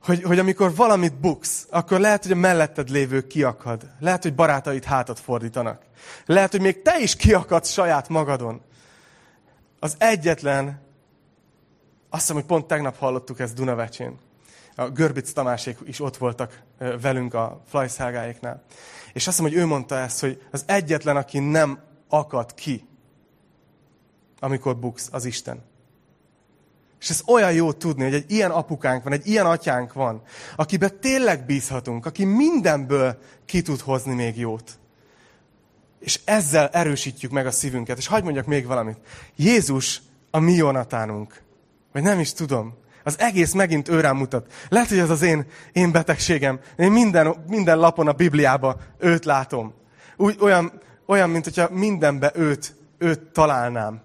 Hogy, 0.04 0.24
hogy 0.24 0.40
amikor 0.40 0.76
valamit 0.76 1.20
buksz, 1.20 1.68
akkor 1.70 2.00
lehet, 2.00 2.24
hogy 2.24 2.32
a 2.32 2.36
melletted 2.36 2.90
lévő 2.90 3.28
kiakad. 3.28 3.90
Lehet, 4.00 4.24
hogy 4.24 4.36
barátaid 4.36 4.84
hátat 4.84 5.20
fordítanak. 5.20 5.82
Lehet, 6.26 6.52
hogy 6.52 6.62
még 6.62 6.82
te 6.82 7.00
is 7.00 7.16
kiakadsz 7.16 7.72
saját 7.72 8.10
magadon. 8.10 8.62
Az 9.80 9.96
egyetlen, 9.98 10.82
azt 12.10 12.22
hiszem, 12.22 12.36
hogy 12.36 12.46
pont 12.46 12.66
tegnap 12.66 12.98
hallottuk 12.98 13.40
ezt 13.40 13.54
Dunavecsén. 13.54 14.18
A 14.76 14.90
Görbic 14.90 15.32
Tamásék 15.32 15.78
is 15.84 16.00
ott 16.00 16.18
voltak 16.18 16.62
velünk 17.02 17.34
a 17.34 17.62
Flajszágáéknál. 17.68 18.64
És 19.14 19.28
azt 19.28 19.38
hiszem, 19.38 19.52
hogy 19.52 19.62
ő 19.62 19.66
mondta 19.66 19.98
ezt, 19.98 20.20
hogy 20.20 20.42
az 20.52 20.64
egyetlen, 20.68 21.16
aki 21.16 21.40
nem 21.40 21.80
akad 22.10 22.54
ki, 22.54 22.88
amikor 24.40 24.78
buksz, 24.78 25.10
az 25.12 25.26
Isten. 25.26 25.64
És 27.00 27.10
ez 27.10 27.22
olyan 27.26 27.54
jó 27.54 27.72
tudni, 27.72 28.04
hogy 28.04 28.14
egy 28.14 28.32
ilyen 28.32 28.52
apukánk 28.52 29.04
van, 29.04 29.14
egy 29.14 29.28
ilyen 29.28 29.46
atyánk 29.46 29.94
van, 29.94 30.22
akiben 30.56 31.00
tényleg 31.00 31.46
bízhatunk, 31.46 32.06
aki 32.06 32.26
mindenből 32.26 33.18
ki 33.46 33.62
tud 33.62 33.80
hozni 33.80 34.14
még 34.14 34.38
jót. 34.38 34.80
És 36.00 36.20
ezzel 36.26 36.68
erősítjük 36.68 37.32
meg 37.32 37.46
a 37.46 37.52
szívünket. 37.52 37.98
És 37.98 38.08
hagyd 38.08 38.24
mondjak 38.24 38.46
még 38.46 38.66
valamit. 38.66 38.98
Jézus 39.36 40.02
a 40.32 40.40
mi 40.40 40.54
Jonatánunk. 40.54 41.42
Vagy 41.92 42.02
nem 42.02 42.20
is 42.20 42.34
tudom. 42.34 42.74
Az 43.04 43.20
egész 43.20 43.54
megint 43.54 43.88
őrám 43.88 44.18
mutat. 44.18 44.52
Lehet, 44.70 44.90
hogy 44.90 45.00
ez 45.00 45.10
az 45.10 45.22
én, 45.22 45.46
én 45.72 45.92
betegségem. 45.92 46.60
Én 46.78 46.92
minden, 46.92 47.36
minden 47.48 47.78
lapon 47.78 48.08
a 48.08 48.12
Bibliában 48.12 48.76
őt 48.98 49.26
látom. 49.26 49.74
Úgy, 50.18 50.38
olyan, 50.40 50.82
olyan, 51.06 51.30
mint 51.30 51.44
hogyha 51.44 51.70
mindenbe 51.70 52.32
őt, 52.36 52.76
őt 52.98 53.20
találnám. 53.20 54.02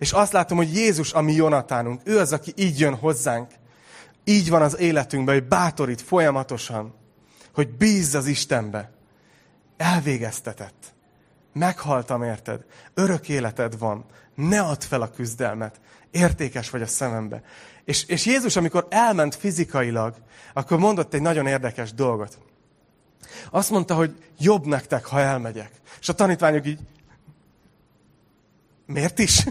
És 0.00 0.12
azt 0.12 0.32
látom, 0.32 0.56
hogy 0.56 0.74
Jézus 0.74 1.12
a 1.12 1.20
mi 1.20 1.32
Jonatánunk. 1.32 2.00
Ő 2.04 2.18
az, 2.18 2.32
aki 2.32 2.52
így 2.56 2.78
jön 2.78 2.94
hozzánk. 2.94 3.50
Így 4.24 4.50
van 4.50 4.62
az 4.62 4.78
életünkben, 4.78 5.34
hogy 5.34 5.48
bátorít 5.48 6.00
folyamatosan, 6.00 6.94
hogy 7.54 7.68
bízz 7.68 8.14
az 8.14 8.26
Istenbe. 8.26 8.90
Elvégeztetett. 9.76 10.94
Meghaltam, 11.52 12.22
érted? 12.22 12.64
Örök 12.94 13.28
életed 13.28 13.78
van. 13.78 14.04
Ne 14.34 14.60
add 14.60 14.80
fel 14.80 15.02
a 15.02 15.10
küzdelmet. 15.10 15.80
Értékes 16.10 16.70
vagy 16.70 16.82
a 16.82 16.86
szemembe. 16.86 17.42
És, 17.84 18.04
és 18.04 18.26
Jézus, 18.26 18.56
amikor 18.56 18.86
elment 18.90 19.34
fizikailag, 19.34 20.14
akkor 20.52 20.78
mondott 20.78 21.14
egy 21.14 21.22
nagyon 21.22 21.46
érdekes 21.46 21.92
dolgot. 21.92 22.38
Azt 23.50 23.70
mondta, 23.70 23.94
hogy 23.94 24.14
jobb 24.38 24.66
nektek, 24.66 25.04
ha 25.04 25.20
elmegyek. 25.20 25.70
És 26.00 26.08
a 26.08 26.12
tanítványok 26.12 26.66
így, 26.66 26.80
miért 28.90 29.18
is? 29.18 29.46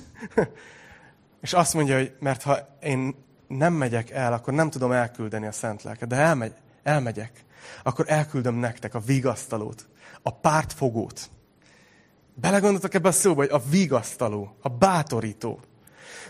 és 1.42 1.54
azt 1.54 1.74
mondja, 1.74 1.98
hogy 1.98 2.16
mert 2.20 2.42
ha 2.42 2.78
én 2.82 3.16
nem 3.48 3.74
megyek 3.74 4.10
el, 4.10 4.34
akkor 4.34 4.54
nem 4.54 4.70
tudom 4.70 4.92
elküldeni 4.92 5.46
a 5.46 5.52
szent 5.52 5.84
lelket. 5.84 6.08
De 6.08 6.16
elmegy, 6.16 6.54
elmegyek, 6.84 7.46
akkor 7.84 8.06
elküldöm 8.08 8.56
nektek 8.56 8.94
a 8.94 9.00
vigasztalót, 9.00 9.88
a 10.22 10.32
pártfogót. 10.32 11.30
Belegondoltak 12.34 12.94
ebbe 12.94 13.08
a 13.08 13.12
szóba, 13.12 13.42
hogy 13.42 13.52
a 13.52 13.70
vigasztaló, 13.70 14.56
a 14.62 14.70
bátorító. 14.70 15.60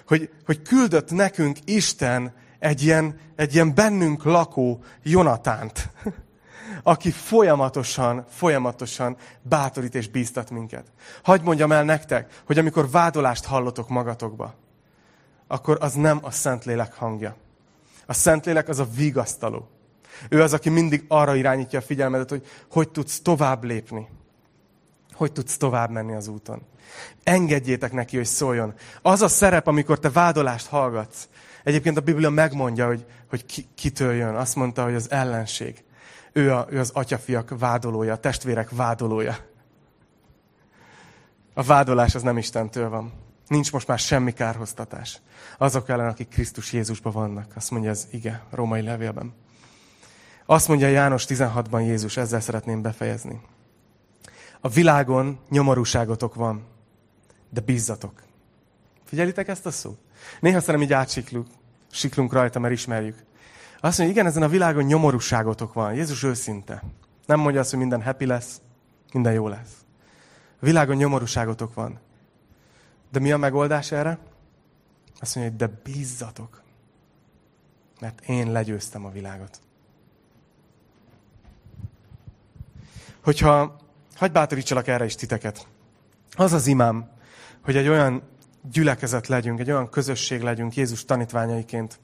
Hogy, 0.07 0.29
hogy 0.45 0.61
küldött 0.61 1.11
nekünk 1.11 1.57
Isten 1.65 2.33
egy 2.59 2.83
ilyen, 2.83 3.19
egy 3.35 3.53
ilyen 3.53 3.75
bennünk 3.75 4.23
lakó 4.23 4.83
Jonatánt 5.03 5.89
aki 6.83 7.11
folyamatosan, 7.11 8.25
folyamatosan 8.29 9.17
bátorít 9.41 9.95
és 9.95 10.09
bíztat 10.09 10.49
minket. 10.49 10.85
Hagy 11.23 11.41
mondjam 11.41 11.71
el 11.71 11.83
nektek, 11.83 12.41
hogy 12.45 12.57
amikor 12.57 12.89
vádolást 12.89 13.45
hallotok 13.45 13.89
magatokba, 13.89 14.53
akkor 15.47 15.77
az 15.81 15.93
nem 15.93 16.19
a 16.21 16.31
Szentlélek 16.31 16.93
hangja. 16.93 17.35
A 18.05 18.13
Szentlélek 18.13 18.67
az 18.67 18.79
a 18.79 18.87
vigasztaló. 18.95 19.67
Ő 20.29 20.41
az, 20.41 20.53
aki 20.53 20.69
mindig 20.69 21.05
arra 21.07 21.35
irányítja 21.35 21.79
a 21.79 21.81
figyelmedet, 21.81 22.29
hogy 22.29 22.45
hogy 22.71 22.89
tudsz 22.89 23.19
tovább 23.21 23.63
lépni. 23.63 24.07
Hogy 25.13 25.31
tudsz 25.31 25.57
tovább 25.57 25.89
menni 25.89 26.13
az 26.13 26.27
úton. 26.27 26.61
Engedjétek 27.23 27.91
neki, 27.91 28.17
hogy 28.17 28.25
szóljon. 28.25 28.73
Az 29.01 29.21
a 29.21 29.27
szerep, 29.27 29.67
amikor 29.67 29.99
te 29.99 30.09
vádolást 30.09 30.67
hallgatsz. 30.67 31.27
Egyébként 31.63 31.97
a 31.97 32.01
Biblia 32.01 32.29
megmondja, 32.29 32.87
hogy, 32.87 33.05
hogy 33.29 33.45
ki, 33.45 33.67
kitől 33.75 34.13
jön. 34.13 34.35
Azt 34.35 34.55
mondta, 34.55 34.83
hogy 34.83 34.95
az 34.95 35.11
ellenség. 35.11 35.83
Ő, 36.31 36.53
a, 36.53 36.67
ő 36.69 36.79
az 36.79 36.89
atyafiak 36.93 37.59
vádolója, 37.59 38.13
a 38.13 38.19
testvérek 38.19 38.69
vádolója. 38.69 39.37
A 41.53 41.63
vádolás 41.63 42.15
az 42.15 42.21
nem 42.21 42.37
Istentől 42.37 42.89
van. 42.89 43.13
Nincs 43.47 43.71
most 43.71 43.87
már 43.87 43.99
semmi 43.99 44.33
kárhoztatás. 44.33 45.21
Azok 45.57 45.89
ellen, 45.89 46.07
akik 46.07 46.29
Krisztus 46.29 46.73
Jézusban 46.73 47.13
vannak. 47.13 47.51
Azt 47.55 47.71
mondja 47.71 47.89
az 47.89 48.07
ige, 48.11 48.43
római 48.49 48.81
levélben. 48.81 49.33
Azt 50.45 50.67
mondja 50.67 50.87
János 50.87 51.25
16-ban 51.27 51.85
Jézus, 51.85 52.17
ezzel 52.17 52.39
szeretném 52.39 52.81
befejezni. 52.81 53.41
A 54.61 54.69
világon 54.69 55.39
nyomorúságotok 55.49 56.35
van, 56.35 56.65
de 57.49 57.61
bízzatok. 57.61 58.23
Figyelitek 59.05 59.47
ezt 59.47 59.65
a 59.65 59.71
szót? 59.71 59.97
Néha 60.39 60.59
szerintem 60.59 60.83
így 60.83 60.93
átsiklunk, 60.93 61.47
siklunk 61.91 62.33
rajta, 62.33 62.59
mert 62.59 62.73
ismerjük. 62.73 63.17
Azt 63.81 63.97
mondja, 63.97 64.15
igen, 64.15 64.25
ezen 64.25 64.43
a 64.43 64.47
világon 64.47 64.83
nyomorúságotok 64.83 65.73
van. 65.73 65.93
Jézus 65.93 66.23
őszinte. 66.23 66.83
Nem 67.25 67.39
mondja 67.39 67.59
azt, 67.61 67.69
hogy 67.69 67.79
minden 67.79 68.03
happy 68.03 68.25
lesz, 68.25 68.61
minden 69.13 69.33
jó 69.33 69.47
lesz. 69.47 69.85
A 70.61 70.65
világon 70.65 70.95
nyomorúságotok 70.95 71.73
van. 71.73 71.99
De 73.11 73.19
mi 73.19 73.31
a 73.31 73.37
megoldás 73.37 73.91
erre? 73.91 74.17
Azt 75.19 75.35
mondja, 75.35 75.53
hogy 75.57 75.67
de 75.67 75.79
bízzatok. 75.83 76.61
Mert 77.99 78.21
én 78.21 78.51
legyőztem 78.51 79.05
a 79.05 79.09
világot. 79.09 79.59
Hogyha, 83.23 83.75
hagyd 84.15 84.33
bátorítsalak 84.33 84.87
erre 84.87 85.05
is 85.05 85.15
titeket. 85.15 85.67
Az 86.35 86.53
az 86.53 86.67
imám, 86.67 87.09
hogy 87.61 87.75
egy 87.75 87.87
olyan 87.87 88.23
gyülekezet 88.71 89.27
legyünk, 89.27 89.59
egy 89.59 89.71
olyan 89.71 89.89
közösség 89.89 90.41
legyünk 90.41 90.75
Jézus 90.75 91.05
tanítványaiként, 91.05 91.99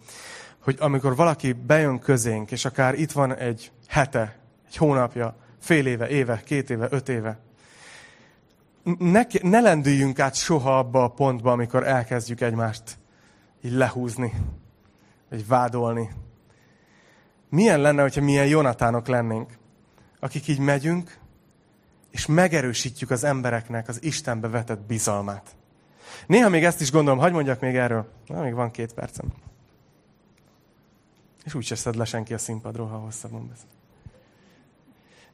hogy 0.65 0.75
amikor 0.79 1.15
valaki 1.15 1.53
bejön 1.53 1.99
közénk, 1.99 2.51
és 2.51 2.65
akár 2.65 2.93
itt 2.99 3.11
van 3.11 3.35
egy 3.35 3.71
hete, 3.87 4.37
egy 4.67 4.77
hónapja, 4.77 5.35
fél 5.59 5.85
éve, 5.85 6.07
éve, 6.07 6.41
két 6.45 6.69
éve, 6.69 6.87
öt 6.91 7.09
éve, 7.09 7.39
ne, 8.97 9.21
ne 9.41 9.59
lendüljünk 9.59 10.19
át 10.19 10.35
soha 10.35 10.77
abba 10.77 11.03
a 11.03 11.07
pontba, 11.07 11.51
amikor 11.51 11.87
elkezdjük 11.87 12.41
egymást 12.41 12.97
így 13.61 13.71
lehúzni, 13.71 14.33
vagy 15.29 15.47
vádolni. 15.47 16.09
Milyen 17.49 17.79
lenne, 17.79 18.01
hogyha 18.01 18.21
milyen 18.21 18.47
Jonatánok 18.47 19.07
lennénk, 19.07 19.57
akik 20.19 20.47
így 20.47 20.59
megyünk, 20.59 21.17
és 22.11 22.25
megerősítjük 22.25 23.09
az 23.09 23.23
embereknek 23.23 23.87
az 23.87 24.03
Istenbe 24.03 24.47
vetett 24.47 24.81
bizalmát. 24.81 25.55
Néha 26.27 26.49
még 26.49 26.63
ezt 26.63 26.81
is 26.81 26.91
gondolom, 26.91 27.19
hagyd 27.19 27.33
mondjak 27.33 27.59
még 27.59 27.75
erről. 27.75 28.07
Na, 28.27 28.41
még 28.41 28.53
van 28.53 28.71
két 28.71 28.93
percem. 28.93 29.33
És 31.45 31.53
úgy 31.53 31.65
szed 31.75 31.95
le 31.95 32.05
senki 32.05 32.33
a 32.33 32.37
színpadról, 32.37 32.87
ha 32.87 32.97
hosszabban 32.97 33.47
beszél. 33.47 33.75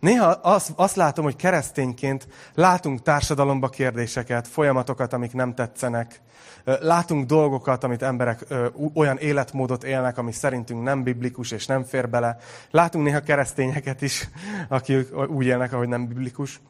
Néha 0.02 0.28
azt, 0.28 0.72
azt 0.76 0.96
látom, 0.96 1.24
hogy 1.24 1.36
keresztényként 1.36 2.28
látunk 2.54 3.02
társadalomba 3.02 3.70
kérdéseket, 3.70 4.48
folyamatokat, 4.48 5.14
amik 5.14 5.34
nem 5.34 5.54
tetszenek. 5.54 6.22
Látunk 6.64 7.26
dolgokat, 7.26 7.84
amit 7.84 8.02
emberek 8.02 8.46
olyan 8.94 9.18
életmódot 9.18 9.84
élnek, 9.84 10.18
ami 10.18 10.32
szerintünk 10.32 10.84
nem 10.84 11.04
biblikus 11.04 11.52
és 11.52 11.66
nem 11.66 11.84
fér 11.84 12.10
bele. 12.10 12.38
Látunk 12.72 13.06
néha 13.06 13.20
keresztényeket 13.20 14.02
is, 14.02 14.30
akik 14.68 15.30
úgy 15.30 15.46
élnek, 15.46 15.74
ahogy 15.74 15.88
nem 15.88 16.08
biblikus. 16.08 16.62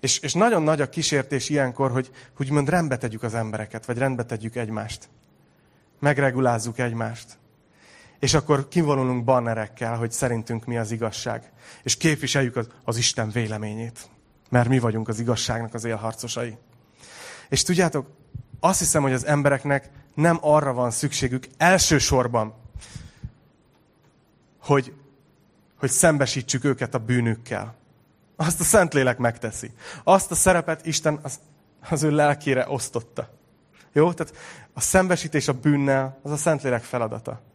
És, 0.00 0.18
és 0.18 0.32
nagyon 0.32 0.62
nagy 0.62 0.80
a 0.80 0.88
kísértés 0.88 1.48
ilyenkor, 1.48 1.90
hogy 1.90 2.10
úgymond 2.38 2.68
rendbe 2.68 2.96
tegyük 2.96 3.22
az 3.22 3.34
embereket, 3.34 3.86
vagy 3.86 3.98
rendbe 3.98 4.24
tegyük 4.24 4.56
egymást. 4.56 5.08
Megregulázzuk 5.98 6.78
egymást 6.78 7.40
és 8.22 8.34
akkor 8.34 8.68
kivonulunk 8.68 9.24
bannerekkel, 9.24 9.96
hogy 9.96 10.12
szerintünk 10.12 10.64
mi 10.64 10.78
az 10.78 10.90
igazság. 10.90 11.52
És 11.82 11.96
képviseljük 11.96 12.56
az, 12.56 12.68
az 12.84 12.96
Isten 12.96 13.30
véleményét. 13.30 14.08
Mert 14.48 14.68
mi 14.68 14.78
vagyunk 14.78 15.08
az 15.08 15.20
igazságnak 15.20 15.74
az 15.74 15.84
élharcosai. 15.84 16.56
És 17.48 17.62
tudjátok, 17.62 18.06
azt 18.60 18.78
hiszem, 18.78 19.02
hogy 19.02 19.12
az 19.12 19.26
embereknek 19.26 19.90
nem 20.14 20.38
arra 20.40 20.72
van 20.72 20.90
szükségük 20.90 21.46
elsősorban, 21.56 22.54
hogy, 24.60 24.94
hogy 25.78 25.90
szembesítsük 25.90 26.64
őket 26.64 26.94
a 26.94 26.98
bűnükkel. 26.98 27.74
Azt 28.36 28.60
a 28.60 28.64
Szentlélek 28.64 29.18
megteszi. 29.18 29.70
Azt 30.04 30.30
a 30.30 30.34
szerepet 30.34 30.86
Isten 30.86 31.18
az, 31.22 31.40
az 31.88 32.02
ő 32.02 32.10
lelkére 32.10 32.68
osztotta. 32.68 33.28
Jó? 33.92 34.12
Tehát 34.12 34.34
a 34.72 34.80
szembesítés 34.80 35.48
a 35.48 35.52
bűnnel 35.52 36.18
az 36.22 36.30
a 36.30 36.36
Szentlélek 36.36 36.82
feladata. 36.82 37.50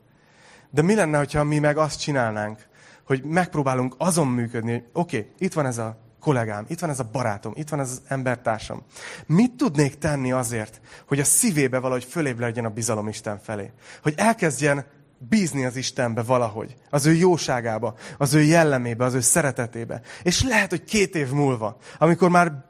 De 0.70 0.82
mi 0.82 0.96
lenne, 0.96 1.26
ha 1.34 1.44
mi 1.44 1.60
meg 1.60 1.78
azt 1.78 2.00
csinálnánk, 2.00 2.60
hogy 3.04 3.24
megpróbálunk 3.24 3.96
azon 3.98 4.28
működni, 4.28 4.72
hogy 4.72 4.84
oké, 4.94 5.18
okay, 5.18 5.32
itt 5.38 5.54
van 5.54 5.66
ez 5.66 5.78
a 5.78 5.98
kollégám, 6.20 6.66
itt 6.68 6.80
van 6.80 6.90
ez 6.90 7.00
a 7.00 7.10
barátom, 7.12 7.54
itt 7.56 7.70
van 7.70 7.80
ez 7.80 7.92
az 7.92 8.02
embertársam. 8.08 8.84
Mit 9.26 9.52
tudnék 9.52 9.98
tenni 9.98 10.32
azért, 10.32 10.82
hogy 11.08 11.20
a 11.20 11.24
szívébe 11.24 11.80
valahogy 11.80 12.04
fölébb 12.04 12.40
legyen 12.40 12.66
a 12.66 12.70
bizalom 12.70 13.08
Isten 13.08 13.40
felé? 13.40 13.72
Hogy 14.02 14.14
elkezdjen 14.18 14.86
bízni 15.18 15.66
az 15.66 15.76
Istenbe 15.76 16.22
valahogy, 16.22 16.76
az 16.90 17.06
ő 17.06 17.14
jóságába, 17.14 17.96
az 18.18 18.34
ő 18.34 18.42
jellemébe, 18.42 19.06
az 19.06 19.14
ő 19.14 19.20
szeretetébe. 19.20 20.02
És 20.24 20.44
lehet, 20.44 20.70
hogy 20.70 20.84
két 20.84 21.16
év 21.16 21.32
múlva, 21.32 21.78
amikor 21.98 22.30
már 22.30 22.66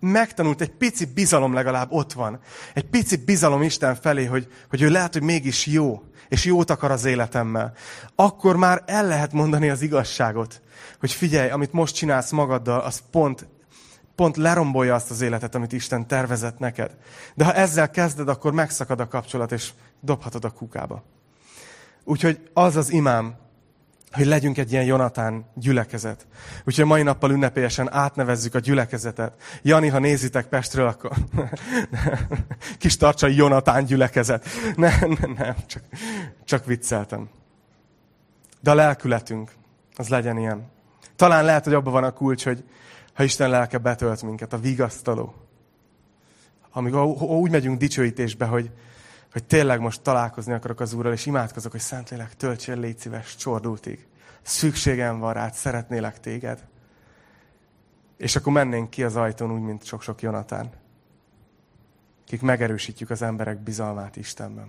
megtanult, 0.00 0.60
egy 0.60 0.70
pici 0.70 1.04
bizalom 1.04 1.52
legalább 1.52 1.92
ott 1.92 2.12
van, 2.12 2.40
egy 2.74 2.84
pici 2.84 3.16
bizalom 3.16 3.62
Isten 3.62 3.94
felé, 3.94 4.24
hogy, 4.24 4.48
hogy 4.68 4.82
ő 4.82 4.88
lehet, 4.88 5.12
hogy 5.12 5.22
mégis 5.22 5.66
jó, 5.66 6.02
és 6.28 6.44
jót 6.44 6.70
akar 6.70 6.90
az 6.90 7.04
életemmel, 7.04 7.72
akkor 8.14 8.56
már 8.56 8.82
el 8.86 9.06
lehet 9.06 9.32
mondani 9.32 9.70
az 9.70 9.82
igazságot, 9.82 10.60
hogy 11.00 11.12
figyelj, 11.12 11.50
amit 11.50 11.72
most 11.72 11.94
csinálsz 11.94 12.30
magaddal, 12.30 12.80
az 12.80 13.02
pont, 13.10 13.46
pont 14.14 14.36
lerombolja 14.36 14.94
azt 14.94 15.10
az 15.10 15.20
életet, 15.20 15.54
amit 15.54 15.72
Isten 15.72 16.06
tervezett 16.06 16.58
neked. 16.58 16.96
De 17.34 17.44
ha 17.44 17.52
ezzel 17.52 17.90
kezded, 17.90 18.28
akkor 18.28 18.52
megszakad 18.52 19.00
a 19.00 19.08
kapcsolat, 19.08 19.52
és 19.52 19.72
dobhatod 20.00 20.44
a 20.44 20.50
kukába. 20.50 21.02
Úgyhogy 22.04 22.50
az 22.52 22.76
az 22.76 22.90
imám, 22.90 23.34
hogy 24.12 24.26
legyünk 24.26 24.58
egy 24.58 24.72
ilyen 24.72 24.84
Jonatán 24.84 25.44
gyülekezet. 25.54 26.26
Úgyhogy 26.64 26.84
mai 26.84 27.02
nappal 27.02 27.30
ünnepélyesen 27.30 27.92
átnevezzük 27.92 28.54
a 28.54 28.58
gyülekezetet. 28.58 29.32
Jani, 29.62 29.88
ha 29.88 29.98
nézitek 29.98 30.46
Pestről, 30.46 30.86
akkor 30.86 31.10
kis 32.78 32.96
tartsai 32.96 33.34
Jonatán 33.34 33.84
gyülekezet. 33.84 34.46
Nem, 34.76 35.16
nem, 35.20 35.34
nem, 35.38 35.54
csak, 35.66 35.82
csak 36.44 36.64
vicceltem. 36.64 37.28
De 38.60 38.70
a 38.70 38.74
lelkületünk, 38.74 39.50
az 39.96 40.08
legyen 40.08 40.38
ilyen. 40.38 40.70
Talán 41.16 41.44
lehet, 41.44 41.64
hogy 41.64 41.74
abban 41.74 41.92
van 41.92 42.04
a 42.04 42.12
kulcs, 42.12 42.44
hogy 42.44 42.64
ha 43.14 43.24
Isten 43.24 43.50
lelke 43.50 43.78
betölt 43.78 44.22
minket, 44.22 44.52
a 44.52 44.58
vigasztaló. 44.58 45.34
Amikor 46.72 47.02
úgy 47.22 47.50
megyünk 47.50 47.78
dicsőítésbe, 47.78 48.44
hogy, 48.44 48.70
hogy 49.32 49.44
tényleg 49.44 49.80
most 49.80 50.02
találkozni 50.02 50.52
akarok 50.52 50.80
az 50.80 50.92
Úrral, 50.92 51.12
és 51.12 51.26
imádkozok, 51.26 51.72
hogy 51.72 51.80
Szentlélek, 51.80 52.36
töltsél, 52.36 52.78
légy 52.78 52.98
szíves, 52.98 53.36
csordultig. 53.36 54.06
Szükségem 54.42 55.18
van 55.18 55.32
rád, 55.32 55.54
szeretnélek 55.54 56.20
téged. 56.20 56.66
És 58.16 58.36
akkor 58.36 58.52
mennénk 58.52 58.90
ki 58.90 59.04
az 59.04 59.16
ajtón 59.16 59.52
úgy, 59.52 59.60
mint 59.60 59.84
sok-sok 59.84 60.22
Jonatán. 60.22 60.70
Kik 62.24 62.42
megerősítjük 62.42 63.10
az 63.10 63.22
emberek 63.22 63.58
bizalmát 63.58 64.16
Istenben. 64.16 64.68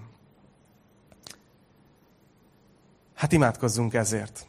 Hát 3.13 3.31
imádkozzunk 3.31 3.93
ezért. 3.93 4.47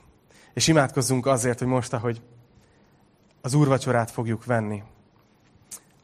És 0.53 0.69
imádkozzunk 0.69 1.27
azért, 1.27 1.59
hogy 1.59 1.69
most, 1.69 1.93
ahogy 1.93 2.23
az 3.41 3.55
úrvacsorát 3.55 4.11
fogjuk 4.11 4.45
venni, 4.45 4.83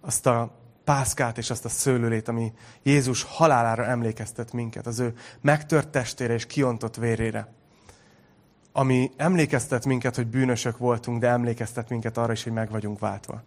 azt 0.00 0.26
a 0.26 0.65
pászkát 0.86 1.38
és 1.38 1.50
azt 1.50 1.64
a 1.64 1.68
szőlőlét, 1.68 2.28
ami 2.28 2.52
Jézus 2.82 3.22
halálára 3.22 3.84
emlékeztet 3.84 4.52
minket, 4.52 4.86
az 4.86 4.98
ő 4.98 5.14
megtört 5.40 5.88
testére 5.88 6.34
és 6.34 6.46
kiontott 6.46 6.96
vérére. 6.96 7.52
Ami 8.72 9.10
emlékeztet 9.16 9.84
minket, 9.84 10.16
hogy 10.16 10.26
bűnösök 10.26 10.78
voltunk, 10.78 11.20
de 11.20 11.28
emlékeztet 11.28 11.88
minket 11.88 12.16
arra 12.16 12.32
is, 12.32 12.42
hogy 12.42 12.52
meg 12.52 12.70
vagyunk 12.70 12.98
váltva. 12.98 13.42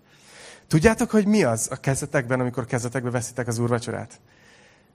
Tudjátok, 0.67 1.09
hogy 1.09 1.25
mi 1.25 1.43
az 1.43 1.67
a 1.71 1.75
kezetekben, 1.75 2.39
amikor 2.39 2.65
kezetekbe 2.65 3.09
veszitek 3.09 3.47
az 3.47 3.57
úrvacsorát? 3.57 4.19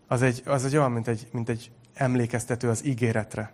Az 0.07 0.23
egy, 0.23 0.43
az 0.47 0.65
egy 0.65 0.77
olyan, 0.77 0.93
mint 0.93 1.09
egy, 1.09 1.29
mint 1.33 1.49
egy 1.49 1.71
emlékeztető 1.95 2.69
az 2.69 2.85
ígéretre. 2.87 3.53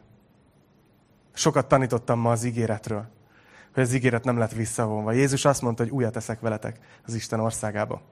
Sokat 1.32 1.66
tanítottam 1.66 2.18
ma 2.18 2.30
az 2.30 2.45
ígéretről, 2.45 3.07
hogy 3.74 3.82
az 3.82 3.93
ígéret 3.93 4.24
nem 4.24 4.38
lett 4.38 4.53
visszavonva. 4.53 5.12
Jézus 5.12 5.45
azt 5.45 5.62
mondta, 5.62 5.82
hogy 5.82 5.93
újat 5.93 6.12
teszek 6.12 6.41
veletek 6.41 6.78
az 7.07 7.14
Isten 7.14 7.41
országába 7.41 8.03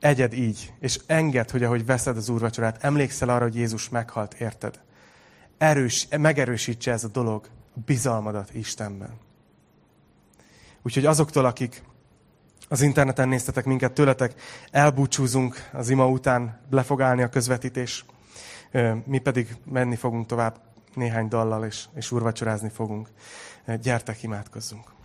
egyed 0.00 0.32
így, 0.32 0.72
és 0.80 1.00
enged, 1.06 1.50
hogy 1.50 1.62
ahogy 1.62 1.86
veszed 1.86 2.16
az 2.16 2.28
úrvacsorát, 2.28 2.84
emlékszel 2.84 3.28
arra, 3.28 3.42
hogy 3.42 3.54
Jézus 3.54 3.88
meghalt, 3.88 4.34
érted? 4.34 4.80
Erős, 5.58 6.08
megerősítse 6.18 6.92
ez 6.92 7.04
a 7.04 7.08
dolog 7.08 7.48
a 7.76 7.78
bizalmadat 7.84 8.54
Istenben. 8.54 9.18
Úgyhogy 10.82 11.06
azoktól, 11.06 11.44
akik 11.44 11.82
az 12.68 12.80
interneten 12.80 13.28
néztetek 13.28 13.64
minket, 13.64 13.92
tőletek 13.92 14.40
elbúcsúzunk 14.70 15.68
az 15.72 15.88
ima 15.88 16.08
után, 16.08 16.60
le 16.70 16.82
fog 16.82 17.00
állni 17.00 17.22
a 17.22 17.28
közvetítés. 17.28 18.04
Mi 19.04 19.18
pedig 19.18 19.56
menni 19.64 19.96
fogunk 19.96 20.26
tovább 20.26 20.60
néhány 20.94 21.28
dallal, 21.28 21.64
és, 21.64 21.84
és 21.94 22.10
úrvacsorázni 22.10 22.68
fogunk. 22.68 23.08
Gyertek, 23.82 24.22
imádkozzunk. 24.22 24.95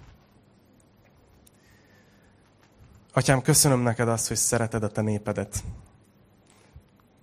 Atyám, 3.13 3.41
köszönöm 3.41 3.79
neked 3.79 4.07
azt, 4.07 4.27
hogy 4.27 4.37
szereted 4.37 4.83
a 4.83 4.87
te 4.87 5.01
népedet. 5.01 5.63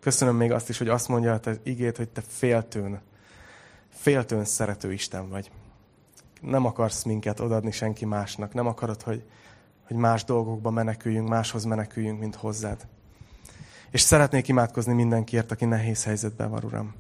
Köszönöm 0.01 0.37
még 0.37 0.53
azt 0.53 0.69
is, 0.69 0.79
hogy 0.79 0.89
azt 0.89 1.09
mondja 1.09 1.33
a 1.33 1.41
te 1.41 1.57
igét, 1.63 1.97
hogy 1.97 2.09
te 2.09 2.21
féltőn, 2.27 3.01
féltőn 3.89 4.45
szerető 4.45 4.93
Isten 4.93 5.29
vagy. 5.29 5.51
Nem 6.41 6.65
akarsz 6.65 7.03
minket 7.03 7.41
odadni 7.41 7.71
senki 7.71 8.05
másnak. 8.05 8.55
Nem 8.55 8.67
akarod, 8.67 9.03
hogy, 9.03 9.25
hogy 9.87 9.97
más 9.97 10.25
dolgokba 10.25 10.71
meneküljünk, 10.71 11.29
máshoz 11.29 11.65
meneküljünk, 11.65 12.21
mint 12.21 12.35
hozzád. 12.35 12.87
És 13.91 14.01
szeretnék 14.01 14.49
imádkozni 14.49 14.93
mindenkiért, 14.93 15.51
aki 15.51 15.65
nehéz 15.65 16.05
helyzetben 16.05 16.51
van, 16.51 16.65
Uram. 16.65 16.95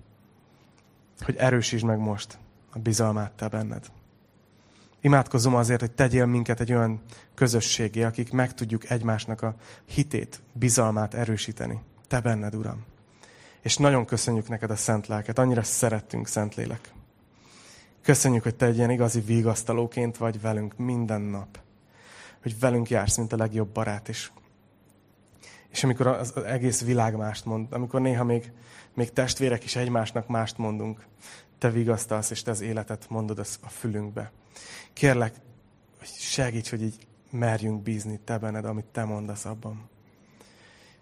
Hogy 1.20 1.36
erősítsd 1.36 1.84
meg 1.84 1.99
most 1.99 2.39
a 2.72 2.78
bizalmát 2.78 3.32
te 3.32 3.49
benned. 3.49 3.91
Imádkozom 5.01 5.55
azért, 5.55 5.80
hogy 5.80 5.90
tegyél 5.90 6.26
minket 6.26 6.61
egy 6.61 6.72
olyan 6.72 7.01
közösségé, 7.34 8.03
akik 8.03 8.32
meg 8.32 8.55
tudjuk 8.55 8.90
egymásnak 8.90 9.42
a 9.42 9.55
hitét, 9.84 10.40
bizalmát 10.53 11.14
erősíteni. 11.14 11.80
Te 12.09 12.20
benned, 12.20 12.55
Uram. 12.55 12.84
És 13.61 13.76
nagyon 13.76 14.05
köszönjük 14.05 14.49
neked 14.49 14.70
a 14.70 14.76
szent 14.76 15.07
lelket. 15.07 15.38
Annyira 15.38 15.62
szerettünk, 15.62 16.26
szent 16.26 16.55
lélek. 16.55 16.92
Köszönjük, 18.03 18.42
hogy 18.42 18.55
te 18.55 18.66
egy 18.66 18.76
ilyen 18.76 18.90
igazi 18.90 19.20
vigasztalóként 19.20 20.16
vagy 20.16 20.40
velünk 20.40 20.76
minden 20.76 21.20
nap. 21.20 21.59
Hogy 22.42 22.59
velünk 22.59 22.90
jársz, 22.90 23.16
mint 23.16 23.32
a 23.32 23.36
legjobb 23.36 23.68
barát 23.68 24.09
is. 24.09 24.32
És 25.68 25.84
amikor 25.84 26.07
az 26.07 26.36
egész 26.36 26.84
világ 26.84 27.16
mást 27.16 27.44
mond, 27.44 27.72
amikor 27.72 28.01
néha 28.01 28.24
még, 28.24 28.53
még 28.94 29.12
testvérek 29.12 29.64
is 29.64 29.76
egymásnak 29.76 30.26
mást 30.26 30.59
mondunk, 30.59 31.07
te 31.59 31.70
vigasztalsz, 31.70 32.30
és 32.30 32.42
te 32.42 32.51
az 32.51 32.61
életet 32.61 33.07
mondod 33.09 33.38
a 33.38 33.68
fülünkbe. 33.68 34.32
Kérlek, 34.93 35.35
hogy 35.99 36.09
segíts, 36.09 36.71
hogy 36.71 36.83
így 36.83 37.07
merjünk 37.31 37.83
bízni 37.83 38.21
te 38.25 38.39
benned, 38.39 38.65
amit 38.65 38.85
te 38.85 39.05
mondasz 39.05 39.45
abban. 39.45 39.89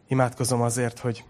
Imádkozom 0.09 0.61
azért, 0.61 0.99
hogy, 0.99 1.25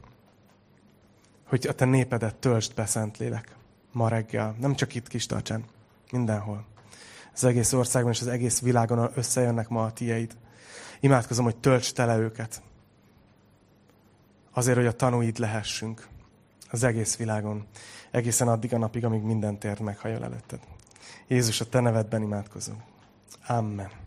hogy 1.45 1.67
a 1.67 1.73
te 1.73 1.85
népedet 1.85 2.35
töltsd 2.35 2.75
be, 2.75 2.87
Szentlélek, 2.87 3.57
ma 3.93 4.09
reggel. 4.09 4.55
Nem 4.59 4.75
csak 4.75 4.95
itt 4.95 5.09
kis 5.09 5.27
tartsán, 5.27 5.65
mindenhol. 6.11 6.65
Az 7.35 7.45
egész 7.45 7.73
országban 7.73 8.13
és 8.13 8.21
az 8.21 8.27
egész 8.27 8.61
világon 8.61 9.11
összejönnek 9.15 9.69
ma 9.69 9.85
a 9.85 9.93
tieid. 9.93 10.37
Imádkozom, 11.01 11.45
hogy 11.45 11.57
töltsd 11.57 11.95
tele 11.95 12.19
őket. 12.19 12.63
Azért, 14.53 14.77
hogy 14.77 14.87
a 14.87 14.93
tanúid 14.93 15.39
lehessünk 15.39 16.09
az 16.71 16.83
egész 16.83 17.17
világon. 17.17 17.67
Egészen 18.11 18.49
addig 18.49 18.75
a 18.75 18.79
napig, 18.79 19.05
amíg 19.05 19.23
minden 19.23 19.59
tért 19.59 19.81
meghajol 19.81 20.25
előtted. 20.25 20.61
Jézus, 21.29 21.61
a 21.61 21.65
Te 21.65 21.81
nevedben 21.81 22.23
imádkozunk. 22.23 22.81
Amen. 23.47 24.06